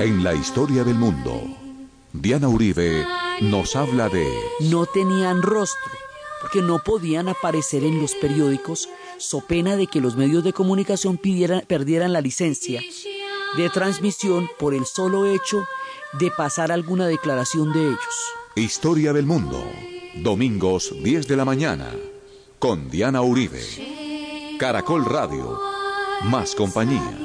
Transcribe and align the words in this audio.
En 0.00 0.22
la 0.22 0.34
historia 0.34 0.84
del 0.84 0.96
mundo, 0.96 1.40
Diana 2.12 2.48
Uribe 2.48 3.06
nos 3.40 3.76
habla 3.76 4.10
de... 4.10 4.28
No 4.60 4.84
tenían 4.84 5.40
rostro, 5.40 5.92
porque 6.42 6.60
no 6.60 6.80
podían 6.80 7.28
aparecer 7.30 7.84
en 7.84 8.02
los 8.02 8.14
periódicos, 8.14 8.90
so 9.16 9.40
pena 9.40 9.76
de 9.76 9.86
que 9.86 10.02
los 10.02 10.16
medios 10.16 10.44
de 10.44 10.52
comunicación 10.52 11.16
perdieran 11.16 12.12
la 12.12 12.20
licencia 12.20 12.82
de 13.56 13.70
transmisión 13.70 14.50
por 14.58 14.74
el 14.74 14.84
solo 14.84 15.24
hecho 15.24 15.66
de 16.18 16.30
pasar 16.30 16.70
alguna 16.72 17.06
declaración 17.06 17.72
de 17.72 17.86
ellos. 17.86 18.32
Historia 18.56 19.14
del 19.14 19.24
mundo, 19.24 19.64
domingos 20.16 20.92
10 21.02 21.26
de 21.26 21.36
la 21.36 21.46
mañana, 21.46 21.90
con 22.58 22.90
Diana 22.90 23.22
Uribe. 23.22 23.93
Caracol 24.58 25.04
Radio, 25.04 25.60
más 26.24 26.54
compañía. 26.54 27.18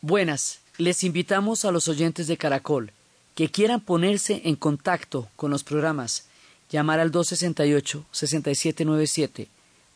Buenas, 0.00 0.60
les 0.76 1.04
invitamos 1.04 1.64
a 1.64 1.70
los 1.70 1.86
oyentes 1.86 2.26
de 2.26 2.36
Caracol 2.36 2.90
que 3.36 3.48
quieran 3.48 3.80
ponerse 3.80 4.42
en 4.44 4.56
contacto 4.56 5.28
con 5.36 5.52
los 5.52 5.62
programas, 5.62 6.24
llamar 6.68 6.98
al 6.98 7.12
268-6797, 7.12 9.46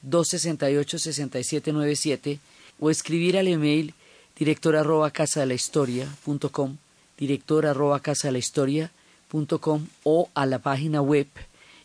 268-6797 0.09 2.39
o 2.79 2.91
escribir 2.91 3.39
al 3.39 3.49
email 3.49 3.93
director 4.39 4.77
arroba 4.77 5.11
casa 5.11 5.41
de 5.41 5.47
la 5.47 5.55
historia 5.55 6.07
punto 6.25 6.53
com, 6.53 6.77
director 7.19 7.67
arroba 7.67 7.99
casa 7.99 8.29
de 8.29 8.33
la 8.33 8.39
historia 8.39 8.93
punto 9.29 9.61
com, 9.61 9.85
o 10.05 10.31
a 10.35 10.47
la 10.47 10.61
página 10.61 11.03
web 11.03 11.27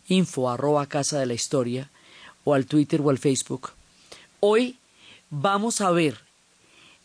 info 0.08 0.50
arroba 0.50 0.86
casa 0.86 1.20
de 1.20 1.26
la 1.26 1.34
historia 1.34 1.90
o 2.44 2.54
al 2.54 2.66
Twitter 2.66 3.02
o 3.02 3.10
al 3.10 3.18
Facebook. 3.18 3.72
Hoy 4.40 4.78
vamos 5.30 5.82
a 5.82 5.92
ver 5.92 6.20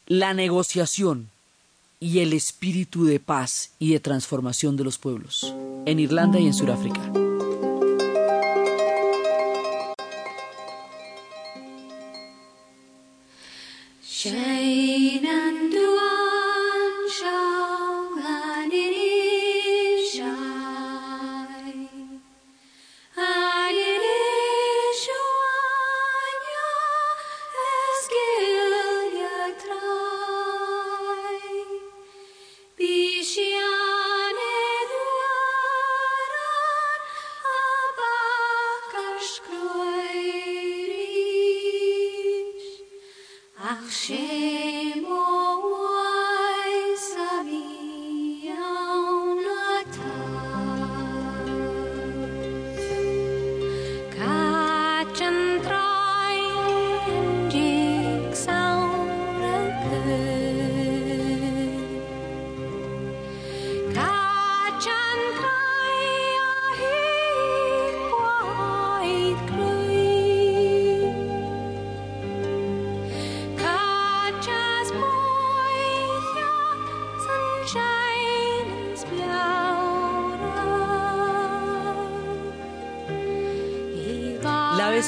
la 0.07 0.35
negociación 0.35 1.31
y 2.01 2.19
el 2.19 2.33
espíritu 2.33 3.05
de 3.05 3.21
paz 3.21 3.71
y 3.79 3.93
de 3.93 4.01
transformación 4.01 4.77
de 4.77 4.85
los 4.85 4.99
pueblos 4.99 5.55
en 5.87 6.01
Irlanda 6.01 6.41
y 6.41 6.47
en 6.47 6.55
Sudáfrica. 6.55 7.22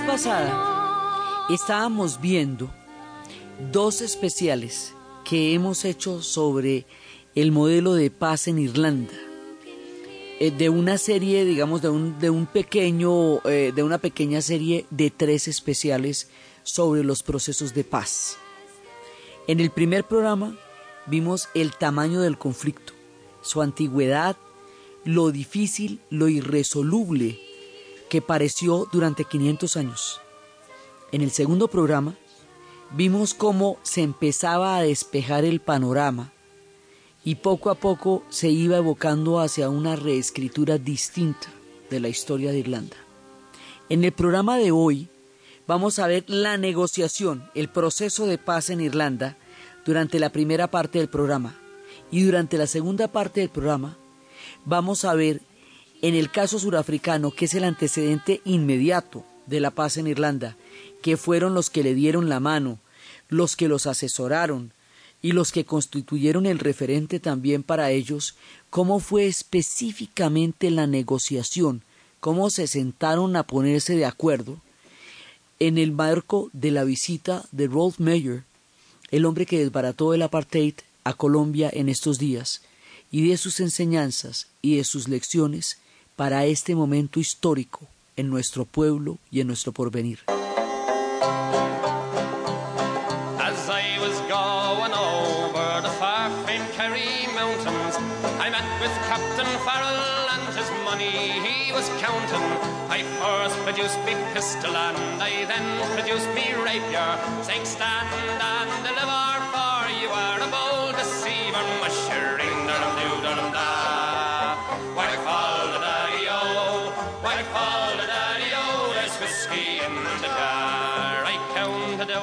Pasada 0.06 1.46
estábamos 1.48 2.20
viendo 2.20 2.70
dos 3.72 4.00
especiales 4.00 4.92
que 5.24 5.54
hemos 5.54 5.84
hecho 5.84 6.22
sobre 6.22 6.86
el 7.34 7.52
modelo 7.52 7.94
de 7.94 8.10
paz 8.10 8.48
en 8.48 8.58
Irlanda. 8.58 9.14
Eh, 10.40 10.50
de 10.50 10.68
una 10.68 10.98
serie, 10.98 11.44
digamos, 11.44 11.80
de 11.80 11.88
un, 11.88 12.18
de 12.18 12.30
un 12.30 12.46
pequeño, 12.46 13.40
eh, 13.44 13.72
de 13.74 13.82
una 13.82 13.98
pequeña 13.98 14.42
serie 14.42 14.86
de 14.90 15.10
tres 15.10 15.48
especiales 15.48 16.28
sobre 16.62 17.04
los 17.04 17.22
procesos 17.22 17.72
de 17.72 17.84
paz. 17.84 18.36
En 19.46 19.60
el 19.60 19.70
primer 19.70 20.04
programa 20.04 20.56
vimos 21.06 21.48
el 21.54 21.72
tamaño 21.72 22.20
del 22.20 22.36
conflicto, 22.36 22.92
su 23.42 23.62
antigüedad, 23.62 24.36
lo 25.04 25.30
difícil, 25.30 26.00
lo 26.10 26.28
irresoluble 26.28 27.43
que 28.14 28.22
pareció 28.22 28.86
durante 28.92 29.24
500 29.24 29.76
años. 29.76 30.20
En 31.10 31.20
el 31.20 31.32
segundo 31.32 31.66
programa 31.66 32.14
vimos 32.92 33.34
cómo 33.34 33.76
se 33.82 34.02
empezaba 34.02 34.76
a 34.76 34.82
despejar 34.82 35.44
el 35.44 35.60
panorama 35.60 36.30
y 37.24 37.34
poco 37.34 37.70
a 37.70 37.74
poco 37.74 38.22
se 38.28 38.50
iba 38.50 38.76
evocando 38.76 39.40
hacia 39.40 39.68
una 39.68 39.96
reescritura 39.96 40.78
distinta 40.78 41.48
de 41.90 41.98
la 41.98 42.06
historia 42.06 42.52
de 42.52 42.60
Irlanda. 42.60 42.96
En 43.88 44.04
el 44.04 44.12
programa 44.12 44.58
de 44.58 44.70
hoy 44.70 45.08
vamos 45.66 45.98
a 45.98 46.06
ver 46.06 46.22
la 46.28 46.56
negociación, 46.56 47.50
el 47.56 47.68
proceso 47.68 48.26
de 48.26 48.38
paz 48.38 48.70
en 48.70 48.80
Irlanda 48.80 49.36
durante 49.84 50.20
la 50.20 50.30
primera 50.30 50.70
parte 50.70 51.00
del 51.00 51.08
programa 51.08 51.58
y 52.12 52.22
durante 52.22 52.58
la 52.58 52.68
segunda 52.68 53.08
parte 53.08 53.40
del 53.40 53.50
programa 53.50 53.98
vamos 54.64 55.04
a 55.04 55.14
ver 55.14 55.42
en 56.04 56.14
el 56.14 56.30
caso 56.30 56.58
surafricano, 56.58 57.30
que 57.30 57.46
es 57.46 57.54
el 57.54 57.64
antecedente 57.64 58.42
inmediato 58.44 59.24
de 59.46 59.58
la 59.58 59.70
paz 59.70 59.96
en 59.96 60.06
Irlanda, 60.06 60.54
que 61.00 61.16
fueron 61.16 61.54
los 61.54 61.70
que 61.70 61.82
le 61.82 61.94
dieron 61.94 62.28
la 62.28 62.40
mano, 62.40 62.78
los 63.30 63.56
que 63.56 63.68
los 63.68 63.86
asesoraron 63.86 64.74
y 65.22 65.32
los 65.32 65.50
que 65.50 65.64
constituyeron 65.64 66.44
el 66.44 66.58
referente 66.58 67.20
también 67.20 67.62
para 67.62 67.90
ellos, 67.90 68.36
cómo 68.68 69.00
fue 69.00 69.24
específicamente 69.24 70.70
la 70.70 70.86
negociación, 70.86 71.82
cómo 72.20 72.50
se 72.50 72.66
sentaron 72.66 73.34
a 73.34 73.44
ponerse 73.44 73.96
de 73.96 74.04
acuerdo 74.04 74.60
en 75.58 75.78
el 75.78 75.92
marco 75.92 76.50
de 76.52 76.70
la 76.70 76.84
visita 76.84 77.46
de 77.50 77.66
Rolf 77.66 77.98
Mayer, 77.98 78.44
el 79.10 79.24
hombre 79.24 79.46
que 79.46 79.58
desbarató 79.58 80.12
el 80.12 80.20
apartheid 80.20 80.74
a 81.02 81.14
Colombia 81.14 81.70
en 81.72 81.88
estos 81.88 82.18
días, 82.18 82.60
y 83.10 83.26
de 83.26 83.38
sus 83.38 83.58
enseñanzas 83.60 84.48
y 84.60 84.76
de 84.76 84.84
sus 84.84 85.08
lecciones 85.08 85.78
para 86.16 86.44
este 86.44 86.74
momento 86.74 87.18
histórico 87.20 87.80
en 88.16 88.30
nuestro 88.30 88.64
pueblo 88.64 89.18
y 89.30 89.40
en 89.40 89.48
nuestro 89.48 89.72
porvenir. 89.72 90.20
As 93.38 93.68
I 93.68 93.98
was 93.98 94.16
going 94.28 94.92
over 94.92 95.82
the 95.82 95.90
far 95.98 96.30
famed 96.46 96.70
Kerry 96.76 97.26
Mountains, 97.34 97.96
I 98.40 98.50
met 98.50 98.64
with 98.80 98.92
Captain 99.08 99.50
Farrell 99.64 100.28
and 100.34 100.56
his 100.56 100.70
money 100.84 101.40
he 101.42 101.72
was 101.72 101.88
counting. 102.00 102.44
I 102.88 103.02
first 103.18 103.56
produced 103.64 103.98
me 104.06 104.14
pistol 104.32 104.76
and 104.76 105.20
I 105.20 105.44
then 105.46 105.66
produced 105.94 106.28
me 106.34 106.54
rapier, 106.54 107.18
saying 107.42 107.64
stand 107.64 108.08
and 108.40 108.70
deliver 108.86 109.33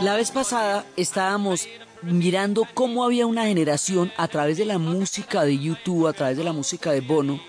La 0.02 0.16
vez 0.16 0.32
pasada 0.32 0.84
estábamos 0.98 1.68
mirando 2.02 2.68
cómo 2.74 3.04
había 3.04 3.28
una 3.28 3.46
generación 3.46 4.12
a 4.18 4.28
través 4.28 4.58
de 4.58 4.66
la 4.66 4.80
música 4.80 5.46
de 5.46 5.60
YouTube, 5.60 6.08
a 6.08 6.14
través 6.14 6.38
de 6.38 6.44
la 6.44 6.54
música 6.54 6.92
de 6.92 7.02
Bono, 7.02 7.40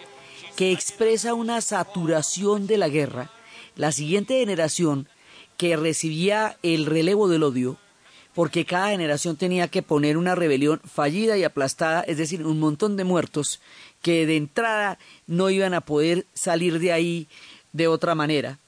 que 0.54 0.70
expresa 0.70 1.32
una 1.32 1.62
saturación 1.62 2.66
de 2.66 2.76
la 2.76 2.90
guerra. 2.90 3.30
La 3.74 3.90
siguiente 3.90 4.38
generación 4.38 5.08
que 5.56 5.78
recibía 5.78 6.58
el 6.62 6.84
relevo 6.84 7.26
del 7.26 7.42
odio, 7.42 7.78
porque 8.34 8.66
cada 8.66 8.90
generación 8.90 9.38
tenía 9.38 9.68
que 9.68 9.82
poner 9.82 10.18
una 10.18 10.34
rebelión 10.34 10.78
fallida 10.84 11.38
y 11.38 11.44
aplastada, 11.44 12.02
es 12.02 12.18
decir, 12.18 12.44
un 12.44 12.60
montón 12.60 12.98
de 12.98 13.04
muertos 13.04 13.62
que 14.02 14.26
de 14.26 14.36
entrada 14.36 14.98
no 15.26 15.48
iban 15.48 15.72
a 15.72 15.80
poder 15.80 16.26
salir 16.34 16.80
de 16.80 16.92
ahí 16.92 17.28
de 17.72 17.88
otra 17.88 18.14
manera 18.14 18.58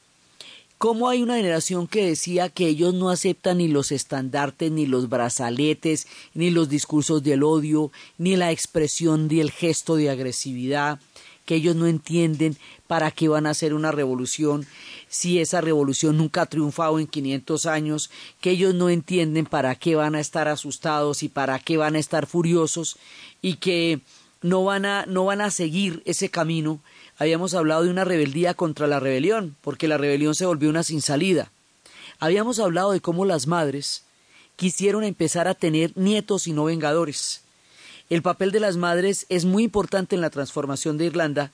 cómo 0.84 1.08
hay 1.08 1.22
una 1.22 1.36
generación 1.36 1.86
que 1.86 2.04
decía 2.04 2.50
que 2.50 2.66
ellos 2.66 2.92
no 2.92 3.08
aceptan 3.08 3.56
ni 3.56 3.68
los 3.68 3.90
estandartes, 3.90 4.70
ni 4.70 4.84
los 4.84 5.08
brazaletes, 5.08 6.06
ni 6.34 6.50
los 6.50 6.68
discursos 6.68 7.22
del 7.22 7.42
odio, 7.42 7.90
ni 8.18 8.36
la 8.36 8.52
expresión 8.52 9.26
ni 9.26 9.40
el 9.40 9.50
gesto 9.50 9.96
de 9.96 10.10
agresividad, 10.10 11.00
que 11.46 11.54
ellos 11.54 11.74
no 11.74 11.86
entienden 11.86 12.58
para 12.86 13.10
qué 13.12 13.28
van 13.28 13.46
a 13.46 13.50
hacer 13.52 13.72
una 13.72 13.92
revolución 13.92 14.66
si 15.08 15.38
esa 15.38 15.62
revolución 15.62 16.18
nunca 16.18 16.42
ha 16.42 16.46
triunfado 16.46 16.98
en 16.98 17.06
500 17.06 17.64
años, 17.64 18.10
que 18.42 18.50
ellos 18.50 18.74
no 18.74 18.90
entienden 18.90 19.46
para 19.46 19.76
qué 19.76 19.94
van 19.94 20.14
a 20.14 20.20
estar 20.20 20.48
asustados 20.48 21.22
y 21.22 21.30
para 21.30 21.60
qué 21.60 21.78
van 21.78 21.96
a 21.96 21.98
estar 21.98 22.26
furiosos 22.26 22.98
y 23.40 23.54
que 23.54 24.00
no 24.42 24.64
van 24.64 24.84
a, 24.84 25.06
no 25.06 25.24
van 25.24 25.40
a 25.40 25.50
seguir 25.50 26.02
ese 26.04 26.28
camino. 26.28 26.78
Habíamos 27.16 27.54
hablado 27.54 27.84
de 27.84 27.90
una 27.90 28.04
rebeldía 28.04 28.54
contra 28.54 28.86
la 28.86 29.00
rebelión, 29.00 29.56
porque 29.60 29.88
la 29.88 29.98
rebelión 29.98 30.34
se 30.34 30.46
volvió 30.46 30.68
una 30.68 30.82
sin 30.82 31.00
salida. 31.00 31.50
Habíamos 32.18 32.58
hablado 32.58 32.92
de 32.92 33.00
cómo 33.00 33.24
las 33.24 33.46
madres 33.46 34.02
quisieron 34.56 35.04
empezar 35.04 35.48
a 35.48 35.54
tener 35.54 35.96
nietos 35.96 36.46
y 36.46 36.52
no 36.52 36.64
vengadores. 36.64 37.42
El 38.10 38.22
papel 38.22 38.52
de 38.52 38.60
las 38.60 38.76
madres 38.76 39.26
es 39.28 39.44
muy 39.44 39.64
importante 39.64 40.14
en 40.14 40.20
la 40.20 40.30
transformación 40.30 40.98
de 40.98 41.06
Irlanda 41.06 41.50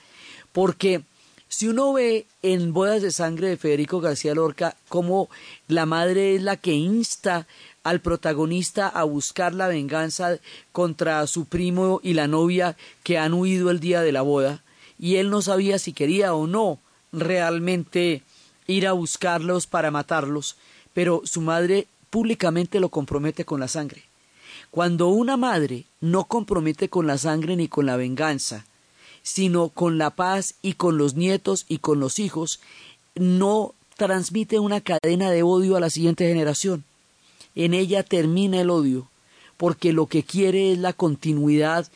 porque 0.53 1.03
si 1.49 1.69
uno 1.69 1.93
ve 1.93 2.27
en 2.43 2.73
Bodas 2.73 3.03
de 3.03 3.11
Sangre 3.11 3.49
de 3.49 3.57
Federico 3.57 4.01
García 4.01 4.35
Lorca 4.35 4.77
cómo 4.89 5.29
la 5.69 5.87
madre 5.87 6.35
es 6.35 6.43
la 6.43 6.57
que 6.57 6.73
insta 6.73 7.47
al 7.83 8.01
protagonista 8.01 8.89
a 8.89 9.05
buscar 9.05 9.55
la 9.55 9.69
venganza 9.69 10.39
contra 10.73 11.27
su 11.27 11.47
primo 11.47 12.01
y 12.03 12.15
la 12.15 12.27
novia 12.27 12.77
que 13.03 13.19
han 13.19 13.33
huido 13.33 13.71
el 13.71 13.81
día 13.81 14.03
de 14.03 14.13
la 14.13 14.23
boda, 14.23 14.63
y 15.01 15.17
él 15.17 15.31
no 15.31 15.41
sabía 15.41 15.79
si 15.79 15.95
quería 15.95 16.35
o 16.35 16.47
no 16.47 16.79
realmente 17.11 18.23
ir 18.67 18.87
a 18.87 18.93
buscarlos 18.93 19.67
para 19.67 19.91
matarlos, 19.91 20.57
pero 20.93 21.23
su 21.25 21.41
madre 21.41 21.87
públicamente 22.11 22.81
lo 22.81 22.91
compromete 22.91 23.47
con 23.47 23.61
la 23.61 23.69
sangre. 23.69 24.05
Cuando 24.71 25.09
una 25.09 25.39
madre 25.39 25.85
no 26.01 26.25
compromete 26.25 26.91
con 26.91 27.07
la 27.07 27.17
sangre 27.17 27.57
ni 27.57 27.67
con 27.67 27.87
la 27.87 27.97
venganza, 27.97 28.67
sino 29.23 29.71
con 29.71 29.97
la 29.97 30.11
paz 30.11 30.55
y 30.61 30.75
con 30.75 30.99
los 30.99 31.15
nietos 31.15 31.65
y 31.67 31.79
con 31.79 31.99
los 31.99 32.19
hijos, 32.19 32.61
no 33.15 33.75
transmite 33.97 34.59
una 34.59 34.83
cadena 34.83 35.31
de 35.31 35.43
odio 35.43 35.77
a 35.77 35.81
la 35.81 35.91
siguiente 35.91 36.29
generación. 36.29 36.85
En 37.55 37.73
ella 37.73 38.03
termina 38.03 38.61
el 38.61 38.71
odio, 38.71 39.09
porque 39.57 39.93
lo 39.93 40.07
que 40.07 40.23
quiere 40.23 40.73
es 40.73 40.79
la 40.79 40.93
continuidad 40.93 41.89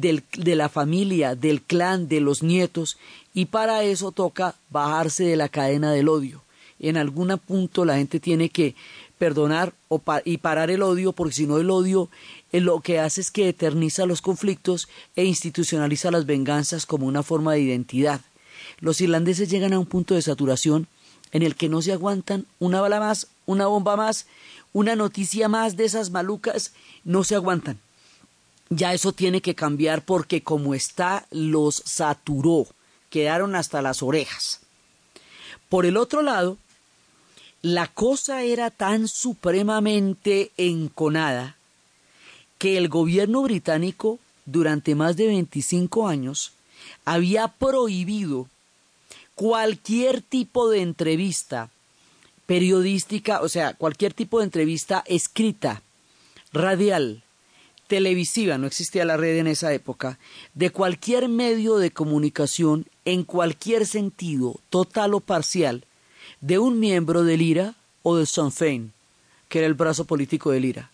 del, 0.00 0.22
de 0.36 0.56
la 0.56 0.68
familia, 0.68 1.34
del 1.34 1.62
clan, 1.62 2.08
de 2.08 2.20
los 2.20 2.42
nietos, 2.42 2.98
y 3.34 3.46
para 3.46 3.82
eso 3.82 4.12
toca 4.12 4.54
bajarse 4.70 5.24
de 5.24 5.36
la 5.36 5.48
cadena 5.48 5.92
del 5.92 6.08
odio. 6.08 6.42
En 6.78 6.96
algún 6.96 7.36
punto 7.38 7.84
la 7.84 7.96
gente 7.96 8.20
tiene 8.20 8.48
que 8.50 8.74
perdonar 9.18 9.72
y 10.24 10.38
parar 10.38 10.70
el 10.70 10.82
odio, 10.82 11.12
porque 11.12 11.34
si 11.34 11.46
no 11.46 11.58
el 11.58 11.70
odio 11.70 12.10
eh, 12.52 12.60
lo 12.60 12.80
que 12.80 12.98
hace 12.98 13.20
es 13.20 13.30
que 13.30 13.48
eterniza 13.48 14.06
los 14.06 14.22
conflictos 14.22 14.88
e 15.14 15.24
institucionaliza 15.24 16.10
las 16.10 16.26
venganzas 16.26 16.86
como 16.86 17.06
una 17.06 17.22
forma 17.22 17.52
de 17.52 17.60
identidad. 17.60 18.20
Los 18.80 19.00
irlandeses 19.00 19.48
llegan 19.48 19.72
a 19.72 19.78
un 19.78 19.86
punto 19.86 20.14
de 20.14 20.22
saturación 20.22 20.86
en 21.32 21.42
el 21.42 21.56
que 21.56 21.68
no 21.68 21.82
se 21.82 21.92
aguantan 21.92 22.46
una 22.58 22.80
bala 22.80 23.00
más, 23.00 23.28
una 23.46 23.66
bomba 23.66 23.96
más, 23.96 24.26
una 24.72 24.96
noticia 24.96 25.48
más 25.48 25.76
de 25.76 25.86
esas 25.86 26.10
malucas, 26.10 26.72
no 27.04 27.24
se 27.24 27.34
aguantan. 27.34 27.78
Ya 28.68 28.92
eso 28.94 29.12
tiene 29.12 29.40
que 29.40 29.54
cambiar 29.54 30.02
porque 30.02 30.42
como 30.42 30.74
está 30.74 31.26
los 31.30 31.82
saturó, 31.84 32.66
quedaron 33.10 33.54
hasta 33.54 33.82
las 33.82 34.02
orejas. 34.02 34.60
Por 35.68 35.86
el 35.86 35.96
otro 35.96 36.22
lado, 36.22 36.58
la 37.62 37.86
cosa 37.86 38.42
era 38.42 38.70
tan 38.70 39.08
supremamente 39.08 40.50
enconada 40.56 41.56
que 42.58 42.76
el 42.76 42.88
gobierno 42.88 43.42
británico 43.42 44.18
durante 44.44 44.94
más 44.94 45.16
de 45.16 45.26
25 45.26 46.08
años 46.08 46.52
había 47.04 47.48
prohibido 47.48 48.48
cualquier 49.34 50.22
tipo 50.22 50.70
de 50.70 50.80
entrevista 50.80 51.70
periodística, 52.46 53.42
o 53.42 53.48
sea, 53.48 53.74
cualquier 53.74 54.14
tipo 54.14 54.38
de 54.38 54.44
entrevista 54.44 55.02
escrita, 55.06 55.82
radial, 56.52 57.22
televisiva, 57.86 58.58
no 58.58 58.66
existía 58.66 59.04
la 59.04 59.16
red 59.16 59.38
en 59.38 59.46
esa 59.46 59.72
época, 59.72 60.18
de 60.54 60.70
cualquier 60.70 61.28
medio 61.28 61.76
de 61.76 61.90
comunicación 61.90 62.86
en 63.04 63.24
cualquier 63.24 63.86
sentido, 63.86 64.60
total 64.70 65.14
o 65.14 65.20
parcial, 65.20 65.84
de 66.40 66.58
un 66.58 66.80
miembro 66.80 67.24
del 67.24 67.42
IRA 67.42 67.74
o 68.02 68.16
del 68.16 68.26
Sinn 68.26 68.52
Féin, 68.52 68.92
que 69.48 69.58
era 69.58 69.66
el 69.66 69.74
brazo 69.74 70.04
político 70.04 70.50
del 70.50 70.64
IRA. 70.64 70.90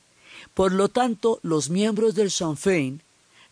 Por 0.54 0.72
lo 0.72 0.88
tanto, 0.88 1.40
los 1.42 1.70
miembros 1.70 2.14
del 2.14 2.30
Sinn 2.30 2.56
Féin 2.56 3.00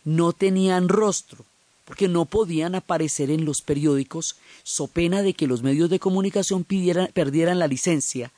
no 0.03 0.33
tenían 0.33 0.89
rostro, 0.89 1.45
porque 1.85 2.07
no 2.07 2.25
podían 2.25 2.75
aparecer 2.75 3.31
en 3.31 3.45
los 3.45 3.61
periódicos, 3.61 4.37
so 4.63 4.87
pena 4.87 5.21
de 5.23 5.33
que 5.33 5.47
los 5.47 5.63
medios 5.63 5.89
de 5.89 5.99
comunicación 5.99 6.63
perdieran 6.63 7.59
la 7.59 7.67
licencia 7.67 8.31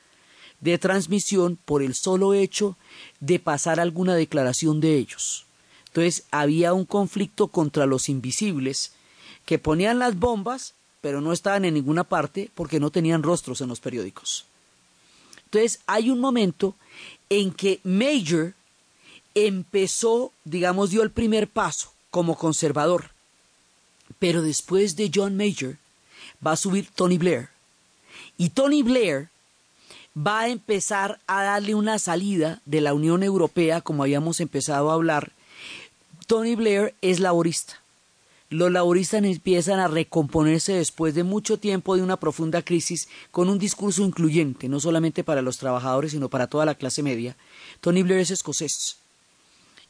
de 0.64 0.78
transmisión 0.78 1.58
por 1.66 1.84
el 1.84 1.94
solo 1.94 2.34
hecho 2.34 2.78
de 3.20 3.38
pasar 3.38 3.80
alguna 3.80 4.16
declaración 4.16 4.80
de 4.80 4.96
ellos. 4.96 5.46
Entonces 5.88 6.24
había 6.32 6.74
un 6.74 6.86
conflicto 6.86 7.50
contra 7.50 7.86
los 7.86 8.08
invisibles 8.08 8.94
que 9.46 9.60
ponían 9.60 10.00
las 10.00 10.18
bombas, 10.18 10.74
pero 11.02 11.20
no 11.20 11.34
estaban 11.34 11.66
en 11.66 11.74
ninguna 11.74 12.06
parte 12.06 12.50
porque 12.56 12.80
no 12.80 12.92
tenían 12.92 13.24
rostros 13.24 13.60
en 13.60 13.68
los 13.68 13.82
periódicos. 13.82 14.46
Entonces 15.46 15.82
hay 15.86 16.10
un 16.10 16.22
momento 16.22 16.76
en 17.30 17.52
que 17.52 17.82
Major 17.84 18.54
empezó, 19.36 20.32
digamos, 20.46 20.92
dio 20.92 21.04
el 21.04 21.12
primer 21.12 21.50
paso 21.50 21.92
como 22.10 22.38
conservador. 22.38 23.12
Pero 24.18 24.42
después 24.42 24.96
de 24.96 25.12
John 25.14 25.36
Major 25.36 25.76
va 26.46 26.54
a 26.54 26.58
subir 26.58 26.88
Tony 26.96 27.18
Blair. 27.18 27.50
Y 28.38 28.50
Tony 28.50 28.82
Blair 28.82 29.30
va 30.16 30.42
a 30.42 30.50
empezar 30.50 31.20
a 31.28 31.44
darle 31.44 31.76
una 31.76 32.00
salida 32.00 32.62
de 32.66 32.82
la 32.82 32.94
Unión 32.94 33.24
Europea, 33.24 33.82
como 33.82 34.04
habíamos 34.04 34.40
empezado 34.40 34.92
a 34.92 34.94
hablar. 34.94 35.32
Tony 36.28 36.56
Blair 36.56 36.94
es 37.02 37.20
laborista. 37.20 37.82
Los 38.50 38.72
laboristas 38.72 39.24
empiezan 39.24 39.80
a 39.80 39.88
recomponerse 39.88 40.74
después 40.74 41.16
de 41.16 41.24
mucho 41.24 41.58
tiempo 41.58 41.96
de 41.96 42.04
una 42.04 42.18
profunda 42.18 42.62
crisis 42.62 43.08
con 43.32 43.50
un 43.50 43.58
discurso 43.58 44.04
incluyente, 44.04 44.70
no 44.70 44.80
solamente 44.80 45.24
para 45.24 45.42
los 45.42 45.58
trabajadores, 45.58 46.12
sino 46.12 46.30
para 46.30 46.46
toda 46.46 46.66
la 46.66 46.76
clase 46.76 47.02
media. 47.02 47.36
Tony 47.82 48.04
Blair 48.04 48.20
es 48.20 48.30
escocés. 48.30 48.98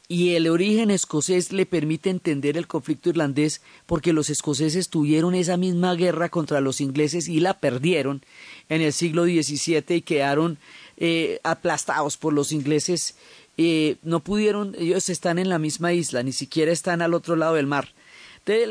Y 0.06 0.34
el 0.34 0.48
origen 0.48 0.90
escocés 0.90 1.52
le 1.52 1.64
permite 1.64 2.10
entender 2.10 2.58
el 2.58 2.66
conflicto 2.66 3.08
irlandés 3.08 3.62
porque 3.86 4.12
los 4.12 4.28
escoceses 4.28 4.90
tuvieron 4.90 5.34
esa 5.34 5.56
misma 5.56 5.94
guerra 5.94 6.28
contra 6.28 6.60
los 6.60 6.82
ingleses 6.82 7.26
y 7.26 7.40
la 7.40 7.58
perdieron 7.58 8.22
en 8.68 8.82
el 8.82 8.92
siglo 8.92 9.24
XVII 9.24 9.82
y 9.88 10.02
quedaron 10.02 10.58
eh, 10.98 11.40
aplastados 11.42 12.18
por 12.18 12.34
los 12.34 12.52
ingleses. 12.52 13.16
Eh, 13.56 13.96
no 14.02 14.20
pudieron, 14.20 14.76
ellos 14.78 15.08
están 15.08 15.38
en 15.38 15.48
la 15.48 15.58
misma 15.58 15.94
isla, 15.94 16.22
ni 16.22 16.32
siquiera 16.32 16.70
están 16.70 17.00
al 17.00 17.14
otro 17.14 17.34
lado 17.36 17.54
del 17.54 17.66
mar 17.66 17.88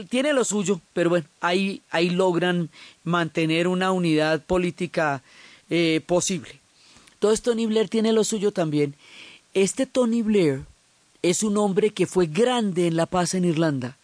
tiene 0.10 0.34
lo 0.34 0.44
suyo, 0.44 0.82
pero 0.94 1.10
bueno, 1.10 1.26
ahí, 1.42 1.82
ahí 1.90 2.10
logran 2.10 2.70
mantener 3.04 3.68
una 3.68 3.92
unidad 3.92 4.44
política 4.44 5.24
eh, 5.70 6.02
posible. 6.06 6.60
Entonces 7.14 7.42
Tony 7.42 7.66
Blair 7.66 7.90
tiene 7.90 8.14
lo 8.14 8.24
suyo 8.24 8.52
también. 8.52 8.96
Este 9.54 9.86
Tony 9.86 10.22
Blair 10.22 10.62
es 11.24 11.42
un 11.42 11.58
hombre 11.58 11.90
que 11.90 12.06
fue 12.06 12.28
grande 12.28 12.86
en 12.86 12.98
la 12.98 13.06
paz 13.06 13.34
en 13.34 13.46
Irlanda 13.46 13.98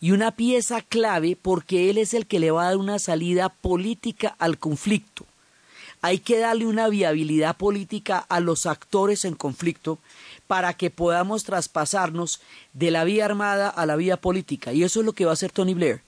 y 0.00 0.12
una 0.12 0.32
pieza 0.32 0.82
clave 0.82 1.36
porque 1.40 1.90
él 1.90 1.98
es 1.98 2.14
el 2.14 2.26
que 2.26 2.38
le 2.38 2.50
va 2.50 2.62
a 2.62 2.66
dar 2.66 2.76
una 2.76 2.98
salida 2.98 3.48
política 3.48 4.36
al 4.38 4.58
conflicto. 4.58 5.26
Hay 6.00 6.18
que 6.20 6.38
darle 6.38 6.66
una 6.66 6.88
viabilidad 6.88 7.56
política 7.56 8.18
a 8.18 8.38
los 8.38 8.66
actores 8.66 9.24
en 9.24 9.34
conflicto 9.34 9.98
para 10.46 10.74
que 10.74 10.90
podamos 10.90 11.42
traspasarnos 11.42 12.40
de 12.72 12.92
la 12.92 13.02
vía 13.02 13.24
armada 13.24 13.68
a 13.68 13.84
la 13.84 13.96
vía 13.96 14.16
política. 14.16 14.72
Y 14.72 14.84
eso 14.84 15.00
es 15.00 15.06
lo 15.06 15.12
que 15.12 15.24
va 15.24 15.32
a 15.32 15.34
hacer 15.34 15.50
Tony 15.50 15.74
Blair. 15.74 16.02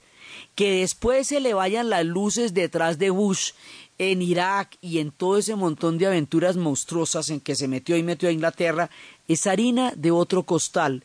Que 0.55 0.79
después 0.79 1.27
se 1.27 1.41
le 1.41 1.53
vayan 1.53 1.89
las 1.89 2.05
luces 2.05 2.53
detrás 2.53 2.97
de 2.99 3.09
Bush 3.09 3.51
en 3.97 4.21
Irak 4.21 4.77
y 4.81 4.99
en 4.99 5.11
todo 5.11 5.37
ese 5.37 5.55
montón 5.55 5.97
de 5.97 6.07
aventuras 6.07 6.55
monstruosas 6.55 7.29
en 7.29 7.39
que 7.39 7.55
se 7.55 7.67
metió 7.67 7.97
y 7.97 8.03
metió 8.03 8.29
a 8.29 8.31
Inglaterra, 8.31 8.89
es 9.33 9.47
harina 9.47 9.93
de 9.95 10.11
otro 10.11 10.43
costal. 10.43 11.03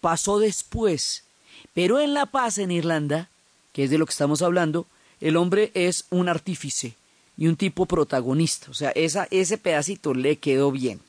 Pasó 0.00 0.38
después. 0.38 1.24
Pero 1.74 2.00
en 2.00 2.14
la 2.14 2.26
paz 2.26 2.58
en 2.58 2.70
Irlanda, 2.70 3.28
que 3.72 3.84
es 3.84 3.90
de 3.90 3.98
lo 3.98 4.06
que 4.06 4.12
estamos 4.12 4.42
hablando, 4.42 4.86
el 5.20 5.36
hombre 5.36 5.70
es 5.74 6.04
un 6.10 6.28
artífice 6.28 6.94
y 7.36 7.46
un 7.46 7.56
tipo 7.56 7.86
protagonista. 7.86 8.70
O 8.70 8.74
sea, 8.74 8.90
ese 8.90 9.58
pedacito 9.58 10.14
le 10.14 10.36
quedó 10.36 10.70
bien. 10.70 11.00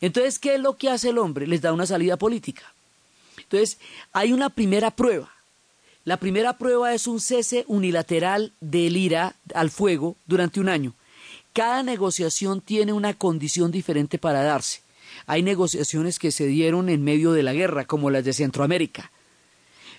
Entonces, 0.00 0.38
¿qué 0.38 0.56
es 0.56 0.60
lo 0.60 0.76
que 0.76 0.90
hace 0.90 1.10
el 1.10 1.18
hombre? 1.18 1.46
Les 1.46 1.62
da 1.62 1.72
una 1.72 1.86
salida 1.86 2.16
política. 2.16 2.72
Entonces, 3.38 3.78
hay 4.12 4.32
una 4.32 4.50
primera 4.50 4.90
prueba. 4.90 5.30
La 6.04 6.18
primera 6.18 6.58
prueba 6.58 6.92
es 6.92 7.06
un 7.06 7.20
cese 7.20 7.64
unilateral 7.66 8.52
del 8.60 8.96
IRA 8.96 9.34
al 9.54 9.70
fuego 9.70 10.16
durante 10.26 10.60
un 10.60 10.68
año, 10.68 10.94
cada 11.54 11.84
negociación 11.84 12.60
tiene 12.60 12.92
una 12.92 13.14
condición 13.14 13.70
diferente 13.70 14.18
para 14.18 14.42
darse. 14.42 14.80
Hay 15.26 15.42
negociaciones 15.42 16.18
que 16.18 16.30
se 16.30 16.46
dieron 16.46 16.88
en 16.88 17.02
medio 17.02 17.32
de 17.32 17.42
la 17.42 17.52
guerra, 17.52 17.84
como 17.84 18.10
las 18.10 18.24
de 18.24 18.32
Centroamérica. 18.32 19.10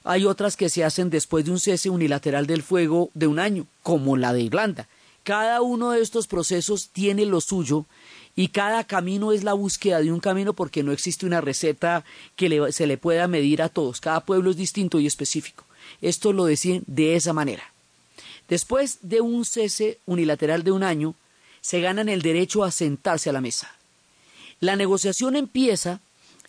Hay 0.03 0.25
otras 0.25 0.55
que 0.55 0.69
se 0.69 0.83
hacen 0.83 1.09
después 1.09 1.45
de 1.45 1.51
un 1.51 1.59
cese 1.59 1.89
unilateral 1.89 2.45
del 2.45 2.61
fuego 2.61 3.09
de 3.13 3.27
un 3.27 3.39
año, 3.39 3.65
como 3.81 4.17
la 4.17 4.33
de 4.33 4.41
Irlanda. 4.41 4.87
Cada 5.23 5.63
uno 5.63 5.91
de 5.91 6.01
estos 6.01 6.27
procesos 6.27 6.89
tiene 6.89 7.25
lo 7.25 7.41
suyo 7.41 7.85
y 8.35 8.49
cada 8.49 8.83
camino 8.83 9.31
es 9.31 9.43
la 9.43 9.53
búsqueda 9.53 9.99
de 10.01 10.11
un 10.11 10.19
camino 10.19 10.53
porque 10.53 10.83
no 10.83 10.91
existe 10.91 11.25
una 11.25 11.41
receta 11.41 12.05
que 12.35 12.71
se 12.71 12.85
le 12.85 12.97
pueda 12.97 13.27
medir 13.27 13.63
a 13.63 13.69
todos. 13.69 13.99
Cada 14.01 14.23
pueblo 14.25 14.51
es 14.51 14.57
distinto 14.57 14.99
y 14.99 15.07
específico. 15.07 15.63
Esto 16.01 16.33
lo 16.33 16.45
deciden 16.45 16.83
de 16.85 17.15
esa 17.15 17.33
manera. 17.33 17.63
Después 18.47 18.99
de 19.01 19.21
un 19.21 19.45
cese 19.45 19.97
unilateral 20.05 20.63
de 20.63 20.71
un 20.71 20.83
año, 20.83 21.15
se 21.61 21.81
ganan 21.81 22.09
el 22.09 22.21
derecho 22.21 22.63
a 22.63 22.69
sentarse 22.69 23.31
a 23.31 23.33
la 23.33 23.41
mesa. 23.41 23.75
La 24.59 24.75
negociación 24.75 25.35
empieza 25.35 25.99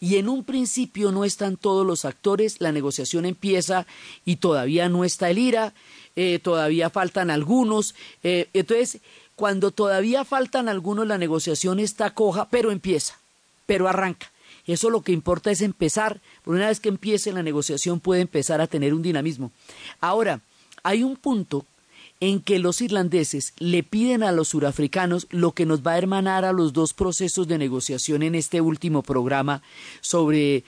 y 0.01 0.17
en 0.17 0.29
un 0.29 0.45
principio 0.45 1.13
no 1.13 1.25
están 1.25 1.57
todos 1.57 1.87
los 1.87 2.05
actores, 2.05 2.61
la 2.61 2.73
negociación 2.73 3.25
empieza 3.25 3.87
y 4.25 4.37
todavía 4.37 4.89
no 4.89 5.05
está 5.05 5.31
el 5.31 5.39
IRA, 5.39 5.73
eh, 6.17 6.39
todavía 6.39 6.91
faltan 6.91 7.31
algunos. 7.31 7.95
Eh, 8.23 8.49
entonces, 8.53 9.01
cuando 9.35 9.71
todavía 9.71 10.25
faltan 10.25 10.69
algunos, 10.69 11.07
la 11.07 11.19
negociación 11.19 11.81
está 11.81 12.11
coja, 12.11 12.49
pero 12.49 12.71
empieza, 12.71 13.19
pero 13.67 13.89
arranca. 13.89 14.31
Eso 14.67 14.91
lo 14.91 15.03
que 15.03 15.13
importa 15.13 15.51
es 15.51 15.61
empezar. 15.61 16.21
Una 16.45 16.69
vez 16.69 16.81
que 16.81 16.89
empiece 16.89 17.33
la 17.33 17.43
negociación 17.43 18.01
puede 18.01 18.23
empezar 18.23 18.61
a 18.61 18.67
tener 18.67 18.95
un 18.95 19.03
dinamismo. 19.03 19.53
Ahora, 20.01 20.41
hay 20.83 21.03
un 21.03 21.17
punto 21.17 21.65
en 22.21 22.41
que 22.41 22.59
los 22.59 22.81
irlandeses 22.81 23.53
le 23.59 23.83
piden 23.83 24.23
a 24.23 24.33
los 24.33 24.49
surafricanos 24.49 25.27
lo 25.31 25.53
que 25.53 25.67
nos 25.67 25.83
va 25.83 25.93
a 25.93 25.99
hermanar 25.99 26.45
a 26.45 26.53
los 26.53 26.73
dos 26.73 26.95
procesos 26.95 27.47
de 27.47 27.59
negociación 27.59 28.23
en 28.23 28.35
este 28.35 28.61
último 28.61 29.03
programa 29.03 29.63
sobre, 30.01 30.65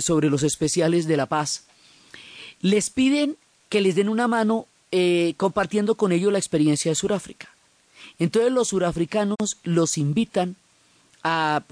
sobre 0.00 0.28
los 0.28 0.42
especiales 0.42 1.06
de 1.06 1.16
la 1.16 1.26
paz. 1.26 1.64
Les 2.60 2.90
piden 2.90 3.36
que 3.68 3.80
les 3.80 3.94
den 3.94 4.08
una 4.08 4.26
mano 4.26 4.66
eh, 4.90 5.34
compartiendo 5.36 5.94
con 5.94 6.12
ellos 6.12 6.32
la 6.32 6.38
experiencia 6.38 6.90
de 6.90 6.96
Sudáfrica. 6.96 7.48
Entonces 8.18 8.52
los 8.52 8.68
surafricanos 8.68 9.58
los 9.62 9.96
invitan 9.98 10.56
a, 11.22 11.62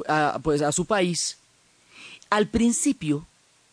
pues, 0.42 0.62
a 0.62 0.70
su 0.72 0.86
país. 0.86 1.38
Al 2.30 2.48
principio 2.48 3.26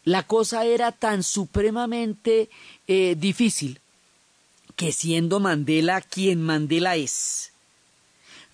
la 0.03 0.23
cosa 0.23 0.65
era 0.65 0.91
tan 0.91 1.21
supremamente 1.21 2.49
eh, 2.87 3.15
difícil 3.19 3.79
que 4.77 4.91
siendo 4.91 5.39
Mandela 5.39 6.01
quien 6.01 6.39
Mandela 6.39 6.95
es, 6.95 7.51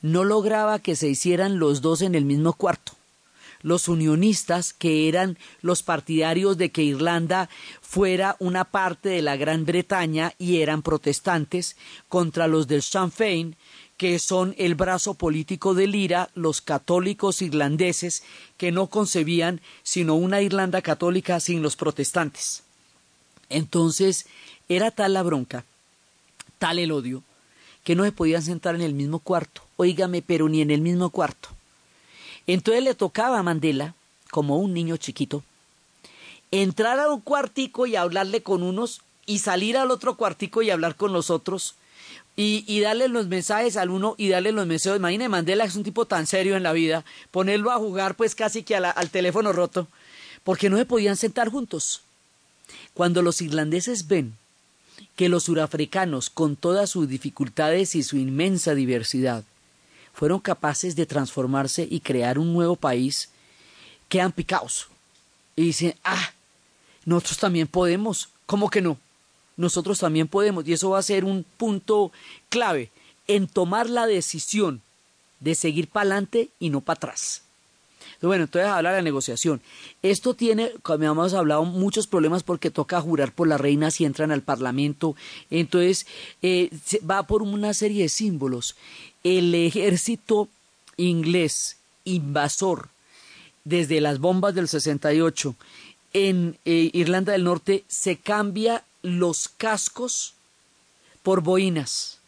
no 0.01 0.23
lograba 0.23 0.79
que 0.79 0.95
se 0.95 1.09
hicieran 1.09 1.59
los 1.59 1.81
dos 1.81 2.01
en 2.01 2.15
el 2.15 2.23
mismo 2.23 2.53
cuarto. 2.53 2.93
Los 3.61 3.89
unionistas, 3.89 4.71
que 4.71 5.09
eran 5.09 5.37
los 5.61 5.83
partidarios 5.83 6.57
de 6.57 6.71
que 6.71 6.81
Irlanda 6.81 7.49
fuera 7.81 8.37
una 8.39 8.63
parte 8.63 9.09
de 9.09 9.21
la 9.21 9.35
Gran 9.35 9.65
Bretaña 9.65 10.33
y 10.39 10.61
eran 10.61 10.81
protestantes, 10.81 11.75
contra 12.07 12.47
los 12.47 12.67
del 12.67 12.81
Sinn 12.81 13.11
Féin, 13.11 13.55
que 13.97 14.17
son 14.17 14.55
el 14.57 14.75
brazo 14.75 15.15
político 15.15 15.73
del 15.73 15.93
IRA, 15.93 16.29
los 16.35 16.61
católicos 16.61 17.41
irlandeses, 17.41 18.23
que 18.55 18.71
no 18.71 18.87
concebían 18.87 19.59
sino 19.83 20.15
una 20.15 20.41
Irlanda 20.41 20.81
católica 20.81 21.41
sin 21.41 21.61
los 21.61 21.75
protestantes. 21.75 22.63
Entonces, 23.49 24.25
era 24.69 24.89
tal 24.89 25.13
la 25.13 25.23
bronca 25.23 25.65
tal 26.63 26.79
el 26.79 26.93
odio 26.93 27.23
que 27.83 27.93
no 27.93 28.05
se 28.05 28.13
podían 28.13 28.41
sentar 28.41 28.73
en 28.73 28.79
el 28.79 28.93
mismo 28.93 29.19
cuarto, 29.19 29.63
óigame, 29.75 30.21
pero 30.21 30.47
ni 30.47 30.61
en 30.61 30.71
el 30.71 30.79
mismo 30.79 31.09
cuarto. 31.09 31.49
Entonces 32.47 32.81
le 32.81 32.95
tocaba 32.95 33.37
a 33.37 33.43
Mandela, 33.43 33.95
como 34.31 34.57
un 34.57 34.73
niño 34.73 34.95
chiquito, 34.95 35.43
entrar 36.51 37.01
a 37.01 37.11
un 37.11 37.19
cuartico 37.19 37.85
y 37.85 37.97
hablarle 37.97 38.43
con 38.43 38.63
unos 38.63 39.01
y 39.25 39.39
salir 39.39 39.75
al 39.75 39.91
otro 39.91 40.15
cuartico 40.15 40.61
y 40.61 40.69
hablar 40.69 40.95
con 40.95 41.11
los 41.11 41.29
otros 41.29 41.75
y, 42.37 42.63
y 42.65 42.79
darle 42.79 43.09
los 43.09 43.27
mensajes 43.27 43.75
al 43.75 43.89
uno 43.89 44.15
y 44.17 44.29
darle 44.29 44.53
los 44.53 44.65
mensajes. 44.65 44.99
Imagínate, 44.99 45.27
Mandela 45.27 45.65
es 45.65 45.75
un 45.75 45.83
tipo 45.83 46.05
tan 46.05 46.27
serio 46.27 46.55
en 46.55 46.63
la 46.63 46.71
vida, 46.71 47.03
ponerlo 47.31 47.71
a 47.71 47.77
jugar 47.77 48.15
pues 48.15 48.35
casi 48.35 48.63
que 48.63 48.77
al 48.77 49.09
teléfono 49.09 49.51
roto, 49.51 49.89
porque 50.45 50.69
no 50.69 50.77
se 50.77 50.85
podían 50.85 51.17
sentar 51.17 51.49
juntos. 51.49 52.03
Cuando 52.93 53.21
los 53.21 53.41
irlandeses 53.41 54.07
ven 54.07 54.37
que 55.15 55.29
los 55.29 55.43
surafricanos, 55.43 56.29
con 56.29 56.55
todas 56.55 56.89
sus 56.89 57.07
dificultades 57.07 57.95
y 57.95 58.03
su 58.03 58.17
inmensa 58.17 58.75
diversidad, 58.75 59.43
fueron 60.13 60.39
capaces 60.39 60.95
de 60.95 61.05
transformarse 61.05 61.87
y 61.89 61.99
crear 61.99 62.37
un 62.37 62.53
nuevo 62.53 62.75
país, 62.75 63.29
quedan 64.09 64.31
picados. 64.31 64.87
Y 65.55 65.63
dicen, 65.63 65.95
ah, 66.03 66.31
nosotros 67.05 67.39
también 67.39 67.67
podemos. 67.67 68.29
¿Cómo 68.45 68.69
que 68.69 68.81
no? 68.81 68.97
Nosotros 69.57 69.99
también 69.99 70.27
podemos. 70.27 70.67
Y 70.67 70.73
eso 70.73 70.91
va 70.91 70.99
a 70.99 71.03
ser 71.03 71.25
un 71.25 71.45
punto 71.57 72.11
clave 72.49 72.91
en 73.27 73.47
tomar 73.47 73.89
la 73.89 74.05
decisión 74.05 74.81
de 75.39 75.55
seguir 75.55 75.87
para 75.87 76.03
adelante 76.03 76.49
y 76.59 76.69
no 76.69 76.81
para 76.81 76.97
atrás. 76.97 77.41
Bueno, 78.27 78.45
entonces 78.45 78.69
habla 78.69 78.91
de 78.91 78.97
la 78.97 79.01
negociación. 79.01 79.61
Esto 80.01 80.33
tiene, 80.33 80.71
como 80.81 81.03
hemos 81.03 81.33
hablado, 81.33 81.65
muchos 81.65 82.07
problemas 82.07 82.41
porque 82.41 82.71
toca 82.71 83.01
jurar 83.01 83.33
por 83.33 83.49
la 83.49 83.57
reina 83.57 83.91
si 83.91 84.05
entran 84.05 84.31
al 84.31 84.41
Parlamento. 84.41 85.15
Entonces, 85.51 86.07
eh, 86.41 86.69
va 87.09 87.23
por 87.23 87.41
una 87.41 87.73
serie 87.73 88.03
de 88.03 88.09
símbolos. 88.09 88.75
El 89.25 89.53
ejército 89.53 90.47
inglés 90.95 91.77
invasor 92.05 92.89
desde 93.65 93.99
las 93.99 94.19
bombas 94.19 94.55
del 94.55 94.69
68 94.69 95.55
en 96.13 96.57
eh, 96.63 96.91
Irlanda 96.93 97.33
del 97.33 97.43
Norte 97.43 97.83
se 97.87 98.17
cambia 98.17 98.83
los 99.01 99.49
cascos 99.49 100.33
por 101.23 101.41
boinas. 101.41 102.19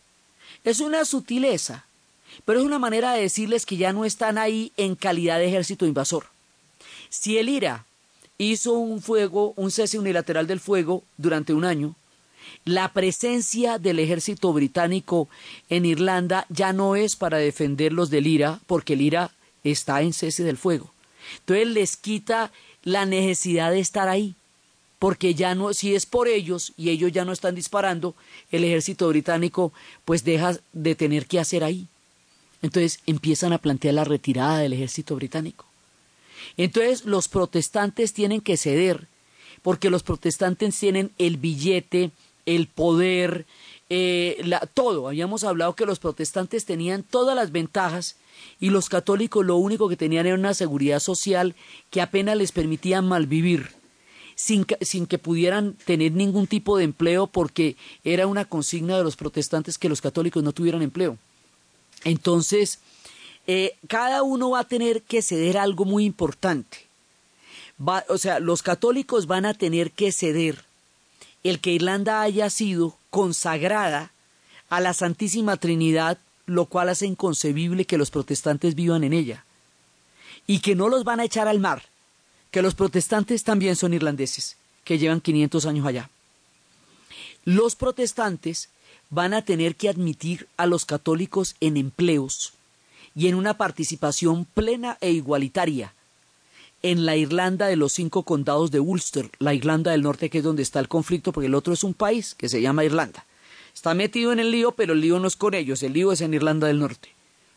Es 0.66 0.82
una 0.82 1.06
sutileza, 1.06 1.85
pero 2.44 2.60
es 2.60 2.66
una 2.66 2.80
manera 2.80 3.14
de 3.14 3.22
decirles 3.22 3.66
que 3.66 3.78
ya 3.78 3.94
no 3.94 4.06
están 4.06 4.38
ahí 4.38 4.72
en 4.78 4.96
calidad 4.96 5.40
de 5.40 5.48
ejército 5.48 5.86
invasor. 5.86 6.26
Si 7.10 7.38
el 7.38 7.50
IRA 7.50 7.86
hizo 8.38 8.74
un 8.74 9.02
fuego, 9.02 9.54
un 9.56 9.72
cese 9.72 9.98
unilateral 9.98 10.48
del 10.48 10.60
fuego 10.60 11.04
durante 11.18 11.54
un 11.54 11.64
año, 11.64 11.96
la 12.66 12.94
presencia 12.94 13.78
del 13.78 14.00
ejército 14.00 14.52
británico 14.54 15.30
en 15.70 15.86
Irlanda 15.86 16.46
ya 16.50 16.74
no 16.74 16.96
es 16.96 17.16
para 17.16 17.38
defenderlos 17.38 18.10
del 18.10 18.28
IRA, 18.28 18.60
porque 18.68 18.94
el 18.94 19.02
IRA 19.02 19.32
está 19.64 20.02
en 20.02 20.14
cese 20.14 20.44
del 20.44 20.58
fuego. 20.58 20.92
Entonces 21.40 21.68
les 21.68 21.98
quita 21.98 22.52
la 22.84 23.06
necesidad 23.06 23.72
de 23.72 23.80
estar 23.80 24.08
ahí, 24.08 24.36
porque 25.00 25.36
ya 25.36 25.56
no, 25.56 25.74
si 25.74 25.96
es 25.96 26.06
por 26.06 26.28
ellos 26.28 26.74
y 26.78 26.90
ellos 26.90 27.12
ya 27.12 27.26
no 27.26 27.32
están 27.32 27.56
disparando, 27.56 28.16
el 28.52 28.64
ejército 28.64 29.08
británico 29.10 29.74
pues 30.04 30.24
deja 30.24 30.58
de 30.74 30.96
tener 30.96 31.26
que 31.26 31.40
hacer 31.40 31.64
ahí. 31.64 31.88
Entonces 32.66 33.00
empiezan 33.06 33.54
a 33.54 33.60
plantear 33.60 33.94
la 33.94 34.06
retirada 34.06 34.58
del 34.58 34.74
ejército 34.74 35.16
británico. 35.16 35.66
Entonces 36.58 37.06
los 37.06 37.28
protestantes 37.28 38.12
tienen 38.12 38.42
que 38.42 38.58
ceder, 38.58 39.08
porque 39.62 39.92
los 39.92 40.02
protestantes 40.02 40.76
tienen 40.80 41.12
el 41.20 41.38
billete, 41.38 42.10
el 42.48 42.66
poder, 42.66 43.46
eh, 43.92 44.44
todo. 44.74 45.08
Habíamos 45.08 45.44
hablado 45.44 45.76
que 45.76 45.86
los 45.86 46.00
protestantes 46.00 46.66
tenían 46.66 47.04
todas 47.04 47.36
las 47.36 47.52
ventajas 47.52 48.16
y 48.60 48.72
los 48.72 48.90
católicos 48.90 49.46
lo 49.46 49.58
único 49.58 49.88
que 49.88 49.96
tenían 49.96 50.26
era 50.26 50.36
una 50.36 50.56
seguridad 50.56 51.00
social 51.00 51.54
que 51.92 52.02
apenas 52.02 52.36
les 52.36 52.52
permitía 52.52 53.04
malvivir. 53.04 53.74
Sin 54.34 54.66
sin 54.82 55.06
que 55.06 55.20
pudieran 55.20 55.74
tener 55.86 56.14
ningún 56.14 56.48
tipo 56.48 56.78
de 56.78 56.84
empleo 56.84 57.28
porque 57.28 57.76
era 58.04 58.26
una 58.26 58.46
consigna 58.46 58.98
de 58.98 59.04
los 59.04 59.16
protestantes 59.16 59.78
que 59.78 59.88
los 59.88 60.02
católicos 60.02 60.44
no 60.44 60.52
tuvieran 60.52 60.82
empleo. 60.82 61.20
Entonces, 62.06 62.80
eh, 63.48 63.76
cada 63.88 64.24
uno 64.24 64.52
va 64.52 64.62
a 64.62 64.68
tener 64.68 65.02
que 65.02 65.22
ceder 65.22 65.58
algo 65.58 65.84
muy 65.84 66.06
importante. 66.06 66.86
o 68.08 68.18
sea, 68.18 68.40
los 68.40 68.64
católicos 68.64 69.28
van 69.28 69.46
a 69.46 69.54
tener 69.54 69.92
que 69.92 70.14
ceder 70.14 70.64
el 71.44 71.60
que 71.60 71.72
Irlanda 71.72 72.22
haya 72.22 72.50
sido 72.50 72.98
consagrada 73.10 74.12
a 74.70 74.80
la 74.80 74.94
Santísima 74.94 75.58
Trinidad, 75.58 76.18
lo 76.46 76.66
cual 76.66 76.90
hace 76.90 77.06
inconcebible 77.06 77.86
que 77.86 77.98
los 77.98 78.12
protestantes 78.12 78.76
vivan 78.76 79.04
en 79.04 79.14
ella. 79.14 79.44
Y 80.48 80.60
que 80.60 80.76
no 80.76 80.88
los 80.88 81.04
van 81.04 81.20
a 81.20 81.26
echar 81.26 81.48
al 81.48 81.60
mar, 81.60 81.84
que 82.50 82.62
los 82.62 82.76
protestantes 82.76 83.44
también 83.44 83.76
son 83.76 83.94
irlandeses, 83.94 84.58
que 84.84 84.98
llevan 84.98 85.22
500 85.22 85.66
años 85.66 85.86
allá. 85.86 86.10
Los 87.44 87.76
protestantes 87.76 88.70
van 89.10 89.34
a 89.34 89.44
tener 89.44 89.76
que 89.76 89.90
admitir 89.90 90.48
a 90.58 90.66
los 90.66 90.86
católicos 90.86 91.56
en 91.60 91.78
empleos 91.78 92.54
y 93.16 93.28
en 93.28 93.36
una 93.36 93.58
participación 93.58 94.46
plena 94.46 94.98
e 95.02 95.12
igualitaria 95.12 95.94
en 96.82 97.06
la 97.06 97.16
Irlanda 97.16 97.66
de 97.66 97.78
los 97.78 97.94
cinco 97.94 98.24
condados 98.24 98.70
de 98.70 98.80
Ulster, 98.80 99.32
la 99.40 99.56
Irlanda 99.56 99.92
del 99.92 100.04
Norte, 100.04 100.30
que 100.30 100.38
es 100.38 100.44
donde 100.44 100.62
está 100.62 100.80
el 100.80 100.88
conflicto, 100.88 101.32
porque 101.32 101.48
el 101.48 101.56
otro 101.56 101.74
es 101.74 101.84
un 101.84 101.96
país 101.96 102.36
que 102.36 102.48
se 102.48 102.62
llama 102.62 102.84
Irlanda. 102.84 103.26
Está 103.74 103.96
metido 103.96 104.32
en 104.32 104.40
el 104.40 104.52
lío, 104.52 104.72
pero 104.74 104.94
el 104.94 105.02
lío 105.02 105.20
no 105.20 105.28
es 105.28 105.36
con 105.36 105.56
ellos, 105.56 105.82
el 105.82 105.94
lío 105.94 106.12
es 106.12 106.22
en 106.22 106.36
Irlanda 106.36 106.68
del 106.68 106.80
Norte. 106.80 107.10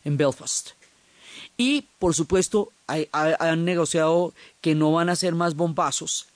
en 0.05 0.17
Belfast. 0.17 0.71
Y, 1.59 1.85
por 1.99 2.15
supuesto, 2.15 2.73
han 3.13 3.65
negociado 3.65 4.33
que 4.63 4.75
no 4.75 4.93
van 4.93 5.11
a 5.11 5.13
hacer 5.13 5.35
más 5.35 5.57
bombazos. 5.57 6.27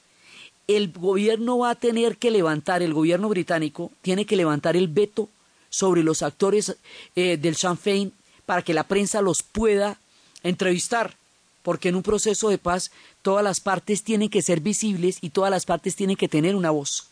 El 0.76 0.90
gobierno 0.90 1.58
va 1.58 1.70
a 1.70 1.74
tener 1.74 2.16
que 2.16 2.30
levantar, 2.30 2.82
el 2.82 2.94
gobierno 2.94 3.28
británico 3.28 3.92
tiene 4.00 4.24
que 4.24 4.36
levantar 4.36 4.74
el 4.74 4.88
veto 4.88 5.28
sobre 5.68 6.02
los 6.02 6.22
actores 6.22 6.76
eh, 7.14 7.36
del 7.36 7.56
Sinn 7.56 7.76
Féin 7.76 8.12
para 8.46 8.62
que 8.62 8.72
la 8.72 8.84
prensa 8.84 9.20
los 9.20 9.42
pueda 9.42 9.98
entrevistar, 10.42 11.14
porque 11.62 11.90
en 11.90 11.96
un 11.96 12.02
proceso 12.02 12.48
de 12.48 12.56
paz 12.56 12.90
todas 13.20 13.44
las 13.44 13.60
partes 13.60 14.02
tienen 14.02 14.30
que 14.30 14.40
ser 14.40 14.60
visibles 14.60 15.18
y 15.20 15.28
todas 15.28 15.50
las 15.50 15.66
partes 15.66 15.94
tienen 15.94 16.16
que 16.16 16.28
tener 16.28 16.56
una 16.56 16.70
voz. 16.70 17.08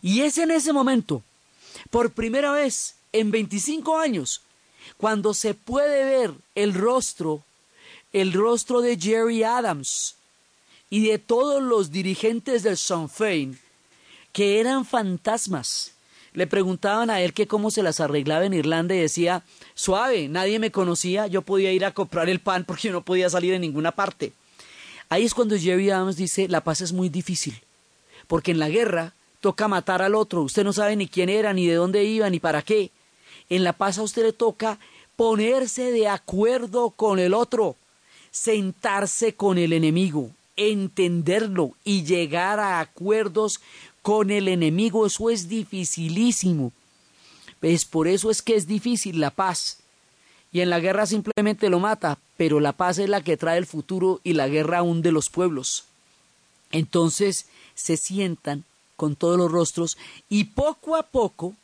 Y 0.00 0.22
es 0.22 0.38
en 0.38 0.50
ese 0.50 0.72
momento, 0.72 1.22
por 1.90 2.12
primera 2.12 2.52
vez 2.52 2.94
en 3.12 3.30
25 3.30 3.98
años, 3.98 4.40
cuando 4.96 5.34
se 5.34 5.52
puede 5.52 6.04
ver 6.04 6.32
el 6.54 6.72
rostro, 6.72 7.42
el 8.14 8.32
rostro 8.32 8.80
de 8.80 8.96
Jerry 8.98 9.42
Adams 9.42 10.14
y 10.90 11.06
de 11.06 11.18
todos 11.18 11.62
los 11.62 11.90
dirigentes 11.90 12.62
del 12.62 12.76
Sinn 12.76 13.08
Féin, 13.08 13.58
que 14.32 14.60
eran 14.60 14.84
fantasmas. 14.84 15.92
Le 16.32 16.46
preguntaban 16.46 17.10
a 17.10 17.20
él 17.20 17.32
que 17.32 17.46
cómo 17.46 17.70
se 17.70 17.82
las 17.82 18.00
arreglaba 18.00 18.44
en 18.44 18.54
Irlanda 18.54 18.94
y 18.94 19.00
decía, 19.00 19.42
suave, 19.74 20.28
nadie 20.28 20.58
me 20.58 20.70
conocía, 20.70 21.26
yo 21.26 21.42
podía 21.42 21.72
ir 21.72 21.84
a 21.84 21.92
comprar 21.92 22.28
el 22.28 22.40
pan 22.40 22.64
porque 22.64 22.90
no 22.90 23.02
podía 23.02 23.28
salir 23.30 23.54
en 23.54 23.62
ninguna 23.62 23.92
parte. 23.92 24.32
Ahí 25.08 25.24
es 25.24 25.34
cuando 25.34 25.58
Jerry 25.58 25.90
Adams 25.90 26.16
dice, 26.16 26.48
la 26.48 26.62
paz 26.62 26.80
es 26.80 26.92
muy 26.92 27.08
difícil, 27.08 27.60
porque 28.26 28.50
en 28.50 28.58
la 28.58 28.68
guerra 28.68 29.14
toca 29.40 29.68
matar 29.68 30.02
al 30.02 30.14
otro, 30.14 30.42
usted 30.42 30.64
no 30.64 30.72
sabe 30.72 30.96
ni 30.96 31.08
quién 31.08 31.28
era, 31.28 31.52
ni 31.52 31.66
de 31.66 31.74
dónde 31.74 32.04
iba, 32.04 32.28
ni 32.28 32.40
para 32.40 32.62
qué. 32.62 32.90
En 33.48 33.64
la 33.64 33.72
paz 33.72 33.98
a 33.98 34.02
usted 34.02 34.22
le 34.22 34.32
toca 34.32 34.78
ponerse 35.16 35.90
de 35.90 36.08
acuerdo 36.08 36.90
con 36.90 37.18
el 37.18 37.32
otro, 37.34 37.76
sentarse 38.30 39.34
con 39.34 39.56
el 39.56 39.72
enemigo, 39.72 40.30
entenderlo 40.58 41.72
y 41.84 42.04
llegar 42.04 42.60
a 42.60 42.80
acuerdos 42.80 43.60
con 44.02 44.30
el 44.30 44.48
enemigo. 44.48 45.06
Eso 45.06 45.30
es 45.30 45.48
dificilísimo. 45.48 46.72
Es 47.62 47.84
por 47.84 48.08
eso 48.08 48.30
es 48.30 48.42
que 48.42 48.56
es 48.56 48.66
difícil 48.66 49.20
la 49.20 49.30
paz. 49.30 49.78
Y 50.52 50.60
en 50.60 50.70
la 50.70 50.80
guerra 50.80 51.06
simplemente 51.06 51.70
lo 51.70 51.78
mata, 51.78 52.18
pero 52.36 52.60
la 52.60 52.72
paz 52.72 52.98
es 52.98 53.08
la 53.08 53.22
que 53.22 53.36
trae 53.36 53.58
el 53.58 53.66
futuro 53.66 54.20
y 54.24 54.32
la 54.32 54.48
guerra 54.48 54.82
hunde 54.82 55.12
los 55.12 55.30
pueblos. 55.30 55.84
Entonces 56.70 57.46
se 57.74 57.96
sientan 57.96 58.64
con 58.96 59.14
todos 59.14 59.38
los 59.38 59.50
rostros 59.50 59.96
y 60.28 60.44
poco 60.44 60.96
a 60.96 61.04
poco 61.04 61.54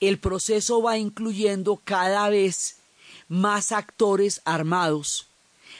el 0.00 0.18
proceso 0.18 0.82
va 0.82 0.98
incluyendo 0.98 1.80
cada 1.84 2.28
vez 2.28 2.76
más 3.28 3.72
actores 3.72 4.40
armados, 4.44 5.26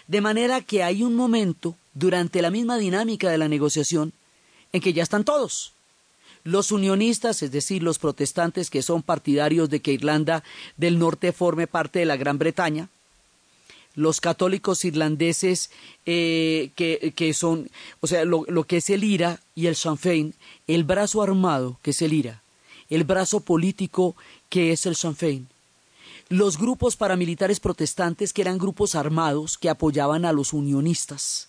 de 0.07 0.21
manera 0.21 0.61
que 0.61 0.83
hay 0.83 1.03
un 1.03 1.17
momento 1.17 1.75
durante 1.95 2.43
la 2.43 2.51
misma 2.51 2.79
dinámica 2.79 3.31
de 3.31 3.39
la 3.39 3.49
negociación 3.49 4.13
en 4.73 4.81
que 4.81 4.93
ya 4.93 5.03
están 5.03 5.25
todos. 5.25 5.73
Los 6.45 6.73
unionistas, 6.73 7.43
es 7.43 7.53
decir, 7.53 7.83
los 7.83 7.99
protestantes 7.99 8.71
que 8.71 8.83
son 8.83 9.03
partidarios 9.03 9.71
de 9.71 9.81
que 9.81 9.93
Irlanda 9.93 10.43
del 10.77 10.99
Norte 10.99 11.33
forme 11.33 11.67
parte 11.67 12.01
de 12.01 12.07
la 12.07 12.17
Gran 12.17 12.39
Bretaña, 12.39 12.89
los 13.95 14.21
católicos 14.21 14.85
irlandeses 14.85 15.71
eh, 16.07 16.71
que, 16.75 17.35
son, 17.35 17.69
o 18.01 18.07
sea, 18.07 18.25
lo, 18.25 18.45
lo, 18.49 18.65
que 18.65 18.79
es 18.79 18.91
el 18.91 19.05
IRA 19.05 19.41
y 19.55 19.67
el 19.67 19.77
Sinn 19.77 19.99
Féin, 19.99 20.35
el 20.67 20.85
brazo 20.85 21.23
armado 21.23 21.79
que 21.83 21.91
es 21.91 22.03
el 22.03 22.13
IRA, 22.13 22.43
el 22.89 23.05
brazo 23.05 23.41
político 23.41 24.17
que 24.49 24.73
es 24.73 24.87
el 24.87 24.97
Sinn 24.97 25.15
Féin, 25.15 25.49
los 26.29 26.59
grupos 26.59 26.97
paramilitares 26.97 27.61
protestantes 27.61 28.33
que 28.33 28.43
eran 28.43 28.59
grupos 28.59 28.95
armados 28.95 29.59
que 29.59 29.69
apoyaban 29.69 30.25
a 30.25 30.33
los 30.33 30.55
unionistas, 30.55 31.49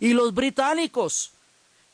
y 0.00 0.12
los 0.12 0.34
británicos 0.34 1.34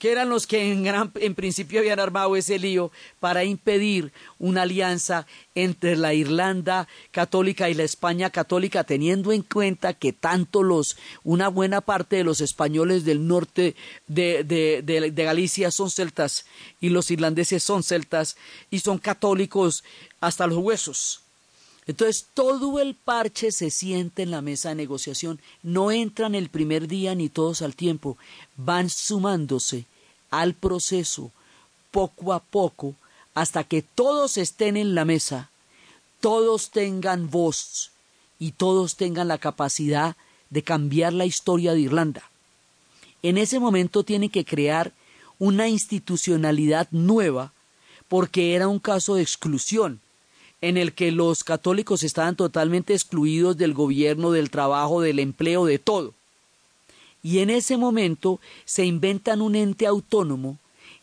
que 0.00 0.10
eran 0.10 0.30
los 0.30 0.46
que 0.46 0.72
en, 0.72 0.82
gran, 0.82 1.12
en 1.16 1.34
principio 1.34 1.78
habían 1.78 2.00
armado 2.00 2.34
ese 2.34 2.58
lío 2.58 2.90
para 3.20 3.44
impedir 3.44 4.12
una 4.38 4.62
alianza 4.62 5.26
entre 5.54 5.94
la 5.94 6.14
Irlanda 6.14 6.88
católica 7.10 7.68
y 7.68 7.74
la 7.74 7.82
España 7.82 8.30
católica, 8.30 8.82
teniendo 8.84 9.30
en 9.30 9.42
cuenta 9.42 9.92
que 9.92 10.14
tanto 10.14 10.62
los, 10.62 10.96
una 11.22 11.48
buena 11.48 11.82
parte 11.82 12.16
de 12.16 12.24
los 12.24 12.40
españoles 12.40 13.04
del 13.04 13.28
norte 13.28 13.76
de, 14.06 14.42
de, 14.42 14.80
de, 14.82 15.10
de 15.10 15.24
Galicia 15.24 15.70
son 15.70 15.90
celtas 15.90 16.46
y 16.80 16.88
los 16.88 17.10
irlandeses 17.10 17.62
son 17.62 17.82
celtas 17.82 18.38
y 18.70 18.78
son 18.78 18.96
católicos 18.96 19.84
hasta 20.18 20.46
los 20.46 20.56
huesos. 20.56 21.20
Entonces 21.86 22.26
todo 22.34 22.78
el 22.78 22.94
parche 22.94 23.52
se 23.52 23.70
siente 23.70 24.22
en 24.22 24.30
la 24.30 24.42
mesa 24.42 24.68
de 24.70 24.74
negociación, 24.74 25.40
no 25.62 25.90
entran 25.90 26.34
el 26.34 26.48
primer 26.48 26.88
día 26.88 27.14
ni 27.14 27.28
todos 27.28 27.62
al 27.62 27.74
tiempo, 27.74 28.16
van 28.56 28.90
sumándose 28.90 29.86
al 30.30 30.54
proceso 30.54 31.32
poco 31.90 32.32
a 32.32 32.40
poco 32.40 32.94
hasta 33.34 33.64
que 33.64 33.82
todos 33.82 34.36
estén 34.36 34.76
en 34.76 34.94
la 34.94 35.04
mesa, 35.04 35.50
todos 36.20 36.70
tengan 36.70 37.30
voz 37.30 37.90
y 38.38 38.52
todos 38.52 38.96
tengan 38.96 39.28
la 39.28 39.38
capacidad 39.38 40.16
de 40.50 40.62
cambiar 40.62 41.12
la 41.12 41.26
historia 41.26 41.72
de 41.72 41.80
Irlanda. 41.80 42.30
En 43.22 43.38
ese 43.38 43.58
momento 43.58 44.02
tiene 44.02 44.28
que 44.28 44.44
crear 44.44 44.92
una 45.38 45.68
institucionalidad 45.68 46.88
nueva 46.90 47.52
porque 48.08 48.54
era 48.54 48.68
un 48.68 48.78
caso 48.78 49.14
de 49.14 49.22
exclusión 49.22 50.00
en 50.60 50.76
el 50.76 50.92
que 50.92 51.12
los 51.12 51.44
católicos 51.44 52.02
estaban 52.02 52.36
totalmente 52.36 52.92
excluidos 52.94 53.56
del 53.56 53.74
gobierno, 53.74 54.30
del 54.30 54.50
trabajo, 54.50 55.00
del 55.00 55.18
empleo, 55.18 55.64
de 55.64 55.78
todo 55.78 56.14
y 57.22 57.40
en 57.40 57.50
ese 57.50 57.76
momento 57.76 58.40
se 58.64 58.84
inventan 58.84 59.42
un 59.42 59.54
ente 59.54 59.86
autónomo 59.86 60.58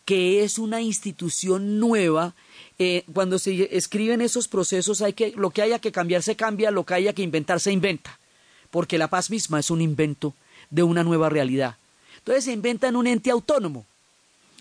que 0.06 0.44
es 0.44 0.58
una 0.58 0.82
institución 0.82 1.80
nueva. 1.80 2.34
Eh, 2.80 3.04
cuando 3.14 3.40
se 3.40 3.76
escriben 3.76 4.22
esos 4.22 4.48
procesos, 4.48 5.02
hay 5.02 5.14
que, 5.14 5.34
lo 5.36 5.50
que 5.50 5.62
haya 5.62 5.80
que 5.80 5.92
cambiar 5.92 6.24
se 6.24 6.36
cambia, 6.36 6.72
lo 6.72 6.86
que 6.86 6.94
haya 6.94 7.14
que 7.14 7.24
inventar 7.24 7.60
se 7.60 7.72
inventa, 7.72 8.18
porque 8.72 8.98
la 8.98 9.10
paz 9.10 9.30
misma 9.30 9.60
es 9.60 9.70
un 9.70 9.82
invento 9.82 10.34
de 10.70 10.84
una 10.84 11.04
nueva 11.04 11.30
realidad. 11.30 11.76
Entonces 12.20 12.46
se 12.46 12.54
inventan 12.54 12.96
un 12.96 13.08
ente 13.08 13.32
autónomo, 13.32 13.86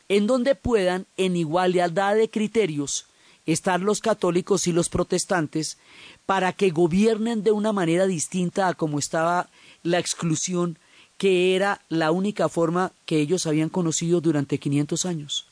en 0.08 0.26
donde 0.26 0.54
puedan, 0.54 1.06
en 1.16 1.36
igualdad 1.36 2.16
de 2.16 2.28
criterios, 2.28 3.06
estar 3.46 3.80
los 3.80 4.00
católicos 4.00 4.66
y 4.66 4.72
los 4.72 4.88
protestantes 4.88 5.78
para 6.26 6.52
que 6.52 6.70
gobiernen 6.70 7.42
de 7.42 7.52
una 7.52 7.72
manera 7.72 8.06
distinta 8.06 8.68
a 8.68 8.74
como 8.74 8.98
estaba 8.98 9.48
la 9.82 9.98
exclusión 9.98 10.78
que 11.16 11.54
era 11.54 11.80
la 11.88 12.10
única 12.10 12.48
forma 12.48 12.92
que 13.06 13.20
ellos 13.20 13.46
habían 13.46 13.68
conocido 13.68 14.20
durante 14.20 14.58
500 14.58 15.06
años. 15.06 15.46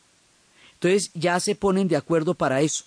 Entonces 0.75 1.11
ya 1.15 1.41
se 1.41 1.55
ponen 1.55 1.89
de 1.89 1.97
acuerdo 1.97 2.35
para 2.35 2.61
eso. 2.61 2.85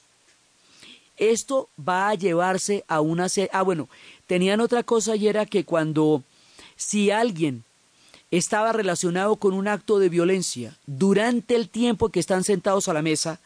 Esto 1.18 1.70
va 1.80 2.10
a 2.10 2.14
llevarse 2.14 2.84
a 2.88 3.02
una... 3.02 3.26
Ah, 3.52 3.64
bueno, 3.64 3.90
tenían 4.28 4.62
otra 4.62 4.84
cosa 4.84 5.16
y 5.16 5.28
era 5.28 5.48
que 5.48 5.64
cuando 5.64 6.22
si 6.76 7.10
alguien 7.10 7.64
estaba 8.30 8.72
relacionado 8.74 9.38
con 9.38 9.54
un 9.54 9.68
acto 9.68 9.98
de 9.98 10.10
violencia 10.10 10.78
durante 10.86 11.56
el 11.56 11.70
tiempo 11.70 12.10
que 12.10 12.20
están 12.20 12.44
sentados 12.44 12.88
a 12.88 12.94
la 12.94 13.02
mesa, 13.02 13.40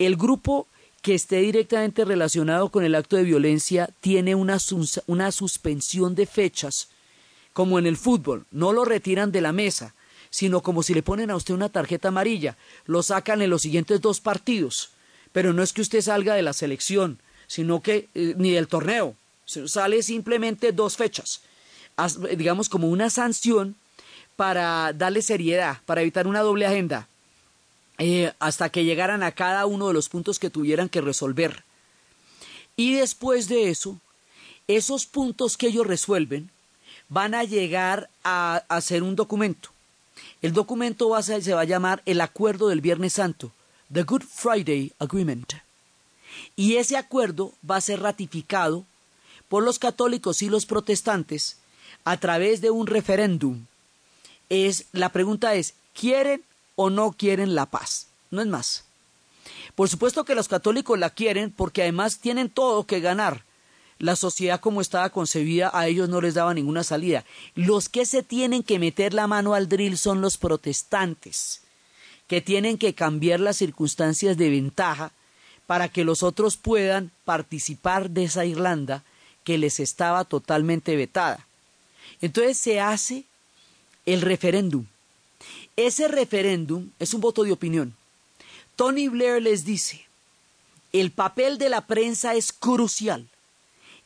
el 0.00 0.16
grupo 0.16 0.66
que 1.06 1.14
esté 1.14 1.36
directamente 1.36 2.04
relacionado 2.04 2.68
con 2.70 2.82
el 2.82 2.96
acto 2.96 3.14
de 3.14 3.22
violencia 3.22 3.88
tiene 4.00 4.34
una, 4.34 4.58
una 5.06 5.30
suspensión 5.30 6.16
de 6.16 6.26
fechas 6.26 6.88
como 7.52 7.78
en 7.78 7.86
el 7.86 7.96
fútbol, 7.96 8.44
no 8.50 8.72
lo 8.72 8.84
retiran 8.84 9.30
de 9.30 9.40
la 9.40 9.52
mesa, 9.52 9.94
sino 10.30 10.62
como 10.62 10.82
si 10.82 10.94
le 10.94 11.04
ponen 11.04 11.30
a 11.30 11.36
usted 11.36 11.54
una 11.54 11.68
tarjeta 11.68 12.08
amarilla, 12.08 12.56
lo 12.86 13.04
sacan 13.04 13.40
en 13.40 13.50
los 13.50 13.62
siguientes 13.62 14.00
dos 14.00 14.18
partidos, 14.18 14.88
pero 15.30 15.52
no 15.52 15.62
es 15.62 15.72
que 15.72 15.82
usted 15.82 16.00
salga 16.00 16.34
de 16.34 16.42
la 16.42 16.52
selección, 16.52 17.20
sino 17.46 17.82
que 17.82 18.08
eh, 18.16 18.34
ni 18.36 18.50
del 18.50 18.66
torneo, 18.66 19.14
sale 19.44 20.02
simplemente 20.02 20.72
dos 20.72 20.96
fechas, 20.96 21.40
digamos 22.36 22.68
como 22.68 22.88
una 22.88 23.10
sanción 23.10 23.76
para 24.34 24.92
darle 24.92 25.22
seriedad, 25.22 25.78
para 25.86 26.02
evitar 26.02 26.26
una 26.26 26.40
doble 26.40 26.66
agenda, 26.66 27.06
eh, 27.98 28.32
hasta 28.38 28.68
que 28.68 28.84
llegaran 28.84 29.22
a 29.22 29.32
cada 29.32 29.66
uno 29.66 29.88
de 29.88 29.94
los 29.94 30.08
puntos 30.08 30.38
que 30.38 30.50
tuvieran 30.50 30.88
que 30.88 31.00
resolver. 31.00 31.64
Y 32.76 32.94
después 32.94 33.48
de 33.48 33.70
eso, 33.70 33.98
esos 34.68 35.06
puntos 35.06 35.56
que 35.56 35.68
ellos 35.68 35.86
resuelven, 35.86 36.50
van 37.08 37.34
a 37.34 37.44
llegar 37.44 38.10
a 38.24 38.64
hacer 38.68 39.02
un 39.02 39.16
documento. 39.16 39.70
El 40.42 40.52
documento 40.52 41.08
va 41.08 41.18
a 41.18 41.22
se 41.22 41.54
va 41.54 41.60
a 41.60 41.64
llamar 41.64 42.02
el 42.04 42.20
Acuerdo 42.20 42.68
del 42.68 42.80
Viernes 42.80 43.14
Santo, 43.14 43.52
The 43.92 44.02
Good 44.02 44.22
Friday 44.22 44.92
Agreement. 44.98 45.54
Y 46.56 46.76
ese 46.76 46.96
acuerdo 46.96 47.52
va 47.68 47.76
a 47.76 47.80
ser 47.80 48.00
ratificado 48.00 48.84
por 49.48 49.62
los 49.62 49.78
católicos 49.78 50.42
y 50.42 50.48
los 50.48 50.66
protestantes 50.66 51.58
a 52.04 52.16
través 52.18 52.60
de 52.60 52.70
un 52.70 52.86
referéndum. 52.86 53.66
Es, 54.48 54.86
la 54.92 55.10
pregunta 55.10 55.54
es, 55.54 55.74
¿quieren 55.94 56.42
o 56.76 56.90
no 56.90 57.12
quieren 57.12 57.54
la 57.54 57.66
paz? 57.66 58.06
No 58.30 58.40
es 58.40 58.46
más. 58.46 58.84
Por 59.74 59.88
supuesto 59.88 60.24
que 60.24 60.34
los 60.34 60.48
católicos 60.48 60.98
la 60.98 61.10
quieren 61.10 61.50
porque 61.50 61.82
además 61.82 62.18
tienen 62.18 62.48
todo 62.48 62.84
que 62.84 63.00
ganar 63.00 63.42
la 63.98 64.16
sociedad 64.16 64.60
como 64.60 64.80
estaba 64.80 65.10
concebida 65.10 65.70
a 65.72 65.86
ellos 65.86 66.08
no 66.08 66.20
les 66.20 66.34
daba 66.34 66.54
ninguna 66.54 66.84
salida. 66.84 67.24
Los 67.54 67.88
que 67.88 68.04
se 68.04 68.22
tienen 68.22 68.62
que 68.62 68.78
meter 68.78 69.14
la 69.14 69.26
mano 69.26 69.54
al 69.54 69.68
drill 69.68 69.96
son 69.96 70.20
los 70.20 70.36
protestantes, 70.36 71.62
que 72.26 72.40
tienen 72.40 72.76
que 72.76 72.94
cambiar 72.94 73.40
las 73.40 73.56
circunstancias 73.56 74.36
de 74.36 74.50
ventaja 74.50 75.12
para 75.66 75.88
que 75.88 76.04
los 76.04 76.22
otros 76.22 76.56
puedan 76.56 77.10
participar 77.24 78.10
de 78.10 78.24
esa 78.24 78.44
Irlanda 78.44 79.02
que 79.44 79.58
les 79.58 79.80
estaba 79.80 80.24
totalmente 80.24 80.94
vetada. 80.96 81.46
Entonces 82.20 82.58
se 82.58 82.80
hace 82.80 83.24
el 84.04 84.20
referéndum. 84.20 84.84
Ese 85.76 86.08
referéndum 86.08 86.90
es 86.98 87.14
un 87.14 87.20
voto 87.20 87.44
de 87.44 87.52
opinión. 87.52 87.94
Tony 88.76 89.08
Blair 89.08 89.42
les 89.42 89.64
dice, 89.64 90.06
el 90.92 91.10
papel 91.10 91.58
de 91.58 91.68
la 91.68 91.86
prensa 91.86 92.34
es 92.34 92.52
crucial. 92.52 93.28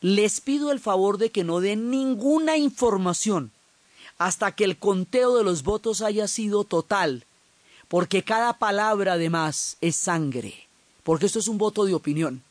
Les 0.01 0.41
pido 0.41 0.71
el 0.71 0.79
favor 0.79 1.17
de 1.17 1.29
que 1.29 1.43
no 1.43 1.59
den 1.59 1.89
ninguna 1.89 2.57
información 2.57 3.51
hasta 4.17 4.51
que 4.51 4.63
el 4.63 4.77
conteo 4.77 5.35
de 5.37 5.43
los 5.43 5.63
votos 5.63 6.01
haya 6.01 6.27
sido 6.27 6.63
total, 6.63 7.25
porque 7.87 8.23
cada 8.23 8.53
palabra 8.53 9.13
además 9.13 9.77
es 9.81 9.95
sangre 9.95 10.67
porque 11.03 11.25
esto 11.25 11.39
es 11.39 11.47
un 11.47 11.57
voto 11.57 11.85
de 11.85 11.93
opinión. 11.93 12.43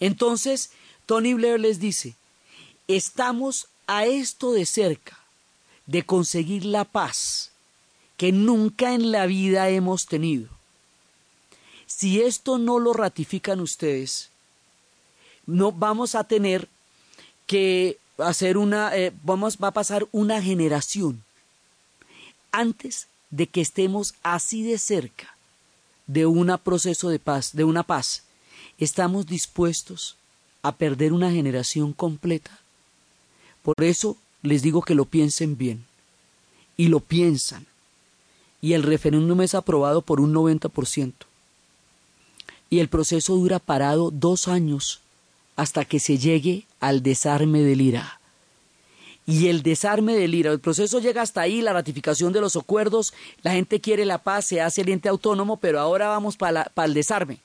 Entonces, 0.00 0.70
Tony 1.06 1.34
Blair 1.34 1.60
les 1.60 1.78
dice, 1.78 2.14
estamos 2.88 3.68
a 3.86 4.06
esto 4.06 4.52
de 4.52 4.66
cerca 4.66 5.18
de 5.86 6.04
conseguir 6.04 6.64
la 6.64 6.84
paz 6.84 7.51
que 8.22 8.30
nunca 8.30 8.94
en 8.94 9.10
la 9.10 9.26
vida 9.26 9.68
hemos 9.68 10.06
tenido. 10.06 10.48
Si 11.88 12.22
esto 12.22 12.56
no 12.56 12.78
lo 12.78 12.92
ratifican 12.92 13.58
ustedes, 13.58 14.30
no 15.44 15.72
vamos 15.72 16.14
a 16.14 16.22
tener 16.22 16.68
que 17.48 17.98
hacer 18.18 18.58
una, 18.58 18.96
eh, 18.96 19.12
vamos, 19.24 19.58
va 19.60 19.66
a 19.66 19.72
pasar 19.72 20.06
una 20.12 20.40
generación 20.40 21.24
antes 22.52 23.08
de 23.30 23.48
que 23.48 23.60
estemos 23.60 24.14
así 24.22 24.62
de 24.62 24.78
cerca 24.78 25.36
de 26.06 26.24
un 26.24 26.56
proceso 26.62 27.08
de 27.08 27.18
paz, 27.18 27.50
de 27.54 27.64
una 27.64 27.82
paz, 27.82 28.22
estamos 28.78 29.26
dispuestos 29.26 30.14
a 30.62 30.70
perder 30.76 31.12
una 31.12 31.32
generación 31.32 31.92
completa. 31.92 32.60
Por 33.64 33.82
eso 33.82 34.16
les 34.42 34.62
digo 34.62 34.82
que 34.82 34.94
lo 34.94 35.06
piensen 35.06 35.58
bien. 35.58 35.84
Y 36.76 36.86
lo 36.86 37.00
piensan. 37.00 37.66
Y 38.62 38.72
el 38.72 38.82
referéndum 38.82 39.42
es 39.42 39.54
aprobado 39.54 40.00
por 40.00 40.22
un 40.22 40.32
90%. 40.32 41.12
Y 42.70 42.78
el 42.78 42.88
proceso 42.88 43.34
dura 43.34 43.58
parado 43.58 44.10
dos 44.10 44.48
años 44.48 45.00
hasta 45.56 45.84
que 45.84 46.00
se 46.00 46.16
llegue 46.16 46.64
al 46.80 47.02
desarme 47.02 47.60
del 47.60 47.82
IRA 47.82 48.22
y 49.26 49.48
el 49.48 49.62
desarme 49.62 50.14
del 50.14 50.34
IRA. 50.34 50.52
El 50.52 50.60
proceso 50.60 51.00
llega 51.00 51.22
hasta 51.22 51.40
ahí, 51.40 51.60
la 51.60 51.72
ratificación 51.72 52.32
de 52.32 52.40
los 52.40 52.56
acuerdos, 52.56 53.12
la 53.42 53.52
gente 53.52 53.80
quiere 53.80 54.04
la 54.04 54.18
paz, 54.18 54.46
se 54.46 54.60
hace 54.60 54.82
el 54.82 54.88
ente 54.88 55.08
autónomo, 55.08 55.56
pero 55.58 55.80
ahora 55.80 56.08
vamos 56.08 56.36
para 56.36 56.70
el 56.76 56.94
desarme. 56.94 57.38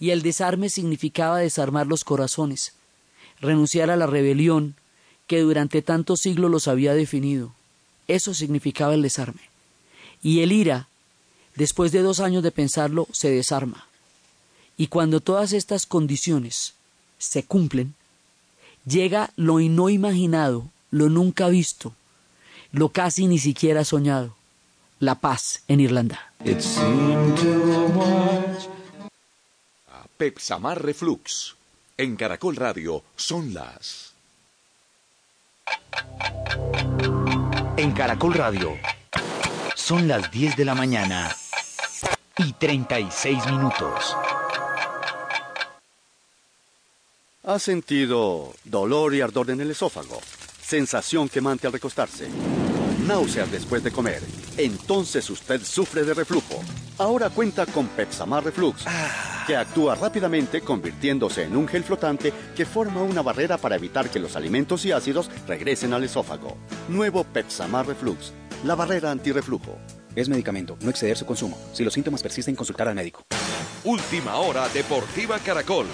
Y 0.00 0.10
el 0.10 0.22
desarme 0.22 0.68
significaba 0.68 1.38
desarmar 1.38 1.86
los 1.86 2.04
corazones, 2.04 2.72
renunciar 3.40 3.90
a 3.90 3.96
la 3.96 4.06
rebelión 4.06 4.74
que 5.26 5.40
durante 5.40 5.82
tantos 5.82 6.20
siglos 6.20 6.50
los 6.50 6.68
había 6.68 6.94
definido. 6.94 7.52
Eso 8.06 8.32
significaba 8.32 8.94
el 8.94 9.02
desarme. 9.02 9.47
Y 10.22 10.40
el 10.40 10.52
IRA, 10.52 10.88
después 11.54 11.92
de 11.92 12.02
dos 12.02 12.20
años 12.20 12.42
de 12.42 12.50
pensarlo, 12.50 13.08
se 13.12 13.30
desarma. 13.30 13.86
Y 14.76 14.88
cuando 14.88 15.20
todas 15.20 15.52
estas 15.52 15.86
condiciones 15.86 16.74
se 17.18 17.44
cumplen, 17.44 17.94
llega 18.84 19.30
lo 19.36 19.58
no 19.60 19.88
imaginado 19.88 20.70
lo 20.90 21.08
nunca 21.08 21.48
visto, 21.48 21.94
lo 22.72 22.90
casi 22.90 23.26
ni 23.26 23.38
siquiera 23.38 23.84
soñado, 23.84 24.34
la 25.00 25.16
paz 25.16 25.62
en 25.68 25.80
Irlanda. 25.80 26.32
Pepsamar 30.16 30.82
Reflux. 30.82 31.56
En 31.96 32.16
Caracol 32.16 32.56
Radio 32.56 33.02
son 33.16 33.54
las. 33.54 34.12
En 37.76 37.92
Caracol 37.92 38.34
Radio 38.34 38.76
son 39.88 40.06
las 40.06 40.30
10 40.30 40.54
de 40.54 40.66
la 40.66 40.74
mañana 40.74 41.34
y 42.36 42.52
36 42.52 43.46
minutos. 43.46 44.14
¿Ha 47.44 47.58
sentido 47.58 48.52
dolor 48.64 49.14
y 49.14 49.22
ardor 49.22 49.48
en 49.48 49.62
el 49.62 49.70
esófago? 49.70 50.20
sensación 50.60 51.30
quemante 51.30 51.66
al 51.66 51.72
recostarse, 51.72 52.28
náuseas 53.06 53.50
después 53.50 53.82
de 53.82 53.90
comer. 53.90 54.22
Entonces 54.58 55.30
usted 55.30 55.62
sufre 55.64 56.04
de 56.04 56.12
reflujo. 56.12 56.62
Ahora 56.98 57.30
cuenta 57.30 57.64
con 57.64 57.86
Pepsamar 57.86 58.44
Reflux, 58.44 58.84
que 59.46 59.56
actúa 59.56 59.94
rápidamente 59.94 60.60
convirtiéndose 60.60 61.44
en 61.44 61.56
un 61.56 61.66
gel 61.66 61.84
flotante 61.84 62.34
que 62.54 62.66
forma 62.66 63.02
una 63.02 63.22
barrera 63.22 63.56
para 63.56 63.76
evitar 63.76 64.10
que 64.10 64.18
los 64.18 64.36
alimentos 64.36 64.84
y 64.84 64.92
ácidos 64.92 65.30
regresen 65.46 65.94
al 65.94 66.04
esófago. 66.04 66.58
Nuevo 66.90 67.24
Pepsamar 67.24 67.86
Reflux, 67.86 68.34
la 68.64 68.74
barrera 68.74 69.10
antirreflujo. 69.10 69.78
Es 70.16 70.28
medicamento, 70.28 70.76
no 70.80 70.90
exceder 70.90 71.16
su 71.16 71.26
consumo. 71.26 71.58
Si 71.72 71.84
los 71.84 71.92
síntomas 71.92 72.22
persisten, 72.22 72.56
consultar 72.56 72.88
al 72.88 72.94
médico. 72.94 73.24
Última 73.84 74.36
hora 74.36 74.68
Deportiva 74.68 75.38
Caracol. 75.38 75.86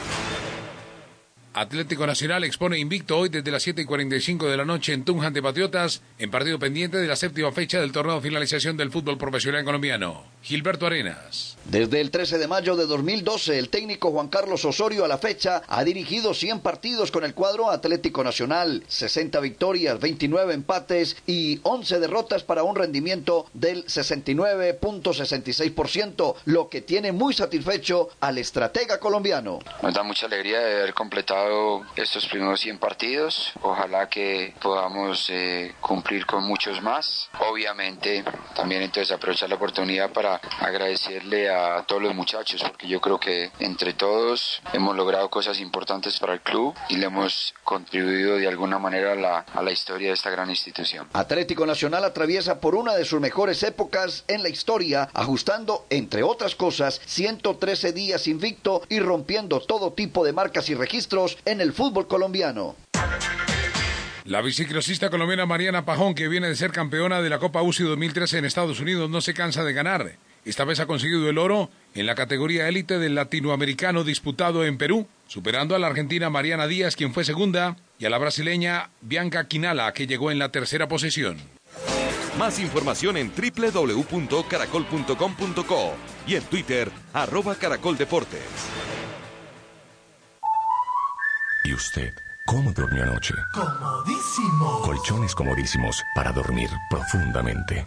Atlético 1.53 2.05
Nacional 2.05 2.43
expone 2.43 2.79
invicto 2.79 3.17
hoy 3.17 3.29
desde 3.29 3.51
las 3.53 3.63
7 3.63 3.83
y 3.83 3.85
45 3.85 4.49
de 4.49 4.57
la 4.57 4.65
noche 4.65 4.93
en 4.93 5.05
Tunjan 5.05 5.33
de 5.33 5.43
Patriotas, 5.43 6.03
en 6.19 6.31
partido 6.31 6.59
pendiente 6.59 6.97
de 6.97 7.07
la 7.07 7.15
séptima 7.15 7.53
fecha 7.53 7.81
del 7.81 7.93
torneo 7.93 8.17
de 8.17 8.23
finalización 8.23 8.77
del 8.77 8.91
fútbol 8.91 9.19
profesional 9.19 9.65
colombiano. 9.65 10.34
Gilberto 10.45 10.87
Arenas. 10.87 11.57
Desde 11.65 12.01
el 12.03 12.11
13 12.11 12.37
de 12.37 12.47
mayo 12.47 12.77
de 12.77 12.85
2012, 12.85 13.59
el 13.59 13.71
técnico 13.71 14.11
Juan 14.11 14.29
Carlos 14.29 14.67
Osorio 14.67 15.07
a 15.07 15.09
la 15.09 15.17
fecha 15.17 15.63
ha 15.67 15.83
dirigido 15.83 16.35
100 16.35 16.61
partidos 16.61 17.11
con 17.11 17.25
el 17.25 17.33
cuadro 17.33 17.71
Atlético 17.71 18.23
Nacional, 18.23 18.85
60 18.87 19.41
victorias, 19.41 19.99
29 19.99 20.53
empates 20.53 21.17
y 21.27 21.61
11 21.63 22.01
derrotas 22.01 22.43
para 22.43 22.63
un 22.63 22.77
rendimiento 22.77 23.47
del 23.55 23.87
69.66%, 23.87 26.35
lo 26.45 26.69
que 26.69 26.83
tiene 26.83 27.13
muy 27.13 27.33
satisfecho 27.33 28.11
al 28.21 28.37
estratega 28.37 29.01
colombiano. 29.01 29.61
Nos 29.81 29.95
da 29.95 30.03
mucha 30.03 30.27
alegría 30.27 30.61
de 30.61 30.83
haber 30.83 30.93
completado 30.93 31.81
estos 31.97 32.27
primeros 32.27 32.61
100 32.61 32.79
partidos. 32.79 33.55
Ojalá 33.63 34.11
que 34.11 34.53
podamos 34.61 35.31
eh, 35.31 35.75
cumplir 35.81 36.27
con 36.27 36.45
muchos 36.45 36.83
más. 36.83 37.31
Obviamente, 37.49 38.23
también 38.55 38.83
entonces 38.83 39.11
aprovechar 39.11 39.49
la 39.49 39.55
oportunidad 39.55 40.13
para 40.13 40.34
agradecerle 40.61 41.51
a 41.51 41.85
todos 41.87 42.03
los 42.03 42.15
muchachos, 42.15 42.63
porque 42.63 42.89
yo 42.89 43.01
creo 43.01 43.19
que 43.19 43.51
entre 43.61 43.93
todos 43.95 44.61
hemos 44.73 44.97
logrado 44.97 45.29
cosas 45.31 45.61
importantes 45.61 46.19
para 46.19 46.35
el 46.35 46.41
club 46.41 46.75
y 46.89 46.97
le 46.97 47.07
hemos 47.07 47.55
contribuido 47.65 48.37
de 48.37 48.49
alguna 48.49 48.79
manera 48.79 49.13
a 49.13 49.17
la, 49.17 49.39
a 49.39 49.63
la 49.63 49.73
historia 49.73 50.09
de 50.09 50.15
esta 50.15 50.31
gran 50.31 50.51
institución. 50.51 51.09
Atlético 51.13 51.67
Nacional 51.67 52.05
atraviesa 52.05 52.61
por 52.61 52.75
una 52.75 52.95
de 52.95 53.05
sus 53.05 53.21
mejores 53.21 53.63
épocas 53.63 54.25
en 54.29 54.43
la 54.43 54.49
historia, 54.49 55.09
ajustando, 55.15 55.87
entre 55.91 56.23
otras 56.23 56.55
cosas, 56.55 57.01
113 57.05 57.93
días 57.93 58.27
invicto 58.29 58.83
y 58.89 59.01
rompiendo 59.01 59.61
todo 59.61 59.93
tipo 59.93 60.25
de 60.25 60.33
marcas 60.33 60.69
y 60.69 60.75
registros 60.75 61.39
en 61.45 61.61
el 61.61 61.73
fútbol 61.73 62.07
colombiano. 62.07 62.77
La 64.25 64.41
biciclosista 64.41 65.11
colombiana 65.11 65.45
Mariana 65.45 65.85
Pajón, 65.85 66.15
que 66.15 66.29
viene 66.29 66.49
de 66.49 66.57
ser 66.57 66.73
campeona 66.73 67.21
de 67.21 67.29
la 67.29 67.39
Copa 67.39 67.61
UCI 67.61 67.85
2013 67.85 68.39
en 68.39 68.45
Estados 68.47 68.81
Unidos, 68.81 69.11
no 69.11 69.21
se 69.21 69.35
cansa 69.35 69.65
de 69.65 69.75
ganar. 69.75 70.17
Esta 70.45 70.65
vez 70.65 70.81
ha 70.81 70.87
conseguido 70.87 71.31
el 71.31 71.39
oro 71.39 71.71
en 71.95 72.07
la 72.07 72.15
categoría 72.15 72.69
élite 72.69 72.99
del 72.99 73.15
latinoamericano 73.15 74.05
disputado 74.05 74.65
en 74.65 74.77
Perú, 74.77 75.07
superando 75.27 75.75
a 75.75 75.79
la 75.79 75.87
argentina 75.87 76.29
Mariana 76.29 76.67
Díaz, 76.67 76.97
quien 76.97 77.15
fue 77.15 77.25
segunda, 77.25 77.77
y 77.99 78.05
a 78.05 78.11
la 78.11 78.19
brasileña 78.19 78.91
Bianca 79.01 79.49
Quinala, 79.49 79.95
que 79.95 80.07
llegó 80.07 80.31
en 80.31 80.39
la 80.39 80.51
tercera 80.51 80.87
posición. 80.87 81.39
Más 82.39 82.59
información 82.59 83.17
en 83.17 83.33
www.caracol.com.co 83.35 85.95
y 86.27 86.35
en 86.35 86.43
Twitter, 86.45 86.91
arroba 87.13 87.55
caracoldeportes. 87.55 88.43
¿Y 91.65 91.73
usted 91.73 92.13
cómo 92.45 92.73
durmió 92.73 93.05
anoche? 93.05 93.33
Comodísimo. 93.55 94.83
Colchones 94.83 95.35
comodísimos 95.35 96.03
para 96.15 96.33
dormir 96.33 96.69
profundamente. 96.91 97.87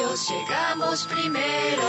Llegamos 0.15 1.07
primero. 1.07 1.83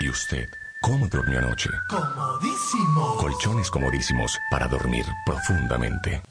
¿Y 0.00 0.08
usted 0.08 0.48
cómo 0.80 1.06
durmió 1.08 1.38
anoche? 1.38 1.70
Comodísimo. 1.90 3.16
Colchones 3.16 3.70
comodísimos 3.70 4.38
para 4.50 4.68
dormir 4.68 5.04
profundamente. 5.26 6.22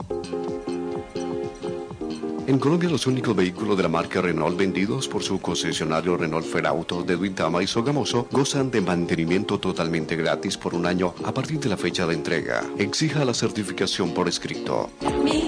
En 2.48 2.60
Colombia, 2.60 2.90
los 2.90 3.06
únicos 3.08 3.36
vehículos 3.36 3.76
de 3.76 3.84
la 3.84 3.90
marca 3.90 4.22
Renault 4.22 4.58
vendidos 4.58 5.10
por 5.10 5.22
su 5.22 5.42
concesionario 5.42 6.16
Renault 6.16 6.46
Ferauto 6.46 7.04
de 7.04 7.18
Duitama 7.18 7.62
y 7.62 7.68
Sogamoso 7.68 8.26
gozan 8.32 8.72
de 8.72 8.80
mantenimiento 8.80 9.60
totalmente 9.60 10.16
gratis 10.16 10.58
por 10.58 10.74
un 10.74 10.86
año 10.86 11.14
a 11.26 11.34
partir 11.34 11.60
de 11.60 11.68
la 11.68 11.76
fecha 11.76 12.08
de 12.08 12.14
entrega. 12.14 12.64
Exija 12.78 13.26
la 13.26 13.34
certificación 13.34 14.14
por 14.14 14.30
escrito. 14.30 14.90
Amigo 15.06 15.47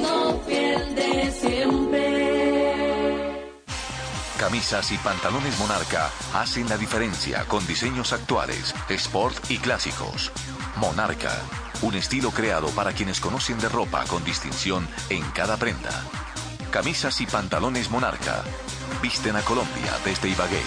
Camisas 4.39 4.93
y 4.93 4.97
pantalones 4.97 5.60
Monarca 5.60 6.10
hacen 6.34 6.69
la 6.69 6.78
diferencia 6.78 7.43
con 7.43 7.67
diseños 7.67 8.13
actuales, 8.13 8.73
sport 8.88 9.52
y 9.52 9.58
clásicos. 9.58 10.32
Monarca, 10.78 11.38
un 11.82 11.95
estilo 11.95 12.32
creado 12.32 12.69
para 12.69 12.93
quienes 12.93 13.19
conocen 13.19 13.60
de 13.60 13.67
ropa 13.67 14.06
con 14.06 14.23
distinción 14.23 14.88
en 15.10 15.23
cada 15.32 15.58
prenda. 15.58 15.91
Camisas 16.71 17.19
y 17.19 17.25
pantalones 17.25 17.91
Monarca 17.91 18.45
visten 19.02 19.36
a 19.36 19.41
Colombia 19.41 19.91
desde 20.06 20.30
Ibagué. 20.30 20.62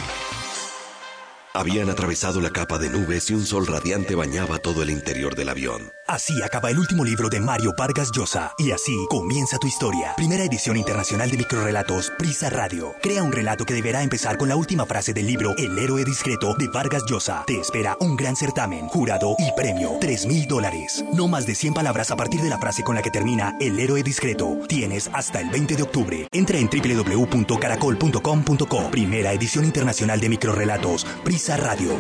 Habían 1.55 1.89
atravesado 1.89 2.43
la 2.43 2.51
capa 2.51 2.79
de 2.79 2.91
nubes 2.91 3.31
y 3.31 3.35
un 3.35 3.47
sol 3.47 3.67
radiante 3.67 4.15
bañaba 4.15 4.59
todo 4.59 4.83
el 4.83 4.91
interior 4.91 5.35
del 5.35 5.49
avión. 5.49 5.93
Así 6.13 6.41
acaba 6.43 6.71
el 6.71 6.79
último 6.79 7.05
libro 7.07 7.31
de 7.31 7.41
Mario 7.41 7.73
Vargas 7.75 8.11
Llosa. 8.13 8.53
Y 8.59 8.73
así 8.73 8.95
comienza 9.09 9.57
tu 9.57 9.67
historia. 9.67 10.13
Primera 10.15 10.45
edición 10.45 10.77
internacional 10.77 11.31
de 11.31 11.39
microrelatos 11.39 12.13
Prisa 12.19 12.51
Radio. 12.51 12.95
Crea 13.01 13.23
un 13.23 13.33
relato 13.33 13.65
que 13.65 13.73
deberá 13.73 14.03
empezar 14.03 14.37
con 14.37 14.51
la 14.51 14.57
última 14.57 14.85
frase 14.85 15.15
del 15.15 15.27
libro 15.27 15.55
El 15.57 15.79
héroe 15.79 16.05
discreto 16.05 16.53
de 16.53 16.69
Vargas 16.69 17.05
Llosa. 17.09 17.45
Te 17.47 17.59
espera 17.59 17.97
un 17.99 18.15
gran 18.15 18.37
certamen, 18.37 18.89
jurado 18.89 19.37
y 19.39 19.53
premio. 19.57 19.93
3 20.03 20.27
mil 20.27 20.47
dólares. 20.47 21.03
No 21.15 21.29
más 21.29 21.47
de 21.47 21.55
100 21.55 21.73
palabras 21.73 22.11
a 22.11 22.17
partir 22.17 22.43
de 22.43 22.51
la 22.51 22.59
frase 22.59 22.83
con 22.83 22.95
la 22.95 23.01
que 23.01 23.11
termina 23.11 23.57
El 23.59 23.79
héroe 23.79 24.03
discreto. 24.03 24.59
Tienes 24.69 25.09
hasta 25.15 25.41
el 25.41 25.49
20 25.49 25.77
de 25.77 25.83
octubre. 25.83 26.29
Entra 26.31 26.59
en 26.59 26.69
www.caracol.com.co. 26.69 28.91
Primera 28.91 29.33
edición 29.33 29.65
internacional 29.65 30.21
de 30.21 30.29
microrelatos 30.29 31.07
Prisa 31.25 31.57
Radio. 31.57 31.97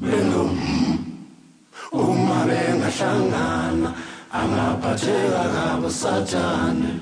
Beno 0.00 0.42
um, 0.42 0.98
uma 1.92 2.46
bengahlangana 2.48 3.94
angaphatheka 4.32 5.44
kabo 5.54 5.90
sathane 5.90 7.00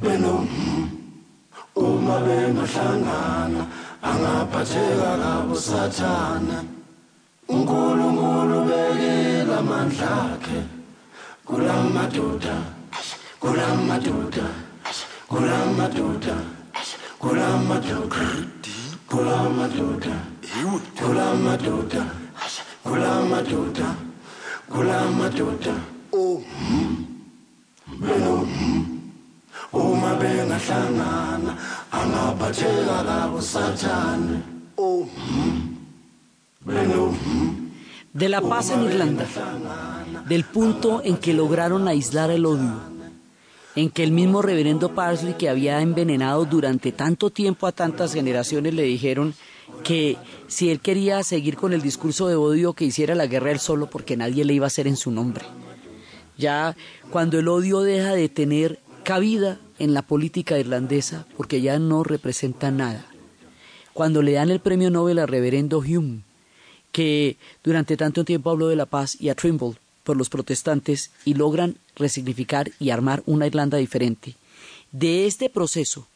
Beno 0.00 0.46
uma 1.74 2.20
bengahlangana 2.20 3.66
angaphatheka 4.02 5.10
kabo 5.22 5.56
sathane 5.56 6.58
uNkulunkulu 7.48 8.58
bekela 8.68 9.58
amandla 9.58 10.36
akhe. 10.36 10.60
Kulamadoda 11.48 12.60
kulamadoda 13.40 14.46
kulamadoda 15.30 16.36
kulamadoda 17.18 18.26
kulamadoda 19.08 20.27
De 38.12 38.28
la 38.28 38.40
paz 38.40 38.70
en 38.70 38.84
Irlanda, 38.84 39.26
del 40.28 40.44
punto 40.44 41.02
en 41.04 41.18
que 41.18 41.34
lograron 41.34 41.86
aislar 41.88 42.30
el 42.30 42.46
odio, 42.46 42.74
en 43.76 43.90
que 43.90 44.02
el 44.02 44.12
mismo 44.12 44.42
reverendo 44.42 44.94
Parsley, 44.94 45.34
que 45.34 45.48
había 45.48 45.80
envenenado 45.82 46.44
durante 46.44 46.90
tanto 46.92 47.30
tiempo 47.30 47.66
a 47.66 47.72
tantas 47.72 48.14
generaciones, 48.14 48.74
le 48.74 48.82
dijeron 48.82 49.34
que 49.84 50.16
si 50.48 50.70
él 50.70 50.80
quería 50.80 51.22
seguir 51.22 51.56
con 51.56 51.72
el 51.72 51.82
discurso 51.82 52.28
de 52.28 52.36
odio, 52.36 52.72
que 52.72 52.84
hiciera 52.84 53.14
la 53.14 53.26
guerra 53.26 53.50
él 53.50 53.58
solo, 53.58 53.88
porque 53.88 54.16
nadie 54.16 54.44
le 54.44 54.54
iba 54.54 54.66
a 54.66 54.68
hacer 54.68 54.86
en 54.86 54.96
su 54.96 55.10
nombre. 55.10 55.44
Ya 56.36 56.76
cuando 57.10 57.38
el 57.38 57.48
odio 57.48 57.80
deja 57.80 58.14
de 58.14 58.28
tener 58.28 58.80
cabida 59.02 59.58
en 59.78 59.94
la 59.94 60.02
política 60.02 60.58
irlandesa, 60.58 61.26
porque 61.36 61.60
ya 61.60 61.78
no 61.78 62.04
representa 62.04 62.70
nada. 62.70 63.06
Cuando 63.92 64.22
le 64.22 64.32
dan 64.32 64.50
el 64.50 64.60
premio 64.60 64.90
Nobel 64.90 65.18
al 65.18 65.28
reverendo 65.28 65.78
Hume, 65.78 66.22
que 66.92 67.36
durante 67.64 67.96
tanto 67.96 68.24
tiempo 68.24 68.50
habló 68.50 68.68
de 68.68 68.76
la 68.76 68.86
paz, 68.86 69.16
y 69.20 69.28
a 69.28 69.34
Trimble 69.34 69.74
por 70.04 70.16
los 70.16 70.28
protestantes, 70.28 71.10
y 71.24 71.34
logran 71.34 71.76
resignificar 71.96 72.70
y 72.78 72.90
armar 72.90 73.22
una 73.26 73.46
Irlanda 73.46 73.78
diferente. 73.78 74.34
De 74.92 75.26
este 75.26 75.50
proceso 75.50 76.06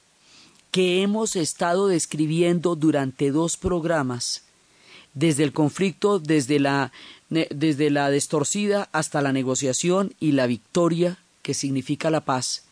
que 0.72 1.02
hemos 1.02 1.37
estado 1.37 1.87
describiendo 1.87 2.76
durante 2.76 3.30
dos 3.30 3.58
programas, 3.58 4.42
desde 5.12 5.44
el 5.44 5.52
conflicto, 5.52 6.18
desde 6.18 6.58
la, 6.58 6.92
desde 7.28 7.90
la 7.90 8.08
destorcida 8.08 8.88
hasta 8.90 9.20
la 9.20 9.35
negociación 9.35 10.14
y 10.18 10.32
la 10.32 10.46
victoria 10.46 11.18
que 11.42 11.52
significa 11.52 12.08
la 12.08 12.24
paz, 12.24 12.64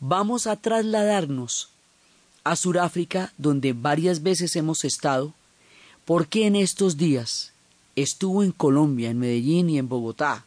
vamos 0.00 0.46
a 0.46 0.56
trasladarnos 0.56 1.68
a 2.44 2.56
Sudáfrica, 2.56 3.34
donde 3.36 3.74
varias 3.74 4.22
veces 4.22 4.56
hemos 4.56 4.82
estado, 4.86 5.34
porque 6.06 6.46
en 6.46 6.56
estos 6.56 6.96
días 6.96 7.52
estuvo 7.94 8.42
en 8.42 8.52
Colombia, 8.52 9.10
en 9.10 9.18
Medellín 9.18 9.68
y 9.68 9.78
en 9.78 9.88
Bogotá, 9.88 10.46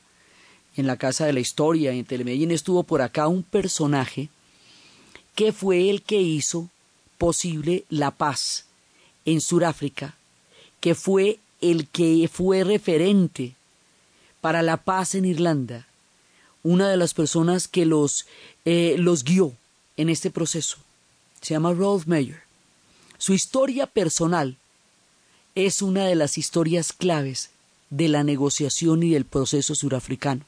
en 0.76 0.88
la 0.88 0.98
Casa 0.98 1.28
de 1.28 1.34
la 1.34 1.42
Historia, 1.42 1.92
en 1.92 2.06
Telemedellín 2.06 2.50
estuvo 2.50 2.82
por 2.82 3.04
acá 3.04 3.28
un 3.28 3.44
personaje 3.44 4.30
que 5.36 5.52
fue 5.52 5.92
el 5.92 6.02
que 6.02 6.20
hizo 6.20 6.70
posible 7.18 7.86
la 7.90 8.12
paz 8.12 8.66
en 9.26 9.42
Sudáfrica, 9.42 10.16
que 10.80 10.96
fue 10.96 11.40
el 11.62 11.88
que 11.88 12.30
fue 12.32 12.64
referente 12.64 13.56
para 14.42 14.62
la 14.62 14.78
paz 14.78 15.16
en 15.16 15.26
Irlanda, 15.26 15.88
una 16.64 16.90
de 16.90 16.98
las 16.98 17.14
personas 17.14 17.68
que 17.68 17.86
los, 17.86 18.26
eh, 18.66 18.96
los 18.98 19.24
guió 19.24 19.54
en 19.98 20.10
este 20.10 20.30
proceso. 20.30 20.78
Se 21.42 21.54
llama 21.54 21.74
Rolf 21.74 22.08
Mayer. 22.08 22.42
Su 23.18 23.34
historia 23.34 23.88
personal 23.88 24.58
es 25.56 25.82
una 25.82 26.06
de 26.06 26.16
las 26.16 26.38
historias 26.38 26.94
claves 26.94 27.50
de 27.90 28.08
la 28.08 28.24
negociación 28.24 29.02
y 29.04 29.12
del 29.12 29.26
proceso 29.26 29.76
surafricano. 29.76 30.46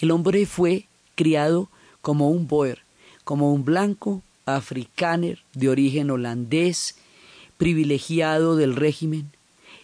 El 0.00 0.10
hombre 0.10 0.46
fue 0.46 0.86
criado 1.14 1.68
como 2.00 2.30
un 2.30 2.48
boer, 2.48 2.82
como 3.24 3.52
un 3.52 3.64
blanco 3.64 4.22
africaner 4.56 5.40
de 5.54 5.68
origen 5.68 6.10
holandés, 6.10 6.96
privilegiado 7.56 8.56
del 8.56 8.76
régimen, 8.76 9.30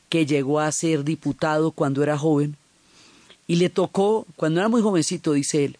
que 0.08 0.26
llegó 0.26 0.60
a 0.60 0.72
ser 0.72 1.04
diputado 1.04 1.72
cuando 1.72 2.02
era 2.02 2.16
joven, 2.16 2.56
y 3.46 3.56
le 3.56 3.70
tocó, 3.70 4.26
cuando 4.36 4.60
era 4.60 4.68
muy 4.68 4.82
jovencito, 4.82 5.32
dice 5.32 5.64
él, 5.64 5.78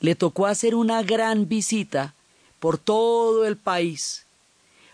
le 0.00 0.14
tocó 0.14 0.46
hacer 0.46 0.74
una 0.74 1.02
gran 1.02 1.48
visita 1.48 2.14
por 2.60 2.78
todo 2.78 3.44
el 3.44 3.56
país, 3.56 4.26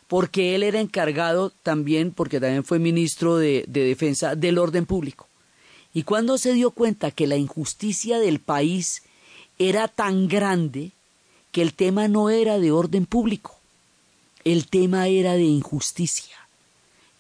porque 0.09 0.55
él 0.55 0.63
era 0.63 0.81
encargado 0.81 1.51
también, 1.63 2.11
porque 2.11 2.41
también 2.41 2.65
fue 2.65 2.79
ministro 2.79 3.37
de, 3.37 3.65
de 3.69 3.85
defensa 3.85 4.35
del 4.35 4.59
orden 4.59 4.87
público. 4.87 5.29
Y 5.93 6.03
cuando 6.03 6.39
se 6.39 6.53
dio 6.53 6.71
cuenta 6.71 7.11
que 7.11 7.27
la 7.27 7.37
injusticia 7.37 8.19
del 8.19 8.41
país 8.41 9.03
era 9.59 9.89
tan 9.89 10.29
grande 10.29 10.93
que 11.55 11.63
el 11.63 11.73
tema 11.73 12.09
no 12.09 12.31
era 12.31 12.59
de 12.59 12.73
orden 12.73 13.07
público, 13.07 13.57
el 14.43 14.67
tema 14.67 15.07
era 15.07 15.35
de 15.35 15.45
injusticia. 15.45 16.37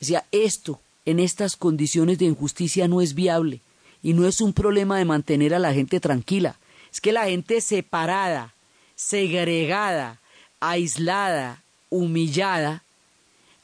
Decía, 0.01 0.25
esto, 0.33 0.81
en 1.05 1.20
estas 1.20 1.55
condiciones 1.55 2.18
de 2.18 2.25
injusticia, 2.25 2.88
no 2.88 3.01
es 3.01 3.14
viable 3.14 3.61
y 4.03 4.12
no 4.12 4.27
es 4.27 4.40
un 4.40 4.53
problema 4.53 4.99
de 4.99 5.05
mantener 5.05 5.55
a 5.55 5.61
la 5.61 5.73
gente 5.73 6.01
tranquila, 6.01 6.57
es 6.92 7.01
que 7.01 7.12
la 7.12 7.27
gente 7.27 7.61
separada, 7.61 8.55
segregada, 8.97 10.18
aislada, 10.59 11.62
humillada, 11.88 12.83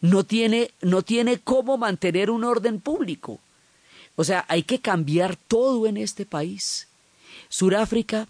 no 0.00 0.22
tiene, 0.22 0.70
no 0.82 1.02
tiene 1.02 1.40
cómo 1.40 1.78
mantener 1.78 2.30
un 2.30 2.44
orden 2.44 2.78
público. 2.80 3.40
O 4.14 4.22
sea, 4.22 4.44
hay 4.46 4.62
que 4.62 4.78
cambiar 4.78 5.34
todo 5.34 5.88
en 5.88 5.96
este 5.96 6.26
país. 6.26 6.86
Suráfrica 7.48 8.28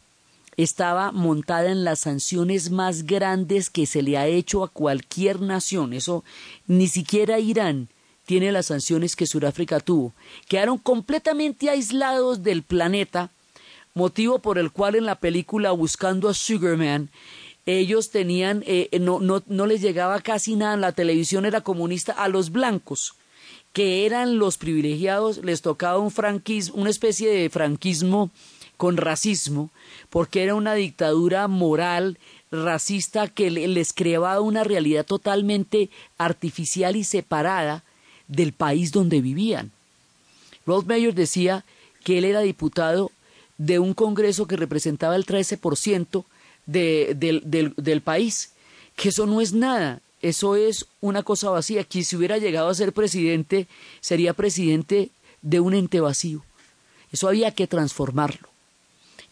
estaba 0.57 1.13
montada 1.13 1.71
en 1.71 1.85
las 1.85 2.01
sanciones 2.01 2.71
más 2.71 3.05
grandes 3.05 3.71
que 3.71 3.87
se 3.87 4.03
le 4.03 4.19
ha 4.19 4.27
hecho 4.27 4.63
a 4.63 4.69
cualquier 4.69 5.41
nación. 5.41 5.93
Eso 5.93 6.25
ni 6.67 6.89
siquiera 6.89 7.39
Irán 7.39 7.89
tiene 8.27 8.53
las 8.53 8.67
sanciones 8.67 9.17
que 9.17 9.27
Sudáfrica 9.27 9.81
tuvo. 9.81 10.13
Quedaron 10.49 10.79
completamente 10.79 11.71
aislados 11.71 12.43
del 12.43 12.63
planeta, 12.63 13.31
motivo 13.95 14.39
por 14.39 14.59
el 14.59 14.71
cual 14.71 14.95
en 14.95 15.05
la 15.05 15.17
película 15.17 15.73
Buscando 15.73 16.29
a 16.29 16.35
Sugarman 16.35 17.11
ellos 17.67 18.11
tenían, 18.11 18.65
eh, 18.67 18.89
no, 19.01 19.21
no, 19.21 19.43
no 19.47 19.67
les 19.67 19.81
llegaba 19.81 20.21
casi 20.21 20.57
nada, 20.57 20.77
la 20.77 20.93
televisión 20.93 21.45
era 21.45 21.61
comunista 21.61 22.13
a 22.13 22.29
los 22.29 22.51
blancos 22.51 23.15
que 23.73 24.05
eran 24.07 24.39
los 24.39 24.59
privilegiados, 24.59 25.39
les 25.45 25.63
tocaba 25.63 25.99
un 25.99 26.11
franquismo, 26.11 26.81
una 26.81 26.91
especie 26.91 27.31
de 27.31 27.51
franquismo 27.51 28.31
con 28.81 28.97
racismo, 28.97 29.69
porque 30.09 30.43
era 30.43 30.55
una 30.55 30.73
dictadura 30.73 31.49
moral, 31.49 32.17
racista, 32.51 33.29
que 33.29 33.51
les 33.51 33.93
creaba 33.93 34.41
una 34.41 34.65
realidad 34.65 35.05
totalmente 35.05 35.91
artificial 36.17 36.97
y 36.97 37.05
separada 37.05 37.85
del 38.27 38.55
país 38.55 38.91
donde 38.91 39.21
vivían. 39.21 39.71
Rolf 40.65 40.87
Mayer 40.87 41.15
decía 41.15 41.67
que 42.05 42.17
él 42.17 42.25
era 42.25 42.41
diputado 42.41 43.13
de 43.59 43.79
un 43.79 43.93
congreso 43.93 44.47
que 44.47 44.57
representaba 44.57 45.15
el 45.15 45.27
13% 45.27 46.25
de, 46.65 47.13
del, 47.19 47.43
del, 47.45 47.75
del 47.77 48.01
país, 48.01 48.53
que 48.97 49.11
eso 49.11 49.27
no 49.27 49.43
es 49.43 49.53
nada, 49.53 50.01
eso 50.23 50.57
es 50.57 50.87
una 51.03 51.23
cosa 51.23 51.51
vacía. 51.51 51.85
Quien 51.85 52.07
si 52.07 52.17
hubiera 52.17 52.39
llegado 52.39 52.71
a 52.71 52.75
ser 52.75 52.95
presidente, 52.95 53.69
sería 54.01 54.33
presidente 54.33 55.11
de 55.43 55.61
un 55.61 55.75
ente 55.75 56.01
vacío. 56.01 56.43
Eso 57.13 57.29
había 57.29 57.51
que 57.51 57.67
transformarlo. 57.67 58.50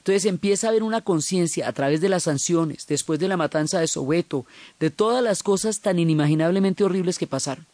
Entonces 0.09 0.31
empieza 0.31 0.67
a 0.67 0.71
haber 0.71 0.85
una 0.85 1.03
conciencia 1.03 1.69
a 1.69 1.73
través 1.75 2.01
de 2.01 2.09
las 2.09 2.23
sanciones, 2.23 2.87
después 2.87 3.21
de 3.21 3.29
la 3.29 3.37
matanza 3.37 3.79
de 3.79 3.87
Soweto, 3.87 4.47
de 4.81 4.89
todas 4.89 5.23
las 5.23 5.43
cosas 5.43 5.81
tan 5.81 5.99
inimaginablemente 5.99 6.83
horribles 6.83 7.19
que 7.19 7.27
pasaron. 7.27 7.67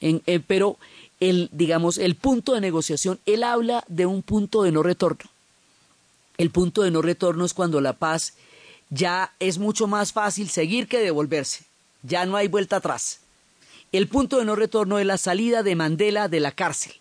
En, 0.00 0.20
eh, 0.26 0.40
pero 0.44 0.78
el, 1.20 1.48
digamos, 1.52 1.98
el 1.98 2.16
punto 2.16 2.54
de 2.54 2.60
negociación, 2.60 3.20
él 3.24 3.44
habla 3.44 3.84
de 3.86 4.04
un 4.04 4.22
punto 4.22 4.64
de 4.64 4.72
no 4.72 4.82
retorno. 4.82 5.30
El 6.38 6.50
punto 6.50 6.82
de 6.82 6.90
no 6.90 7.02
retorno 7.02 7.44
es 7.44 7.54
cuando 7.54 7.80
la 7.80 7.92
paz 7.92 8.34
ya 8.88 9.32
es 9.38 9.58
mucho 9.58 9.86
más 9.86 10.12
fácil 10.12 10.48
seguir 10.48 10.88
que 10.88 10.98
devolverse. 10.98 11.62
Ya 12.02 12.26
no 12.26 12.36
hay 12.36 12.48
vuelta 12.48 12.78
atrás. 12.78 13.20
El 13.92 14.08
punto 14.08 14.40
de 14.40 14.44
no 14.44 14.56
retorno 14.56 14.98
es 14.98 15.06
la 15.06 15.18
salida 15.18 15.62
de 15.62 15.76
Mandela 15.76 16.26
de 16.26 16.40
la 16.40 16.50
cárcel. 16.50 16.94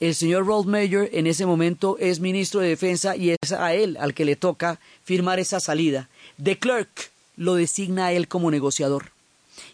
El 0.00 0.14
señor 0.14 0.46
Rolf 0.46 0.66
Mayer 0.66 1.10
en 1.12 1.26
ese 1.26 1.44
momento 1.44 1.96
es 1.98 2.20
ministro 2.20 2.60
de 2.60 2.68
Defensa 2.68 3.16
y 3.16 3.30
es 3.30 3.50
a 3.50 3.74
él 3.74 3.96
al 3.98 4.14
que 4.14 4.24
le 4.24 4.36
toca 4.36 4.78
firmar 5.02 5.40
esa 5.40 5.58
salida. 5.58 6.08
De 6.36 6.56
Klerk 6.56 7.10
lo 7.36 7.54
designa 7.54 8.06
a 8.06 8.12
él 8.12 8.28
como 8.28 8.52
negociador. 8.52 9.10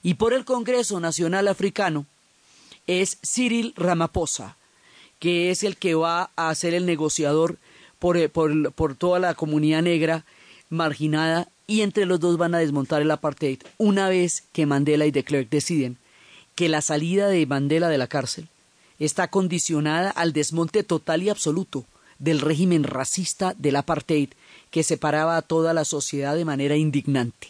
Y 0.03 0.15
por 0.15 0.33
el 0.33 0.47
Congreso 0.47 0.99
Nacional 0.99 1.47
Africano 1.47 2.07
es 2.87 3.19
Cyril 3.23 3.75
Ramaphosa, 3.77 4.57
que 5.19 5.51
es 5.51 5.63
el 5.63 5.77
que 5.77 5.95
va 5.95 6.31
a 6.37 6.55
ser 6.55 6.73
el 6.73 6.87
negociador 6.87 7.59
por, 7.99 8.31
por, 8.31 8.73
por 8.73 8.95
toda 8.95 9.19
la 9.19 9.35
comunidad 9.35 9.83
negra 9.83 10.25
marginada 10.71 11.49
y 11.67 11.83
entre 11.83 12.07
los 12.07 12.21
dos 12.21 12.39
van 12.39 12.55
a 12.55 12.59
desmontar 12.59 13.03
el 13.03 13.11
apartheid 13.11 13.61
una 13.77 14.09
vez 14.09 14.45
que 14.53 14.65
Mandela 14.65 15.05
y 15.05 15.11
de 15.11 15.23
Klerk 15.23 15.51
deciden 15.51 15.99
que 16.55 16.71
la 16.71 16.81
salida 16.81 17.29
de 17.29 17.45
Mandela 17.47 17.89
de 17.89 17.99
la 17.99 18.07
cárcel 18.07 18.49
está 18.99 19.29
condicionada 19.29 20.11
al 20.11 20.33
desmonte 20.33 20.83
total 20.83 21.23
y 21.23 21.29
absoluto 21.29 21.85
del 22.19 22.41
régimen 22.41 22.85
racista 22.85 23.55
del 23.59 23.77
apartheid 23.77 24.31
que 24.71 24.83
separaba 24.83 25.37
a 25.37 25.43
toda 25.43 25.75
la 25.75 25.85
sociedad 25.85 26.35
de 26.35 26.45
manera 26.45 26.77
indignante. 26.77 27.49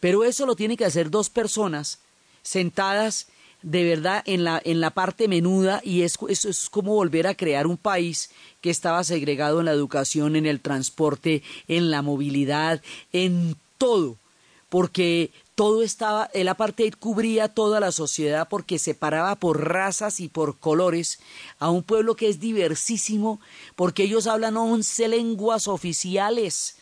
Pero 0.00 0.24
eso 0.24 0.46
lo 0.46 0.56
tienen 0.56 0.76
que 0.76 0.84
hacer 0.84 1.10
dos 1.10 1.30
personas 1.30 1.98
sentadas 2.42 3.28
de 3.62 3.84
verdad 3.84 4.22
en 4.26 4.44
la, 4.44 4.60
en 4.64 4.80
la 4.80 4.90
parte 4.90 5.28
menuda 5.28 5.80
y 5.82 6.02
es, 6.02 6.18
eso 6.28 6.48
es 6.48 6.68
como 6.70 6.94
volver 6.94 7.26
a 7.26 7.34
crear 7.34 7.66
un 7.66 7.76
país 7.76 8.30
que 8.60 8.70
estaba 8.70 9.02
segregado 9.02 9.60
en 9.60 9.66
la 9.66 9.72
educación, 9.72 10.36
en 10.36 10.46
el 10.46 10.60
transporte, 10.60 11.42
en 11.66 11.90
la 11.90 12.02
movilidad, 12.02 12.82
en 13.12 13.56
todo, 13.78 14.18
porque 14.68 15.30
todo 15.54 15.82
estaba, 15.82 16.28
el 16.34 16.48
apartheid 16.48 16.94
cubría 16.98 17.48
toda 17.48 17.80
la 17.80 17.92
sociedad 17.92 18.46
porque 18.48 18.78
separaba 18.78 19.36
por 19.36 19.68
razas 19.68 20.20
y 20.20 20.28
por 20.28 20.58
colores 20.58 21.18
a 21.58 21.70
un 21.70 21.82
pueblo 21.82 22.14
que 22.14 22.28
es 22.28 22.40
diversísimo, 22.40 23.40
porque 23.74 24.02
ellos 24.02 24.26
hablan 24.26 24.56
once 24.56 25.08
lenguas 25.08 25.66
oficiales. 25.66 26.76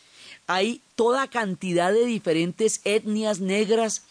Hay 0.47 0.83
toda 0.97 1.29
cantidad 1.29 1.92
de 1.92 2.05
diferentes 2.05 2.81
etnias 2.85 3.40
negras 3.40 4.03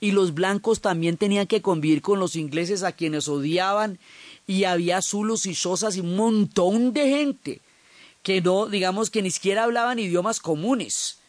y 0.00 0.12
los 0.12 0.34
blancos 0.34 0.80
también 0.80 1.16
tenían 1.16 1.46
que 1.46 1.62
convivir 1.62 2.02
con 2.02 2.18
los 2.18 2.36
ingleses 2.36 2.82
a 2.82 2.92
quienes 2.92 3.28
odiaban 3.28 3.98
y 4.46 4.64
había 4.64 5.02
zulus 5.02 5.46
y 5.46 5.52
shosas 5.52 5.96
y 5.96 6.00
un 6.00 6.16
montón 6.16 6.92
de 6.92 7.08
gente 7.08 7.60
que 8.22 8.40
no, 8.40 8.66
digamos 8.66 9.10
que 9.10 9.22
ni 9.22 9.30
siquiera 9.30 9.64
hablaban 9.64 9.98
idiomas 9.98 10.40
comunes. 10.40 11.21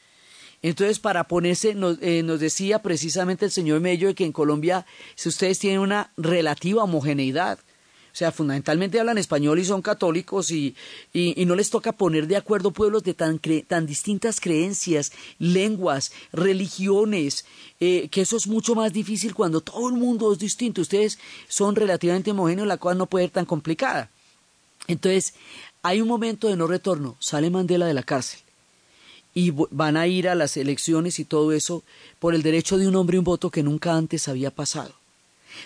Entonces, 0.63 0.97
para 0.97 1.25
ponerse, 1.25 1.75
nos, 1.75 1.97
eh, 2.01 2.23
nos 2.23 2.39
decía 2.39 2.81
precisamente 2.81 3.45
el 3.45 3.51
señor 3.51 3.81
Mayor 3.81 4.15
que 4.15 4.25
en 4.25 4.31
Colombia, 4.31 4.85
si 5.13 5.27
ustedes 5.27 5.59
tienen 5.59 5.81
una 5.81 6.11
relativa 6.15 6.83
homogeneidad, 6.83 7.59
o 7.59 8.15
sea, 8.15 8.31
fundamentalmente 8.31 8.99
hablan 8.99 9.17
español 9.17 9.59
y 9.59 9.65
son 9.65 9.81
católicos 9.81 10.51
y, 10.51 10.75
y, 11.13 11.45
no 11.45 11.55
les 11.55 11.71
toca 11.71 11.93
poner 11.93 12.27
de 12.27 12.37
acuerdo 12.37 12.71
pueblos 12.71 13.03
de 13.03 13.15
tan, 13.15 13.39
tan 13.67 13.87
distintas 13.87 14.39
creencias, 14.39 15.11
lenguas, 15.39 16.13
religiones, 16.31 17.45
eh, 17.79 18.09
que 18.09 18.21
eso 18.21 18.37
es 18.37 18.47
mucho 18.47 18.75
más 18.75 18.93
difícil 18.93 19.33
cuando 19.33 19.61
todo 19.61 19.89
el 19.89 19.95
mundo 19.95 20.31
es 20.31 20.37
distinto. 20.37 20.81
Ustedes 20.81 21.17
son 21.47 21.75
relativamente 21.75 22.31
homogéneos, 22.31 22.67
la 22.67 22.77
cual 22.77 22.99
no 22.99 23.07
puede 23.07 23.25
ser 23.25 23.31
tan 23.31 23.45
complicada. 23.45 24.11
Entonces, 24.87 25.33
hay 25.81 25.99
un 25.99 26.07
momento 26.07 26.47
de 26.47 26.55
no 26.55 26.67
retorno. 26.67 27.17
Sale 27.19 27.49
Mandela 27.49 27.87
de 27.87 27.95
la 27.95 28.03
cárcel 28.03 28.42
y 29.33 29.51
van 29.51 29.97
a 29.97 30.07
ir 30.07 30.29
a 30.29 30.35
las 30.35 30.57
elecciones 30.57 31.19
y 31.19 31.25
todo 31.25 31.51
eso 31.51 31.83
por 32.19 32.35
el 32.35 32.43
derecho 32.43 32.77
de 32.77 32.87
un 32.87 32.95
hombre 32.95 33.15
y 33.15 33.19
un 33.19 33.25
voto 33.25 33.49
que 33.49 33.63
nunca 33.63 33.95
antes 33.95 34.27
había 34.27 34.51
pasado. 34.51 34.93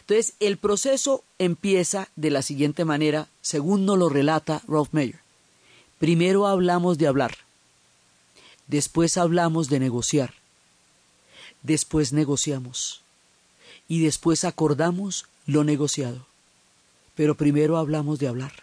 Entonces, 0.01 0.33
el 0.39 0.57
proceso 0.57 1.23
empieza 1.39 2.09
de 2.15 2.29
la 2.29 2.41
siguiente 2.41 2.85
manera, 2.85 3.27
según 3.41 3.85
nos 3.85 3.97
lo 3.97 4.09
relata 4.09 4.61
Rolf 4.67 4.93
Mayer. 4.93 5.19
Primero 5.99 6.47
hablamos 6.47 6.97
de 6.97 7.07
hablar, 7.07 7.37
después 8.67 9.17
hablamos 9.17 9.69
de 9.69 9.79
negociar, 9.79 10.33
después 11.63 12.13
negociamos 12.13 13.01
y 13.87 14.03
después 14.03 14.43
acordamos 14.43 15.25
lo 15.45 15.63
negociado. 15.63 16.27
Pero 17.15 17.35
primero 17.35 17.77
hablamos 17.77 18.19
de 18.19 18.27
hablar. 18.27 18.53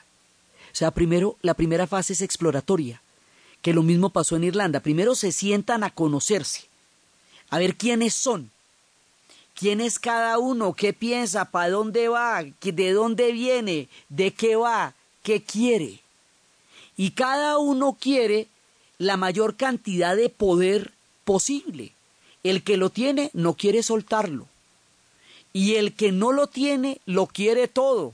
O 0.72 0.76
sea, 0.76 0.92
primero 0.92 1.36
la 1.42 1.54
primera 1.54 1.86
fase 1.86 2.12
es 2.12 2.22
exploratoria, 2.22 3.02
que 3.64 3.72
lo 3.72 3.82
mismo 3.82 4.10
pasó 4.10 4.36
en 4.36 4.44
Irlanda. 4.44 4.80
Primero 4.80 5.14
se 5.14 5.32
sientan 5.32 5.84
a 5.84 5.90
conocerse, 5.90 6.66
a 7.48 7.58
ver 7.58 7.76
quiénes 7.76 8.12
son, 8.12 8.50
quién 9.54 9.80
es 9.80 9.98
cada 9.98 10.38
uno, 10.38 10.74
qué 10.74 10.92
piensa, 10.92 11.46
para 11.46 11.70
dónde 11.70 12.08
va, 12.08 12.42
de 12.42 12.92
dónde 12.92 13.32
viene, 13.32 13.88
de 14.10 14.32
qué 14.32 14.56
va, 14.56 14.92
qué 15.22 15.42
quiere. 15.42 16.00
Y 16.98 17.12
cada 17.12 17.56
uno 17.56 17.96
quiere 17.98 18.48
la 18.98 19.16
mayor 19.16 19.56
cantidad 19.56 20.14
de 20.14 20.28
poder 20.28 20.92
posible. 21.24 21.92
El 22.42 22.64
que 22.64 22.76
lo 22.76 22.90
tiene 22.90 23.30
no 23.32 23.54
quiere 23.54 23.82
soltarlo. 23.82 24.46
Y 25.54 25.76
el 25.76 25.94
que 25.94 26.12
no 26.12 26.32
lo 26.32 26.48
tiene 26.48 27.00
lo 27.06 27.28
quiere 27.28 27.66
todo. 27.66 28.12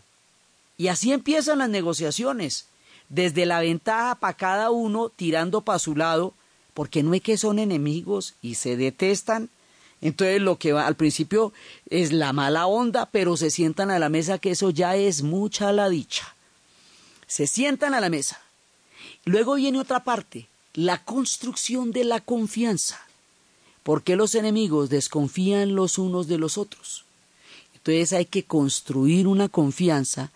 Y 0.78 0.86
así 0.86 1.12
empiezan 1.12 1.58
las 1.58 1.68
negociaciones, 1.68 2.66
desde 3.10 3.44
la 3.44 3.60
ventaja 3.60 4.14
para 4.14 4.34
cada 4.34 4.70
uno 4.70 5.10
tirando 5.10 5.60
para 5.60 5.78
su 5.78 5.94
lado, 5.94 6.32
porque 6.72 7.02
no 7.02 7.12
es 7.12 7.20
que 7.20 7.36
son 7.36 7.58
enemigos 7.58 8.34
y 8.40 8.54
se 8.54 8.76
detestan, 8.76 9.50
entonces 10.00 10.40
lo 10.40 10.56
que 10.56 10.72
va 10.72 10.86
al 10.86 10.96
principio 10.96 11.52
es 11.90 12.12
la 12.12 12.32
mala 12.32 12.66
onda, 12.66 13.06
pero 13.06 13.36
se 13.36 13.50
sientan 13.50 13.90
a 13.90 13.98
la 13.98 14.08
mesa 14.08 14.38
que 14.38 14.52
eso 14.52 14.70
ya 14.70 14.96
es 14.96 15.22
mucha 15.22 15.72
la 15.72 15.90
dicha. 15.90 16.34
Se 17.26 17.46
sientan 17.46 17.92
a 17.94 18.00
la 18.00 18.08
mesa. 18.08 18.40
Luego 19.24 19.56
viene 19.56 19.78
otra 19.78 20.02
parte, 20.02 20.48
la 20.72 21.04
construcción 21.04 21.92
de 21.92 22.04
la 22.04 22.20
confianza. 22.20 22.98
¿Por 23.82 24.02
qué 24.02 24.16
los 24.16 24.34
enemigos 24.34 24.88
desconfían 24.88 25.74
los 25.74 25.98
unos 25.98 26.28
de 26.28 26.38
los 26.38 26.56
otros? 26.56 27.04
Entonces 27.74 28.12
hay 28.12 28.24
que 28.24 28.44
construir 28.44 29.26
una 29.26 29.48
confianza 29.48 30.30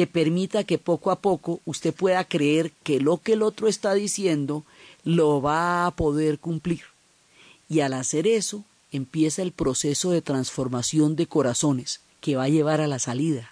que 0.00 0.06
permita 0.06 0.64
que 0.64 0.78
poco 0.78 1.10
a 1.10 1.16
poco 1.16 1.60
usted 1.66 1.92
pueda 1.92 2.24
creer 2.24 2.72
que 2.82 3.00
lo 3.00 3.18
que 3.18 3.34
el 3.34 3.42
otro 3.42 3.68
está 3.68 3.92
diciendo 3.92 4.64
lo 5.04 5.42
va 5.42 5.84
a 5.84 5.90
poder 5.90 6.38
cumplir 6.38 6.84
Y 7.68 7.80
al 7.80 7.92
hacer 7.92 8.26
eso, 8.26 8.64
empieza 8.92 9.42
el 9.42 9.52
proceso 9.52 10.10
de 10.10 10.22
transformación 10.22 11.16
de 11.16 11.26
corazones 11.26 12.00
que 12.22 12.34
va 12.34 12.44
a 12.44 12.48
llevar 12.48 12.80
a 12.80 12.86
la 12.86 12.98
salida. 12.98 13.50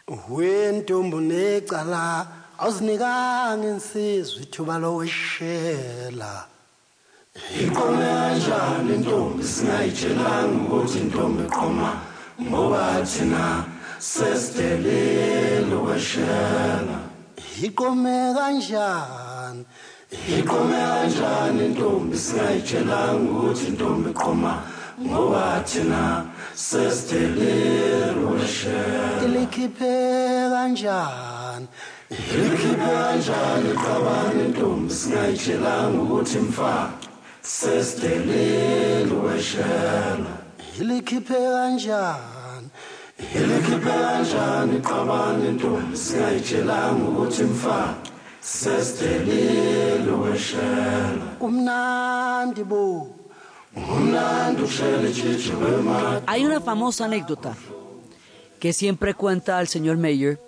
sesidelile 13.98 15.74
weshana 15.86 16.98
ikome 17.62 18.34
kanjani 18.34 19.64
ikome 20.38 20.76
kanjani 20.76 21.66
intombi 21.66 22.16
singayitshelanga 22.18 23.30
ukuthi 23.30 23.66
intombi 23.66 24.10
iqhoma 24.10 24.62
ngoba 25.06 25.60
thina 25.66 26.24
sesidelile 26.54 28.24
weshana 28.32 29.24
ilikhiphe 29.24 29.94
kanjani 30.52 31.66
ilikhiphe 32.34 32.92
kanjani 33.02 33.70
iqabane 33.74 34.44
intombi 34.44 34.94
singayitshelanga 34.94 36.02
ukuthi 36.02 36.38
mfana 36.38 36.90
sesidelile 37.42 39.14
weshana 39.26 40.32
ilikhiphe 40.80 41.34
kanjani 41.34 42.27
Hay 56.26 56.44
una 56.44 56.60
famosa 56.60 57.04
anécdota 57.06 57.56
que 58.60 58.72
siempre 58.72 59.14
cuenta 59.14 59.60
el 59.60 59.68
señor 59.68 59.98
Mayer 59.98 60.40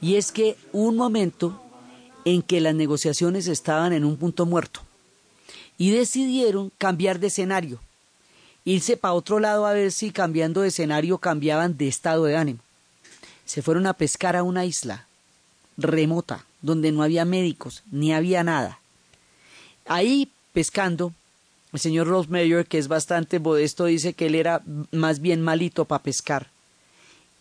y 0.00 0.16
es 0.16 0.32
que 0.32 0.56
hubo 0.72 0.88
un 0.88 0.96
momento 0.96 1.62
en 2.24 2.42
que 2.42 2.60
las 2.60 2.74
negociaciones 2.74 3.46
estaban 3.46 3.92
en 3.92 4.04
un 4.04 4.16
punto 4.16 4.46
muerto 4.46 4.80
y 5.78 5.90
decidieron 5.90 6.72
cambiar 6.78 7.20
de 7.20 7.28
escenario, 7.28 7.80
irse 8.66 8.96
para 8.96 9.14
otro 9.14 9.38
lado 9.38 9.64
a 9.64 9.72
ver 9.72 9.92
si 9.92 10.10
cambiando 10.10 10.60
de 10.60 10.68
escenario 10.68 11.18
cambiaban 11.18 11.78
de 11.78 11.88
estado 11.88 12.24
de 12.24 12.36
ánimo. 12.36 12.58
Se 13.46 13.62
fueron 13.62 13.86
a 13.86 13.94
pescar 13.94 14.36
a 14.36 14.42
una 14.42 14.66
isla 14.66 15.06
remota 15.78 16.44
donde 16.60 16.90
no 16.90 17.02
había 17.02 17.24
médicos 17.24 17.84
ni 17.90 18.12
había 18.12 18.42
nada. 18.42 18.80
Ahí 19.86 20.30
pescando, 20.52 21.12
el 21.72 21.78
señor 21.78 22.08
Rosemeyer, 22.08 22.66
que 22.66 22.78
es 22.78 22.88
bastante 22.88 23.38
modesto, 23.38 23.84
dice 23.84 24.14
que 24.14 24.26
él 24.26 24.34
era 24.34 24.62
más 24.90 25.20
bien 25.20 25.42
malito 25.42 25.84
para 25.84 26.02
pescar 26.02 26.48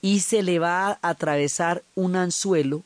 y 0.01 0.19
se 0.19 0.43
le 0.43 0.59
va 0.59 0.89
a 0.89 0.99
atravesar 1.01 1.81
un 1.95 2.15
anzuelo 2.15 2.83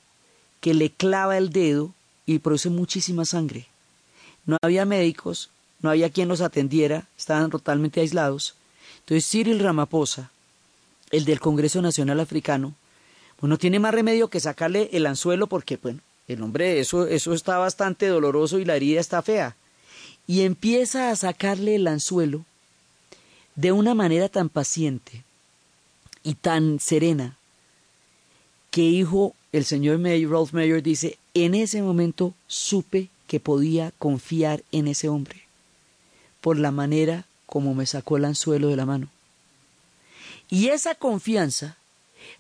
que 0.62 0.74
le 0.74 0.90
clava 0.90 1.38
el 1.38 1.50
dedo 1.50 1.94
y 2.26 2.40
produce 2.40 2.70
muchísima 2.70 3.26
sangre. 3.26 3.68
No 4.46 4.56
había 4.62 4.86
médicos, 4.86 5.50
no 5.82 5.90
había 5.90 6.10
quien 6.10 6.28
los 6.28 6.42
atendiera, 6.42 7.08
estaban 7.18 7.50
totalmente 7.50 8.02
aislados. 8.02 8.56
Entonces 9.00 9.30
Cyril 9.30 9.60
Ramaphosa, 9.60 10.32
el 11.12 11.26
del 11.26 11.40
Congreso 11.40 11.82
Nacional 11.82 12.20
Africano, 12.20 12.74
pues 13.38 13.50
no 13.50 13.58
tiene 13.58 13.80
más 13.80 13.94
remedio 13.94 14.28
que 14.28 14.40
sacarle 14.40 14.90
el 14.92 15.06
anzuelo 15.06 15.48
porque, 15.48 15.78
bueno, 15.78 16.02
el 16.28 16.42
hombre, 16.44 16.80
eso, 16.80 17.08
eso 17.08 17.34
está 17.34 17.58
bastante 17.58 18.08
doloroso 18.08 18.60
y 18.60 18.66
la 18.66 18.76
herida 18.76 19.00
está 19.00 19.22
fea. 19.22 19.56
Y 20.28 20.42
empieza 20.42 21.10
a 21.10 21.16
sacarle 21.16 21.76
el 21.76 21.88
anzuelo 21.88 22.46
de 23.56 23.72
una 23.72 23.96
manera 23.96 24.30
tan 24.30 24.50
paciente 24.50 25.24
y 26.24 26.36
tan 26.36 26.80
serena 26.80 27.38
que 28.70 28.82
hijo 28.82 29.34
el 29.52 29.66
señor 29.66 29.98
May, 29.98 30.26
Rolf 30.26 30.54
Mayer 30.54 30.84
dice, 30.84 31.18
en 31.34 31.56
ese 31.56 31.82
momento 31.82 32.36
supe 32.46 33.10
que 33.26 33.40
podía 33.40 33.92
confiar 33.98 34.64
en 34.72 34.88
ese 34.88 35.10
hombre 35.10 35.49
por 36.42 36.58
la 36.58 36.72
manera 36.72 37.26
como 37.46 37.74
me 37.74 37.86
sacó 37.86 38.18
el 38.18 38.26
anzuelo 38.26 38.70
de 38.70 38.76
la 38.76 38.86
mano. 38.86 39.08
Y 40.50 40.68
esa 40.68 40.96
confianza 40.96 41.78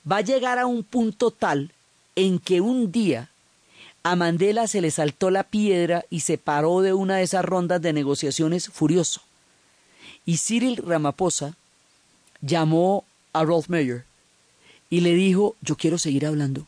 va 0.09 0.17
a 0.17 0.21
llegar 0.21 0.59
a 0.59 0.65
un 0.65 0.83
punto 0.83 1.31
tal 1.31 1.71
en 2.15 2.39
que 2.39 2.61
un 2.61 2.91
día 2.91 3.29
a 4.03 4.15
Mandela 4.15 4.67
se 4.67 4.81
le 4.81 4.91
saltó 4.91 5.29
la 5.29 5.43
piedra 5.43 6.05
y 6.09 6.21
se 6.21 6.37
paró 6.37 6.81
de 6.81 6.93
una 6.93 7.17
de 7.17 7.23
esas 7.23 7.43
rondas 7.43 7.81
de 7.81 7.93
negociaciones 7.93 8.69
furioso. 8.69 9.21
Y 10.25 10.37
Cyril 10.37 10.77
Ramaphosa 10.77 11.55
llamó 12.41 13.03
a 13.33 13.43
Rolf 13.43 13.69
Mayer 13.69 14.05
y 14.89 15.01
le 15.01 15.13
dijo, 15.13 15.55
yo 15.61 15.75
quiero 15.75 15.97
seguir 15.97 16.25
hablando, 16.25 16.67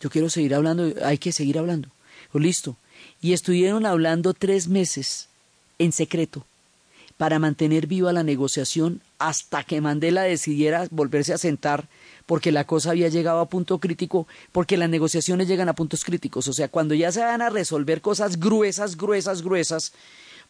yo 0.00 0.10
quiero 0.10 0.30
seguir 0.30 0.54
hablando, 0.54 0.92
hay 1.04 1.18
que 1.18 1.32
seguir 1.32 1.58
hablando. 1.58 1.88
Listo. 2.34 2.76
Y 3.20 3.32
estuvieron 3.32 3.86
hablando 3.86 4.34
tres 4.34 4.68
meses 4.68 5.28
en 5.78 5.92
secreto 5.92 6.44
para 7.18 7.38
mantener 7.38 7.86
viva 7.86 8.12
la 8.12 8.22
negociación 8.22 9.02
hasta 9.18 9.64
que 9.64 9.82
Mandela 9.82 10.22
decidiera 10.22 10.86
volverse 10.90 11.34
a 11.34 11.38
sentar 11.38 11.88
porque 12.24 12.52
la 12.52 12.64
cosa 12.64 12.90
había 12.90 13.08
llegado 13.08 13.40
a 13.40 13.48
punto 13.48 13.78
crítico, 13.78 14.28
porque 14.52 14.76
las 14.76 14.88
negociaciones 14.88 15.48
llegan 15.48 15.68
a 15.68 15.74
puntos 15.74 16.04
críticos, 16.04 16.46
o 16.46 16.52
sea, 16.52 16.68
cuando 16.68 16.94
ya 16.94 17.10
se 17.10 17.20
van 17.20 17.42
a 17.42 17.48
resolver 17.48 18.00
cosas 18.00 18.38
gruesas, 18.38 18.96
gruesas, 18.96 19.42
gruesas, 19.42 19.92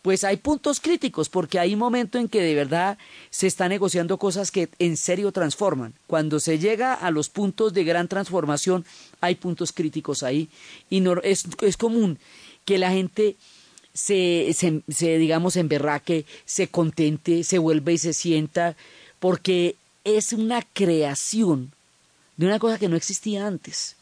pues 0.03 0.25
hay 0.25 0.37
puntos 0.37 0.81
críticos, 0.81 1.29
porque 1.29 1.59
hay 1.59 1.75
momento 1.77 2.19
en 2.19 2.29
que 2.29 2.43
de 2.43 2.55
verdad 2.55 2.99
se 3.31 3.47
está 3.47 3.69
negociando 3.69 4.19
cosas 4.19 4.51
que 4.51 4.69
en 4.79 4.97
serio 4.97 5.33
transforman. 5.33 5.95
Cuando 6.07 6.41
se 6.41 6.59
llega 6.59 6.95
a 6.95 7.11
los 7.11 7.29
puntos 7.29 7.73
de 7.73 7.85
gran 7.85 8.09
transformación, 8.09 8.85
hay 9.21 9.37
puntos 9.37 9.73
críticos 9.73 10.23
ahí, 10.23 10.51
y 10.91 11.01
no, 11.01 11.21
es, 11.23 11.47
es 11.63 11.77
común 11.77 12.19
que 12.65 12.79
la 12.79 12.91
gente 12.91 13.37
se, 13.99 14.55
se, 14.55 14.83
se, 14.89 15.19
digamos, 15.19 15.57
emberraque, 15.57 16.25
se 16.45 16.69
contente, 16.69 17.43
se 17.43 17.59
vuelve 17.59 17.95
y 17.95 17.99
se 17.99 18.13
sienta, 18.13 18.77
porque 19.19 19.75
es 20.05 20.33
una 20.33 20.63
creación 20.63 21.73
de 22.37 22.47
una 22.47 22.61
cosa 22.61 22.79
que 22.79 22.89
no 22.89 22.95
existía 22.95 23.45
antes. 23.45 23.97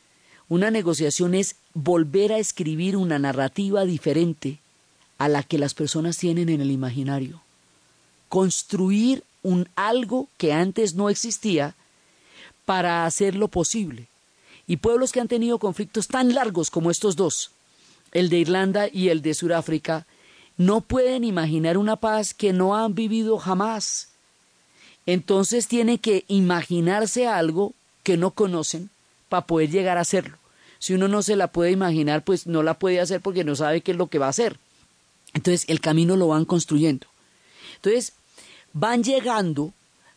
Una 0.51 0.70
negociación 0.70 1.34
es 1.34 1.57
volver 1.72 2.34
a 2.34 2.38
escribir 2.38 2.94
una 2.99 3.18
narrativa 3.18 3.86
diferente 3.86 4.59
a 5.16 5.28
la 5.28 5.42
que 5.42 5.57
las 5.57 5.72
personas 5.72 6.18
tienen 6.18 6.51
en 6.51 6.61
el 6.61 6.70
imaginario. 6.70 7.40
Construir 8.28 9.24
un 9.42 9.66
algo 9.76 10.28
que 10.36 10.53
antes 10.53 10.94
no 10.94 11.09
existía 11.09 11.74
para 12.66 13.07
hacerlo 13.07 13.49
posible. 13.49 14.09
Y 14.66 14.76
pueblos 14.76 15.12
que 15.12 15.20
han 15.20 15.28
tenido 15.28 15.59
conflictos 15.59 16.07
tan 16.07 16.34
largos 16.34 16.70
como 16.70 16.90
estos 16.90 17.16
dos, 17.16 17.53
el 18.13 18.29
de 18.29 18.39
Irlanda 18.39 18.89
y 18.93 19.09
el 19.09 19.23
de 19.23 19.35
Sudáfrica, 19.35 20.07
no 20.57 20.81
pueden 20.81 21.25
imaginar 21.25 21.77
una 21.77 21.97
paz 21.97 22.33
que 22.35 22.53
no 22.53 22.77
han 22.77 22.95
vivido 22.95 23.39
jamás. 23.39 24.09
Entonces 25.05 25.69
tienen 25.69 25.99
que 25.99 26.25
imaginarse 26.29 27.27
algo 27.27 27.75
que 28.03 28.17
no 28.17 28.31
conocen 28.31 28.91
para 29.29 29.47
poder 29.47 29.71
llegar 29.71 29.99
a 29.99 30.03
hacerlo. 30.03 30.39
Si 30.79 30.95
uno 30.95 31.09
no 31.09 31.23
se 31.23 31.37
la 31.37 31.49
puede 31.49 31.71
imaginar, 31.71 32.23
pues 32.23 32.47
no 32.47 32.63
la 32.63 32.75
puede 32.75 33.01
hacer 33.01 33.21
porque 33.21 33.45
no 33.45 33.57
sabe 33.57 33.81
qué 33.81 33.93
es 33.93 33.99
lo 33.99 34.09
que 34.09 34.19
va 34.19 34.27
a 34.27 34.31
hacer. 34.31 34.59
Entonces 35.35 35.65
el 35.69 35.81
camino 35.81 36.17
lo 36.17 36.29
van 36.29 36.45
construyendo. 36.45 37.07
Entonces 37.77 38.13
van 38.73 39.03
llegando, 39.03 39.73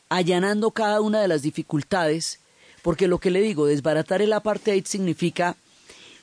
allanando 0.09 0.71
cada 0.71 1.01
una 1.01 1.21
de 1.21 1.27
las 1.27 1.41
dificultades, 1.41 2.39
porque 2.81 3.07
lo 3.07 3.19
que 3.19 3.31
le 3.31 3.41
digo, 3.41 3.65
desbaratar 3.65 4.21
el 4.21 4.33
apartheid 4.33 4.85
significa 4.85 5.55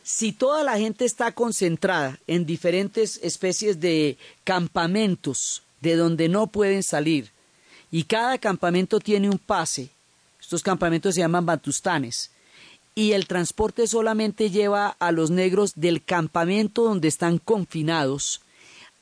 si 0.07 0.31
toda 0.31 0.63
la 0.63 0.79
gente 0.79 1.05
está 1.05 1.33
concentrada 1.33 2.17
en 2.29 2.47
diferentes 2.47 3.19
especies 3.25 3.81
de 3.81 4.17
campamentos 4.45 5.65
de 5.81 5.97
donde 5.97 6.29
no 6.29 6.47
pueden 6.47 6.85
salir, 6.85 7.33
y 7.91 8.05
cada 8.05 8.39
campamento 8.39 9.01
tiene 9.01 9.29
un 9.29 9.39
pase, 9.39 9.91
estos 10.41 10.63
campamentos 10.63 11.17
se 11.17 11.23
llaman 11.23 11.45
bantustanes, 11.45 12.31
y 12.95 13.13
el 13.13 13.27
transporte 13.27 13.89
solamente 13.89 14.49
lleva 14.49 14.95
a 15.01 15.11
los 15.11 15.33
negros 15.33 15.73
del 15.75 16.05
campamento 16.05 16.85
donde 16.85 17.09
están 17.09 17.39
confinados 17.39 18.43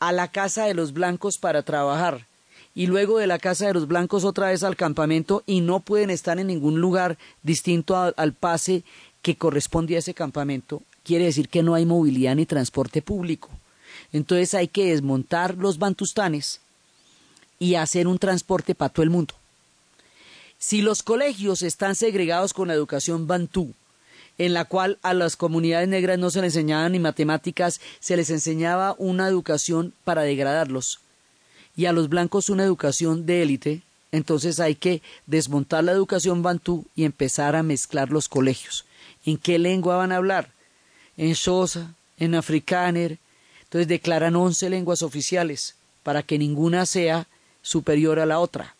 a 0.00 0.10
la 0.10 0.28
casa 0.28 0.64
de 0.64 0.72
los 0.72 0.94
blancos 0.94 1.36
para 1.36 1.62
trabajar, 1.62 2.26
y 2.74 2.86
luego 2.86 3.18
de 3.18 3.26
la 3.26 3.38
casa 3.38 3.66
de 3.66 3.74
los 3.74 3.88
blancos 3.88 4.24
otra 4.24 4.46
vez 4.46 4.62
al 4.62 4.74
campamento 4.74 5.42
y 5.44 5.60
no 5.60 5.80
pueden 5.80 6.08
estar 6.08 6.38
en 6.38 6.46
ningún 6.46 6.80
lugar 6.80 7.18
distinto 7.42 7.94
al 8.16 8.32
pase 8.32 8.84
que 9.20 9.36
corresponde 9.36 9.96
a 9.96 9.98
ese 9.98 10.14
campamento, 10.14 10.82
quiere 11.04 11.26
decir 11.26 11.48
que 11.48 11.62
no 11.62 11.74
hay 11.74 11.86
movilidad 11.86 12.34
ni 12.34 12.46
transporte 12.46 13.02
público. 13.02 13.50
Entonces 14.12 14.54
hay 14.54 14.68
que 14.68 14.86
desmontar 14.86 15.56
los 15.56 15.78
bantustanes 15.78 16.60
y 17.58 17.76
hacer 17.76 18.06
un 18.08 18.18
transporte 18.18 18.74
para 18.74 18.92
todo 18.92 19.02
el 19.04 19.10
mundo. 19.10 19.34
Si 20.58 20.82
los 20.82 21.02
colegios 21.02 21.62
están 21.62 21.94
segregados 21.94 22.54
con 22.54 22.68
la 22.68 22.74
educación 22.74 23.26
bantú, 23.26 23.74
en 24.38 24.54
la 24.54 24.64
cual 24.64 24.98
a 25.02 25.14
las 25.14 25.36
comunidades 25.36 25.88
negras 25.88 26.18
no 26.18 26.30
se 26.30 26.40
les 26.40 26.56
enseñaban 26.56 26.92
ni 26.92 26.98
matemáticas, 26.98 27.80
se 28.00 28.16
les 28.16 28.30
enseñaba 28.30 28.96
una 28.98 29.28
educación 29.28 29.92
para 30.04 30.22
degradarlos. 30.22 31.00
y 31.76 31.86
a 31.86 31.92
los 31.92 32.08
blancos 32.08 32.50
una 32.50 32.62
educación 32.62 33.26
de 33.26 33.42
élite, 33.42 33.82
entonces 34.12 34.60
hay 34.60 34.76
que 34.76 35.02
desmontar 35.26 35.82
la 35.82 35.90
educación 35.90 36.40
bantú 36.40 36.86
y 36.94 37.02
empezar 37.02 37.56
a 37.56 37.64
mezclar 37.64 38.10
los 38.10 38.28
colegios. 38.28 38.84
¿En 39.26 39.38
qué 39.38 39.58
lengua 39.58 39.96
van 39.96 40.12
a 40.12 40.16
hablar? 40.16 40.53
En 41.16 41.34
Xhosa, 41.34 41.94
en 42.18 42.34
Afrikaner. 42.34 43.18
Entonces 43.64 43.88
declaran 43.88 44.36
once 44.36 44.68
lenguas 44.70 45.02
oficiales 45.02 45.74
para 46.02 46.22
que 46.22 46.38
ninguna 46.38 46.86
sea 46.86 47.26
superior 47.62 48.20
a 48.20 48.26
la 48.26 48.38
otra. 48.38 48.74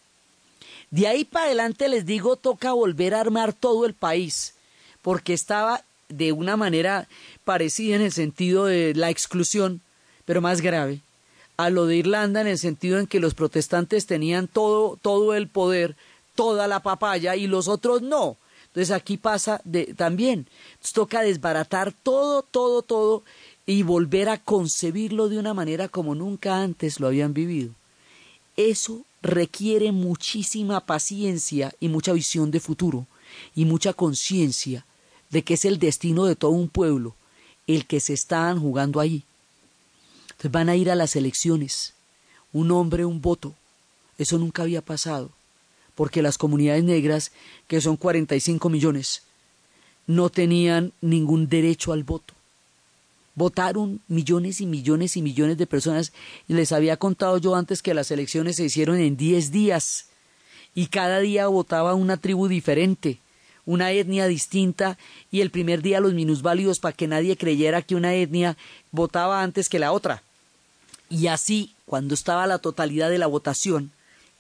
De 0.91 1.09
ahí 1.09 1.25
para 1.25 1.47
adelante 1.47 1.89
les 1.89 2.07
digo, 2.07 2.37
toca 2.37 2.73
volver 2.73 3.15
a 3.15 3.21
armar 3.21 3.53
todo 3.53 3.87
el 3.87 3.95
país, 3.95 4.55
porque 5.03 5.33
estaba 5.33 5.83
de 6.09 6.31
una 6.31 6.57
manera 6.57 7.09
parecida 7.45 7.97
en 7.97 8.03
el 8.03 8.13
sentido 8.13 8.67
de 8.67 8.95
la 8.95 9.11
exclusión, 9.11 9.81
pero 10.25 10.41
más 10.41 10.61
grave, 10.61 11.01
a 11.57 11.71
lo 11.71 11.87
de 11.87 11.97
Irlanda 11.97 12.41
en 12.41 12.47
el 12.47 12.59
sentido 12.59 13.01
en 13.01 13.09
que 13.09 13.21
los 13.21 13.35
protestantes 13.35 14.07
tenían 14.07 14.47
todo, 14.47 14.97
todo 15.03 15.35
el 15.35 15.49
poder, 15.49 15.97
toda 16.37 16.69
la 16.69 16.81
papaya 16.81 17.35
y 17.35 17.47
los 17.47 17.67
otros 17.67 18.03
no. 18.03 18.37
Entonces 18.75 18.91
aquí 18.91 19.17
pasa 19.19 19.63
también. 19.97 20.49
Entonces 20.73 20.93
toca 20.93 21.23
desbaratar 21.23 21.93
todo, 21.93 22.43
todo, 22.43 22.83
todo 22.83 23.23
y 23.67 23.85
volver 23.85 24.29
a 24.29 24.39
concebirlo 24.39 25.29
de 25.29 25.39
una 25.39 25.55
manera 25.55 25.89
como 25.89 26.17
nunca 26.17 26.61
antes 26.61 26.99
lo 26.99 27.07
habían 27.07 27.35
vivido. 27.35 27.71
Eso 28.57 29.05
requiere 29.23 29.93
muchísima 29.93 30.81
paciencia 30.81 31.73
y 31.79 31.87
mucha 31.87 32.13
visión 32.13 32.51
de 32.51 32.59
futuro 32.59 33.07
y 33.55 33.65
mucha 33.65 33.93
conciencia 33.93 34.85
de 35.31 35.45
que 35.45 35.55
es 35.55 35.65
el 35.65 35.79
destino 35.79 36.25
de 36.25 36.35
todo 36.35 36.51
un 36.51 36.69
pueblo 36.69 37.15
el 37.69 37.87
que 37.87 38.01
se 38.01 38.13
están 38.13 38.61
jugando 38.61 38.99
ahí. 38.99 39.23
Entonces 40.31 40.51
van 40.51 40.69
a 40.69 40.75
ir 40.75 40.91
a 40.91 40.97
las 40.97 41.15
elecciones, 41.15 41.95
un 42.53 42.73
hombre, 42.73 43.05
un 43.05 43.21
voto. 43.21 43.55
Eso 44.19 44.37
nunca 44.37 44.63
había 44.63 44.83
pasado, 44.83 45.31
porque 45.95 46.23
las 46.23 46.39
comunidades 46.39 46.85
negras, 46.85 47.33
que 47.69 47.81
son 47.81 47.97
45 47.97 48.69
millones, 48.69 49.23
no 50.07 50.29
tenían 50.31 50.93
ningún 51.01 51.49
derecho 51.49 51.93
al 51.93 52.05
voto. 52.05 52.35
Votaron 53.37 54.01
millones 54.07 54.61
y 54.61 54.67
millones 54.67 55.17
y 55.17 55.23
millones 55.23 55.59
de 55.59 55.67
personas. 55.67 56.13
Y 56.47 56.55
les 56.55 56.73
había 56.73 56.97
contado 56.97 57.39
yo 57.39 57.55
antes 57.57 57.83
que 57.83 57.95
las 57.95 58.11
elecciones 58.11 58.57
se 58.57 58.65
hicieron 58.65 58.99
en 58.99 59.17
10 59.17 59.51
días. 59.51 60.07
Y 60.75 60.87
cada 60.87 61.21
día 61.21 61.49
votaba 61.49 61.95
una 61.95 62.17
tribu 62.17 62.49
diferente, 62.49 63.19
una 63.67 63.91
etnia 63.93 64.27
distinta. 64.27 64.99
Y 65.33 65.41
el 65.41 65.51
primer 65.51 65.83
día 65.83 66.01
los 66.01 66.15
minusválidos 66.15 66.79
para 66.79 66.95
que 66.95 67.09
nadie 67.09 67.37
creyera 67.37 67.83
que 67.83 67.97
una 67.97 68.15
etnia 68.15 68.57
votaba 68.93 69.43
antes 69.43 69.69
que 69.69 69.81
la 69.81 69.93
otra. 69.93 70.23
Y 71.11 71.27
así, 71.27 71.75
cuando 71.87 72.15
estaba 72.15 72.47
la 72.47 72.59
totalidad 72.59 73.11
de 73.11 73.19
la 73.19 73.27
votación, 73.27 73.91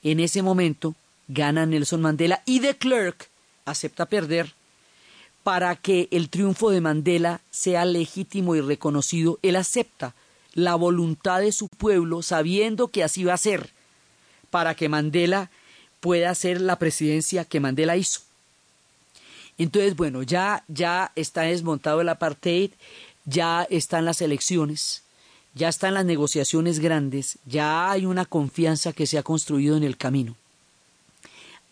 en 0.02 0.20
ese 0.20 0.42
momento 0.42 0.94
gana 1.28 1.66
Nelson 1.66 2.00
Mandela 2.00 2.42
y 2.44 2.60
de 2.60 2.76
Klerk 2.76 3.28
acepta 3.64 4.06
perder 4.06 4.54
para 5.44 5.76
que 5.76 6.08
el 6.10 6.30
triunfo 6.30 6.70
de 6.70 6.80
Mandela 6.80 7.40
sea 7.50 7.84
legítimo 7.84 8.56
y 8.56 8.60
reconocido, 8.60 9.38
él 9.42 9.56
acepta 9.56 10.14
la 10.54 10.74
voluntad 10.74 11.40
de 11.40 11.52
su 11.52 11.68
pueblo 11.68 12.22
sabiendo 12.22 12.88
que 12.88 13.04
así 13.04 13.24
va 13.24 13.34
a 13.34 13.38
ser, 13.38 13.70
para 14.50 14.74
que 14.74 14.88
Mandela 14.88 15.50
pueda 16.00 16.30
hacer 16.30 16.60
la 16.60 16.78
presidencia 16.78 17.44
que 17.44 17.60
Mandela 17.60 17.96
hizo. 17.96 18.20
Entonces, 19.58 19.96
bueno, 19.96 20.22
ya, 20.22 20.64
ya 20.68 21.12
está 21.14 21.42
desmontado 21.42 22.00
el 22.00 22.08
apartheid, 22.08 22.70
ya 23.26 23.66
están 23.68 24.04
las 24.04 24.22
elecciones, 24.22 25.02
ya 25.54 25.68
están 25.68 25.94
las 25.94 26.04
negociaciones 26.04 26.80
grandes, 26.80 27.38
ya 27.44 27.90
hay 27.90 28.06
una 28.06 28.24
confianza 28.24 28.92
que 28.92 29.06
se 29.06 29.18
ha 29.18 29.22
construido 29.22 29.76
en 29.76 29.84
el 29.84 29.96
camino. 29.96 30.36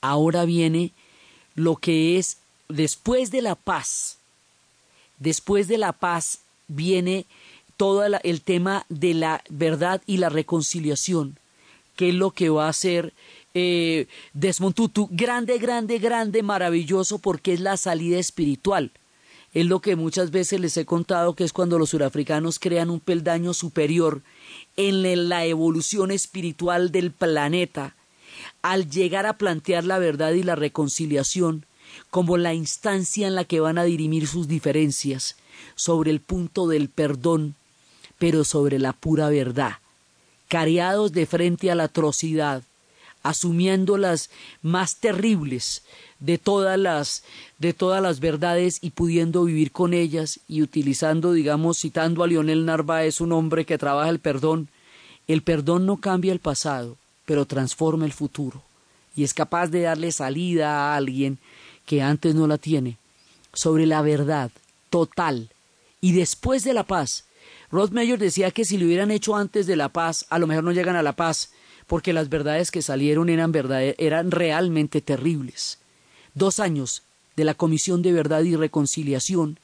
Ahora 0.03 0.45
viene 0.45 0.93
lo 1.55 1.77
que 1.77 2.19
es 2.19 2.37
después 2.69 3.31
de 3.31 3.41
la 3.41 3.55
paz, 3.55 4.19
después 5.19 5.69
de 5.69 5.79
la 5.79 5.93
paz 5.93 6.41
viene 6.69 7.25
todo 7.77 8.05
el 8.05 8.43
tema 8.43 8.85
de 8.89 9.15
la 9.15 9.43
verdad 9.49 10.03
y 10.07 10.19
la 10.19 10.29
reconciliación, 10.29 11.39
que 11.97 12.11
es 12.11 12.15
lo 12.15 12.31
que 12.33 12.51
va 12.51 12.67
a 12.67 12.71
hacer 12.71 13.13
eh, 13.55 14.07
Desmond 14.33 14.75
Tutu, 14.75 15.09
grande, 15.11 15.59
grande, 15.59 15.99
grande, 15.99 16.43
maravilloso, 16.43 17.19
porque 17.19 17.53
es 17.53 17.61
la 17.61 17.77
salida 17.77 18.19
espiritual. 18.19 18.91
Es 19.53 19.67
lo 19.67 19.81
que 19.81 19.97
muchas 19.97 20.31
veces 20.31 20.61
les 20.61 20.77
he 20.79 20.87
contado, 20.87 21.35
que 21.35 21.45
es 21.45 21.53
cuando 21.53 21.79
los 21.79 21.91
surafricanos 21.91 22.59
crean 22.59 22.89
un 22.89 23.01
peldaño 23.01 23.53
superior 23.53 24.23
en 24.77 25.29
la 25.29 25.45
evolución 25.45 26.11
espiritual 26.11 26.91
del 26.91 27.11
planeta, 27.11 27.95
al 28.63 28.91
llegar 28.91 29.27
a 29.27 29.39
plantear 29.39 29.85
la 29.85 29.99
verdad 29.99 30.33
y 30.33 30.43
la 30.43 30.55
reconciliación, 30.55 31.67
como 32.11 32.37
la 32.37 32.55
instancia 32.55 33.27
en 33.27 33.35
la 33.35 33.45
que 33.45 33.61
van 33.61 33.79
a 33.79 33.85
dirimir 33.85 34.27
sus 34.27 34.49
diferencias, 34.49 35.37
sobre 35.75 36.11
el 36.11 36.21
punto 36.21 36.67
del 36.67 36.89
perdón, 36.89 37.55
pero 38.19 38.45
sobre 38.45 38.79
la 38.79 38.93
pura 38.93 39.29
verdad, 39.29 39.75
careados 40.49 41.13
de 41.13 41.27
frente 41.27 41.71
a 41.71 41.75
la 41.75 41.85
atrocidad, 41.85 42.63
asumiendo 43.23 43.97
las 43.97 44.31
más 44.63 44.97
terribles 44.97 45.83
de 46.19 46.39
todas 46.39 46.79
las 46.79 47.25
de 47.59 47.73
todas 47.73 48.03
las 48.03 48.21
verdades 48.21 48.79
y 48.81 48.91
pudiendo 48.91 49.45
vivir 49.45 49.73
con 49.73 49.95
ellas 49.95 50.41
y 50.49 50.63
utilizando, 50.63 51.33
digamos, 51.33 51.79
citando 51.79 52.23
a 52.23 52.27
Lionel 52.27 52.65
Narváez, 52.65 53.21
un 53.21 53.33
hombre 53.33 53.65
que 53.65 53.79
trabaja 53.79 54.09
el 54.09 54.19
perdón, 54.19 54.69
el 55.29 55.43
perdón 55.43 55.87
no 55.87 55.99
cambia 55.99 56.33
el 56.33 56.41
pasado, 56.41 56.97
pero 57.25 57.47
transforma 57.47 58.05
el 58.05 58.13
futuro 58.13 58.63
y 59.15 59.25
es 59.25 59.35
capaz 59.35 59.69
de 59.69 59.83
darle 59.83 60.13
salida 60.13 60.71
a 60.71 60.97
alguien 60.97 61.39
que 61.87 62.03
antes 62.03 62.35
no 62.35 62.47
la 62.47 62.59
tiene, 62.59 62.97
sobre 63.53 63.87
la 63.87 64.03
verdad 64.03 64.51
total 64.91 65.51
y 66.01 66.13
después 66.13 66.65
de 66.65 66.75
la 66.75 66.85
paz. 66.85 67.25
Rod 67.71 67.91
Mayer 67.91 68.19
decía 68.19 68.51
que 68.51 68.65
si 68.65 68.79
lo 68.79 68.87
hubieran 68.87 69.11
hecho 69.11 69.37
antes 69.37 69.67
de 69.67 69.77
la 69.77 69.89
paz, 69.89 70.27
a 70.31 70.39
lo 70.39 70.47
mejor 70.47 70.65
no 70.65 70.73
llegan 70.73 70.97
a 70.97 71.03
la 71.03 71.15
paz, 71.15 71.51
porque 71.87 72.13
las 72.13 72.29
verdades 72.29 72.71
que 72.71 72.83
salieron 72.83 73.29
eran, 73.29 73.53
eran 73.99 74.31
realmente 74.31 75.01
terribles. 75.01 75.79
Dos 76.35 76.61
años 76.61 77.03
de 77.37 77.45
la 77.45 77.55
Comisión 77.55 78.03
de 78.03 78.13
Verdad 78.13 78.43
y 78.43 78.57
Reconciliación 78.57 79.59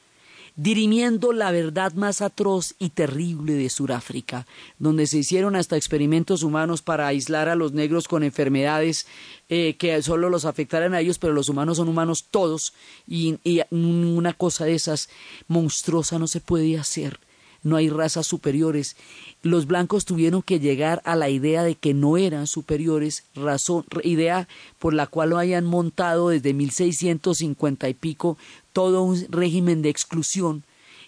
dirimiendo 0.59 1.33
la 1.33 1.53
verdad 1.53 1.93
más 1.95 2.21
atroz 2.21 2.75
y 2.81 2.91
terrible 2.91 3.55
de 3.55 3.71
Sudáfrica, 3.71 4.45
donde 4.81 5.07
se 5.07 5.19
hicieron 5.19 5.55
hasta 5.55 5.77
experimentos 5.77 6.43
humanos 6.43 6.83
para 6.83 7.07
aislar 7.07 7.49
a 7.49 7.55
los 7.55 7.73
negros 7.73 8.09
con 8.09 8.25
enfermedades 8.25 9.07
eh, 9.49 9.77
que 9.79 10.03
solo 10.03 10.29
los 10.29 10.45
afectaran 10.45 10.95
a 10.95 11.01
ellos, 11.01 11.19
pero 11.19 11.33
los 11.33 11.49
humanos 11.49 11.77
son 11.77 11.89
humanos 11.89 12.27
todos, 12.29 12.75
y, 13.07 13.39
y 13.45 13.63
una 13.71 14.33
cosa 14.33 14.65
de 14.65 14.75
esas 14.75 15.09
monstruosa 15.47 16.19
no 16.19 16.27
se 16.27 16.41
puede 16.41 16.77
hacer 16.77 17.21
no 17.63 17.77
hay 17.77 17.89
razas 17.89 18.27
superiores. 18.27 18.97
Los 19.43 19.67
blancos 19.67 20.05
tuvieron 20.05 20.43
que 20.43 20.61
llegar 20.61 21.03
a 21.05 21.17
la 21.17 21.29
idea 21.29 21.63
de 21.63 21.75
que 21.75 21.95
no 21.95 22.17
eran 22.17 22.47
superiores, 22.47 23.25
razón, 23.35 23.85
idea 24.03 24.49
por 24.79 24.95
la 24.95 25.07
cual 25.07 25.31
lo 25.31 25.39
hayan 25.39 25.65
montado 25.65 26.31
desde 26.31 26.55
1650 26.55 27.89
y 27.89 27.95
pico 27.95 28.39
todo 28.73 29.03
un 29.03 29.27
régimen 29.31 29.83
de 29.83 29.91
exclusión 29.91 30.63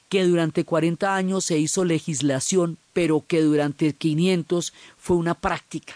que 0.08 0.24
durante 0.24 0.64
40 0.64 1.14
años 1.14 1.44
se 1.44 1.58
hizo 1.58 1.84
legislación, 1.84 2.78
pero 2.92 3.24
que 3.26 3.42
durante 3.42 3.92
500 3.92 4.72
fue 4.98 5.16
una 5.16 5.34
práctica. 5.34 5.94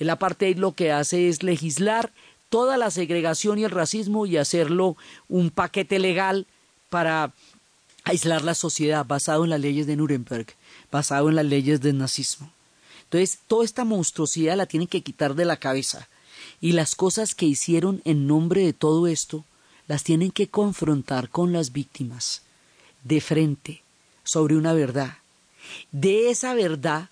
El 0.00 0.10
apartheid 0.10 0.58
lo 0.58 0.72
que 0.72 0.90
hace 0.90 1.28
es 1.28 1.44
legislar 1.44 2.10
toda 2.48 2.76
la 2.76 2.90
segregación 2.90 3.58
y 3.58 3.64
el 3.64 3.70
racismo 3.70 4.26
y 4.26 4.36
hacerlo 4.36 4.96
un 5.28 5.50
paquete 5.50 6.00
legal 6.00 6.46
para 6.90 7.32
aislar 8.04 8.42
la 8.44 8.54
sociedad 8.54 9.04
basado 9.06 9.44
en 9.44 9.50
las 9.50 9.60
leyes 9.60 9.86
de 9.86 9.96
Nuremberg, 9.96 10.46
basado 10.92 11.28
en 11.28 11.36
las 11.36 11.46
leyes 11.46 11.80
del 11.80 11.98
nazismo. 11.98 12.50
Entonces, 13.04 13.38
toda 13.48 13.64
esta 13.64 13.84
monstruosidad 13.84 14.56
la 14.56 14.66
tienen 14.66 14.88
que 14.88 15.02
quitar 15.02 15.34
de 15.34 15.44
la 15.44 15.56
cabeza. 15.56 16.08
Y 16.60 16.72
las 16.72 16.94
cosas 16.94 17.34
que 17.34 17.46
hicieron 17.46 18.02
en 18.04 18.26
nombre 18.26 18.64
de 18.64 18.72
todo 18.72 19.06
esto, 19.06 19.44
las 19.86 20.04
tienen 20.04 20.30
que 20.30 20.48
confrontar 20.48 21.28
con 21.28 21.52
las 21.52 21.72
víctimas, 21.72 22.42
de 23.02 23.20
frente, 23.20 23.82
sobre 24.22 24.56
una 24.56 24.72
verdad. 24.72 25.18
De 25.92 26.30
esa 26.30 26.54
verdad 26.54 27.10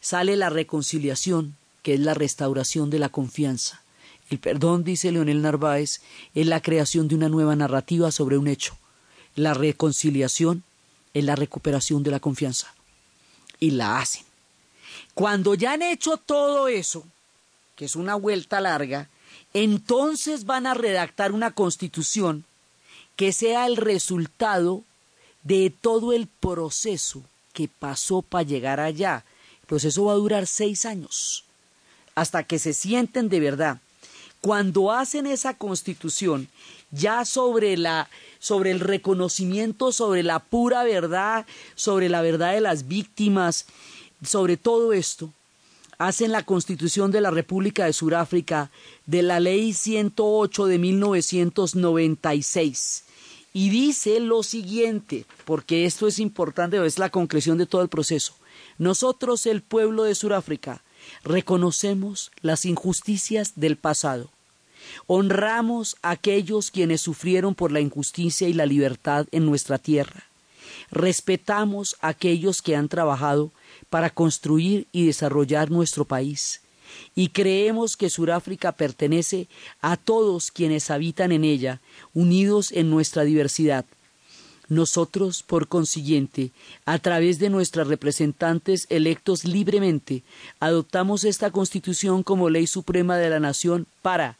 sale 0.00 0.36
la 0.36 0.50
reconciliación, 0.50 1.56
que 1.82 1.94
es 1.94 2.00
la 2.00 2.14
restauración 2.14 2.90
de 2.90 2.98
la 2.98 3.08
confianza. 3.08 3.82
El 4.30 4.38
perdón, 4.38 4.84
dice 4.84 5.12
Leonel 5.12 5.42
Narváez, 5.42 6.00
es 6.34 6.46
la 6.46 6.60
creación 6.60 7.08
de 7.08 7.14
una 7.14 7.28
nueva 7.28 7.56
narrativa 7.56 8.10
sobre 8.10 8.36
un 8.36 8.48
hecho 8.48 8.76
la 9.38 9.54
reconciliación 9.54 10.64
es 11.14 11.24
la 11.24 11.36
recuperación 11.36 12.02
de 12.02 12.10
la 12.10 12.20
confianza. 12.20 12.74
Y 13.60 13.72
la 13.72 13.98
hacen. 13.98 14.24
Cuando 15.14 15.54
ya 15.54 15.72
han 15.72 15.82
hecho 15.82 16.16
todo 16.16 16.68
eso, 16.68 17.04
que 17.76 17.86
es 17.86 17.96
una 17.96 18.14
vuelta 18.14 18.60
larga, 18.60 19.08
entonces 19.54 20.44
van 20.44 20.66
a 20.66 20.74
redactar 20.74 21.32
una 21.32 21.52
constitución 21.52 22.44
que 23.16 23.32
sea 23.32 23.66
el 23.66 23.76
resultado 23.76 24.84
de 25.42 25.70
todo 25.70 26.12
el 26.12 26.26
proceso 26.28 27.22
que 27.52 27.68
pasó 27.68 28.22
para 28.22 28.44
llegar 28.44 28.78
allá. 28.78 29.24
El 29.62 29.66
proceso 29.66 30.04
va 30.04 30.12
a 30.12 30.16
durar 30.16 30.46
seis 30.46 30.86
años. 30.86 31.44
hasta 32.14 32.42
que 32.42 32.58
se 32.58 32.72
sienten 32.72 33.28
de 33.28 33.38
verdad. 33.38 33.78
Cuando 34.40 34.92
hacen 34.92 35.26
esa 35.26 35.54
constitución, 35.54 36.48
ya 36.90 37.24
sobre 37.24 37.76
la 37.76 38.08
sobre 38.38 38.70
el 38.70 38.80
reconocimiento, 38.80 39.92
sobre 39.92 40.22
la 40.22 40.38
pura 40.38 40.84
verdad, 40.84 41.44
sobre 41.74 42.08
la 42.08 42.22
verdad 42.22 42.52
de 42.52 42.60
las 42.60 42.86
víctimas, 42.86 43.66
sobre 44.24 44.56
todo 44.56 44.92
esto, 44.92 45.32
hacen 45.98 46.30
la 46.30 46.44
constitución 46.44 47.10
de 47.10 47.20
la 47.20 47.32
República 47.32 47.84
de 47.84 47.92
Sudáfrica 47.92 48.70
de 49.06 49.22
la 49.22 49.40
ley 49.40 49.72
108 49.72 50.66
de 50.66 50.78
1996 50.78 53.02
y 53.52 53.70
dice 53.70 54.20
lo 54.20 54.44
siguiente, 54.44 55.24
porque 55.44 55.84
esto 55.84 56.06
es 56.06 56.20
importante, 56.20 56.84
es 56.84 56.98
la 56.98 57.10
concreción 57.10 57.58
de 57.58 57.66
todo 57.66 57.82
el 57.82 57.88
proceso. 57.88 58.34
Nosotros, 58.78 59.46
el 59.46 59.62
pueblo 59.62 60.04
de 60.04 60.14
Sudáfrica, 60.14 60.82
reconocemos 61.24 62.30
las 62.40 62.64
injusticias 62.64 63.52
del 63.56 63.76
pasado. 63.76 64.30
Honramos 65.06 65.96
a 66.02 66.10
aquellos 66.10 66.70
quienes 66.70 67.00
sufrieron 67.00 67.54
por 67.54 67.72
la 67.72 67.80
injusticia 67.80 68.48
y 68.48 68.52
la 68.52 68.66
libertad 68.66 69.26
en 69.32 69.46
nuestra 69.46 69.78
tierra. 69.78 70.24
Respetamos 70.90 71.96
a 72.00 72.08
aquellos 72.08 72.62
que 72.62 72.76
han 72.76 72.88
trabajado 72.88 73.52
para 73.90 74.10
construir 74.10 74.86
y 74.92 75.06
desarrollar 75.06 75.70
nuestro 75.70 76.04
país. 76.04 76.60
Y 77.14 77.28
creemos 77.28 77.96
que 77.96 78.10
Sudáfrica 78.10 78.72
pertenece 78.72 79.48
a 79.80 79.96
todos 79.96 80.50
quienes 80.50 80.90
habitan 80.90 81.32
en 81.32 81.44
ella, 81.44 81.80
unidos 82.14 82.72
en 82.72 82.90
nuestra 82.90 83.24
diversidad. 83.24 83.84
Nosotros, 84.68 85.42
por 85.42 85.68
consiguiente, 85.68 86.50
a 86.84 86.98
través 86.98 87.38
de 87.38 87.48
nuestros 87.48 87.88
representantes 87.88 88.86
electos 88.90 89.44
libremente, 89.44 90.22
adoptamos 90.60 91.24
esta 91.24 91.50
Constitución 91.50 92.22
como 92.22 92.50
ley 92.50 92.66
suprema 92.66 93.16
de 93.16 93.30
la 93.30 93.40
nación 93.40 93.86
para 94.02 94.36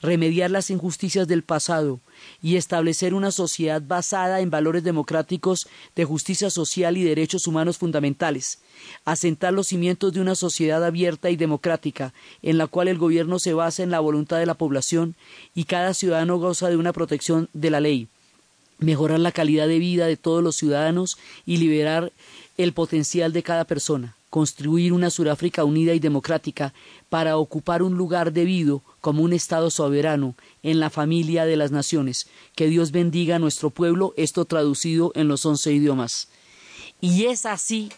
remediar 0.00 0.50
las 0.50 0.70
injusticias 0.70 1.26
del 1.28 1.42
pasado 1.42 2.00
y 2.42 2.56
establecer 2.56 3.14
una 3.14 3.30
sociedad 3.30 3.82
basada 3.82 4.40
en 4.40 4.50
valores 4.50 4.84
democráticos 4.84 5.68
de 5.94 6.04
justicia 6.04 6.50
social 6.50 6.96
y 6.96 7.04
derechos 7.04 7.46
humanos 7.46 7.78
fundamentales, 7.78 8.58
asentar 9.04 9.52
los 9.52 9.68
cimientos 9.68 10.12
de 10.12 10.20
una 10.20 10.34
sociedad 10.34 10.84
abierta 10.84 11.30
y 11.30 11.36
democrática, 11.36 12.12
en 12.42 12.58
la 12.58 12.66
cual 12.66 12.88
el 12.88 12.98
gobierno 12.98 13.38
se 13.38 13.54
basa 13.54 13.82
en 13.82 13.90
la 13.90 14.00
voluntad 14.00 14.38
de 14.38 14.46
la 14.46 14.54
población 14.54 15.16
y 15.54 15.64
cada 15.64 15.94
ciudadano 15.94 16.38
goza 16.38 16.68
de 16.68 16.76
una 16.76 16.92
protección 16.92 17.48
de 17.52 17.70
la 17.70 17.80
ley, 17.80 18.08
mejorar 18.78 19.20
la 19.20 19.32
calidad 19.32 19.68
de 19.68 19.78
vida 19.78 20.06
de 20.06 20.16
todos 20.16 20.42
los 20.42 20.56
ciudadanos 20.56 21.18
y 21.44 21.56
liberar 21.58 22.12
el 22.56 22.72
potencial 22.72 23.32
de 23.32 23.42
cada 23.42 23.64
persona 23.64 24.16
construir 24.36 24.92
una 24.92 25.08
Sudáfrica 25.08 25.64
unida 25.64 25.94
y 25.94 25.98
democrática 25.98 26.74
para 27.08 27.38
ocupar 27.38 27.82
un 27.82 27.94
lugar 27.96 28.34
debido 28.34 28.82
como 29.00 29.22
un 29.22 29.32
Estado 29.32 29.70
soberano 29.70 30.34
en 30.62 30.78
la 30.78 30.90
familia 30.90 31.46
de 31.46 31.56
las 31.56 31.70
naciones. 31.70 32.28
Que 32.54 32.66
Dios 32.66 32.90
bendiga 32.90 33.36
a 33.36 33.38
nuestro 33.38 33.70
pueblo, 33.70 34.12
esto 34.18 34.44
traducido 34.44 35.10
en 35.14 35.28
los 35.28 35.46
once 35.46 35.72
idiomas. 35.72 36.28
Y 37.00 37.24
es 37.24 37.46
así 37.46 37.90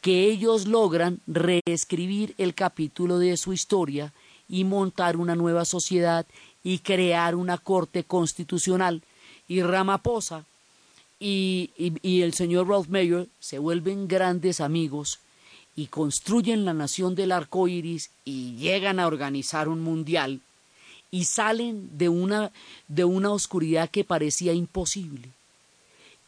que 0.00 0.24
ellos 0.24 0.66
logran 0.66 1.20
reescribir 1.28 2.34
el 2.38 2.54
capítulo 2.54 3.20
de 3.20 3.36
su 3.36 3.52
historia 3.52 4.12
y 4.48 4.64
montar 4.64 5.16
una 5.16 5.36
nueva 5.36 5.64
sociedad 5.64 6.26
y 6.64 6.78
crear 6.78 7.36
una 7.36 7.56
corte 7.56 8.02
constitucional. 8.02 9.02
Y 9.48 9.62
Ramaphosa 9.62 10.44
y, 11.20 11.70
y 11.76 12.22
el 12.22 12.34
señor 12.34 12.68
Ralph 12.68 12.88
Mayer 12.88 13.28
se 13.40 13.58
vuelven 13.58 14.08
grandes 14.08 14.60
amigos 14.60 15.20
y 15.76 15.86
construyen 15.86 16.64
la 16.64 16.74
nación 16.74 17.14
del 17.14 17.32
arco 17.32 17.68
iris 17.68 18.10
y 18.24 18.56
llegan 18.56 19.00
a 19.00 19.06
organizar 19.06 19.68
un 19.68 19.82
mundial 19.82 20.40
y 21.10 21.24
salen 21.24 21.96
de 21.96 22.08
una, 22.08 22.52
de 22.88 23.04
una 23.04 23.30
oscuridad 23.30 23.90
que 23.90 24.04
parecía 24.04 24.52
imposible 24.52 25.28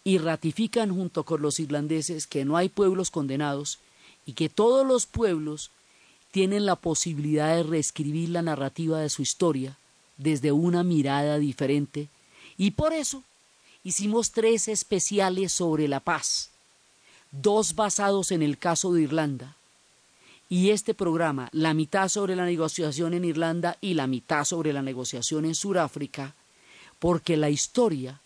y 0.05 0.19
ratifican 0.19 0.95
junto 0.95 1.25
con 1.25 1.43
los 1.43 1.59
irlandeses 1.59 2.29
que 2.29 2.45
no 2.45 2.57
hay 2.57 2.69
pueblos 2.69 3.11
condenados 3.11 3.81
y 4.25 4.35
que 4.35 4.49
todos 4.49 4.87
los 4.87 5.07
pueblos 5.07 5.71
tienen 6.31 6.67
la 6.67 6.77
posibilidad 6.77 7.57
de 7.57 7.65
reescribir 7.65 8.29
la 8.29 8.43
narrativa 8.43 9.01
de 9.01 9.11
su 9.11 9.23
historia 9.23 9.77
desde 10.17 10.53
una 10.53 10.85
mirada 10.85 11.39
diferente 11.39 12.09
y 12.57 12.73
por 12.73 12.93
eso 12.93 13.23
hicimos 13.85 14.33
tres 14.33 14.69
especiales 14.69 15.53
sobre 15.53 15.89
la 15.89 16.01
paz 16.01 16.51
dos 17.43 17.75
basados 17.75 18.31
en 18.31 18.43
el 18.43 18.59
caso 18.59 18.93
de 18.93 19.03
Irlanda, 19.03 19.57
y 20.49 20.71
este 20.71 20.95
programa, 20.95 21.49
la 21.53 21.75
mitad 21.75 22.09
sobre 22.09 22.37
la 22.37 22.45
negociación 22.45 23.15
en 23.15 23.25
Irlanda 23.25 23.79
y 23.81 23.95
la 23.95 24.07
mitad 24.07 24.45
sobre 24.45 24.73
la 24.73 24.81
negociación 24.81 25.45
en 25.45 25.57
Sudáfrica, 25.57 26.35
porque 27.01 27.37
la 27.37 27.51
historia 27.51 28.21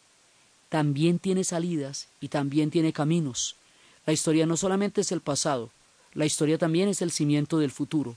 también 0.69 1.19
tiene 1.19 1.45
salidas 1.45 2.09
y 2.21 2.29
también 2.29 2.71
tiene 2.71 2.93
caminos. 2.93 3.57
La 4.05 4.13
historia 4.13 4.45
no 4.45 4.59
solamente 4.59 5.01
es 5.01 5.13
el 5.13 5.23
pasado, 5.23 5.71
la 6.13 6.27
historia 6.27 6.59
también 6.59 6.91
es 6.91 7.01
el 7.01 7.11
cimiento 7.11 7.59
del 7.59 7.71
futuro. 7.71 8.17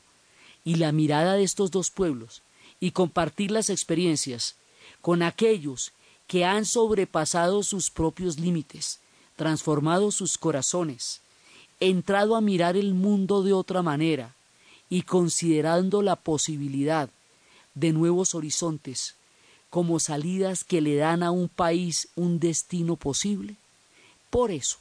Y 0.66 0.76
la 0.76 0.91
mirada 0.91 1.34
de 1.34 1.43
estos 1.43 1.72
dos 1.72 1.89
pueblos 1.89 2.41
y 2.80 2.91
compartir 2.91 3.51
las 3.51 3.70
experiencias 3.70 4.55
con 5.01 5.22
aquellos 5.22 5.91
que 6.28 6.45
han 6.45 6.65
sobrepasado 6.65 7.63
sus 7.63 7.89
propios 7.89 8.39
límites, 8.39 8.99
transformado 9.36 10.11
sus 10.11 10.38
corazones, 10.38 11.21
entrado 11.80 12.36
a 12.36 12.41
mirar 12.41 12.78
el 12.78 12.93
mundo 12.93 13.43
de 13.43 13.53
otra 13.53 13.82
manera 13.82 14.36
y 14.89 15.01
considerando 15.01 16.01
la 16.01 16.15
posibilidad 16.15 17.09
de 17.76 17.91
nuevos 17.91 18.36
horizontes 18.36 19.15
como 19.69 19.99
salidas 19.99 20.63
que 20.63 20.82
le 20.82 20.95
dan 20.95 21.24
a 21.24 21.32
un 21.32 21.49
país 21.49 22.07
un 22.15 22.39
destino 22.39 22.95
posible. 22.95 23.55
Por 24.30 24.51
eso 24.51 24.78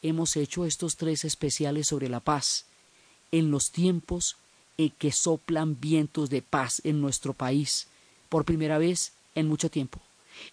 hemos 0.00 0.36
hecho 0.36 0.64
estos 0.64 0.96
tres 0.96 1.24
especiales 1.24 1.88
sobre 1.88 2.08
la 2.08 2.20
paz 2.20 2.66
en 3.32 3.50
los 3.50 3.72
tiempos 3.72 4.36
en 4.78 4.90
que 4.90 5.10
soplan 5.10 5.80
vientos 5.80 6.30
de 6.30 6.40
paz 6.42 6.80
en 6.84 7.00
nuestro 7.00 7.32
país, 7.32 7.88
por 8.28 8.44
primera 8.44 8.78
vez 8.78 9.12
en 9.34 9.48
mucho 9.48 9.70
tiempo. 9.70 9.98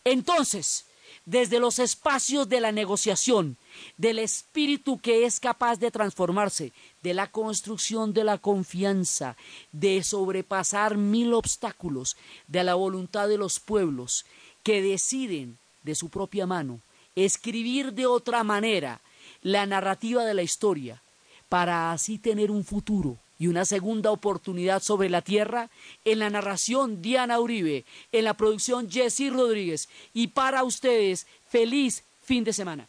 Entonces, 0.04 0.86
desde 1.26 1.60
los 1.60 1.80
espacios 1.80 2.50
de 2.50 2.60
la 2.60 2.72
negociación, 2.72 3.58
del 3.98 4.20
espíritu 4.20 5.00
que 5.00 5.26
es 5.26 5.40
capaz 5.40 5.78
de 5.78 5.92
transformarse, 5.92 6.74
de 7.02 7.14
la 7.14 7.32
construcción 7.32 8.14
de 8.14 8.24
la 8.24 8.38
confianza, 8.38 9.38
de 9.72 10.04
sobrepasar 10.04 10.98
mil 10.98 11.34
obstáculos, 11.34 12.18
de 12.48 12.64
la 12.64 12.76
voluntad 12.76 13.28
de 13.28 13.38
los 13.38 13.60
pueblos 13.60 14.26
que 14.64 14.82
deciden 14.82 15.58
de 15.84 15.96
su 15.96 16.10
propia 16.10 16.46
mano 16.46 16.82
escribir 17.16 17.94
de 17.94 18.06
otra 18.06 18.44
manera 18.44 19.02
la 19.42 19.66
narrativa 19.66 20.26
de 20.26 20.34
la 20.34 20.44
historia 20.44 21.04
para 21.48 21.92
así 21.92 22.18
tener 22.18 22.50
un 22.50 22.64
futuro 22.66 23.20
y 23.44 23.48
una 23.48 23.66
segunda 23.66 24.10
oportunidad 24.10 24.82
sobre 24.82 25.10
la 25.10 25.22
tierra 25.22 25.70
en 26.06 26.20
la 26.20 26.30
narración 26.30 27.02
Diana 27.02 27.42
Uribe, 27.42 27.84
en 28.14 28.24
la 28.24 28.36
producción 28.36 28.90
Jesse 28.90 29.30
Rodríguez. 29.30 29.90
Y 30.14 30.28
para 30.28 30.64
ustedes 30.64 31.28
feliz 31.50 32.06
fin 32.22 32.46
de 32.46 32.54
semana. 32.54 32.88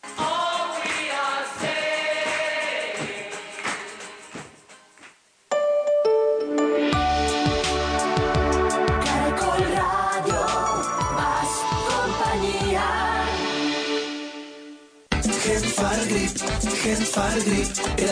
El 17.97 18.09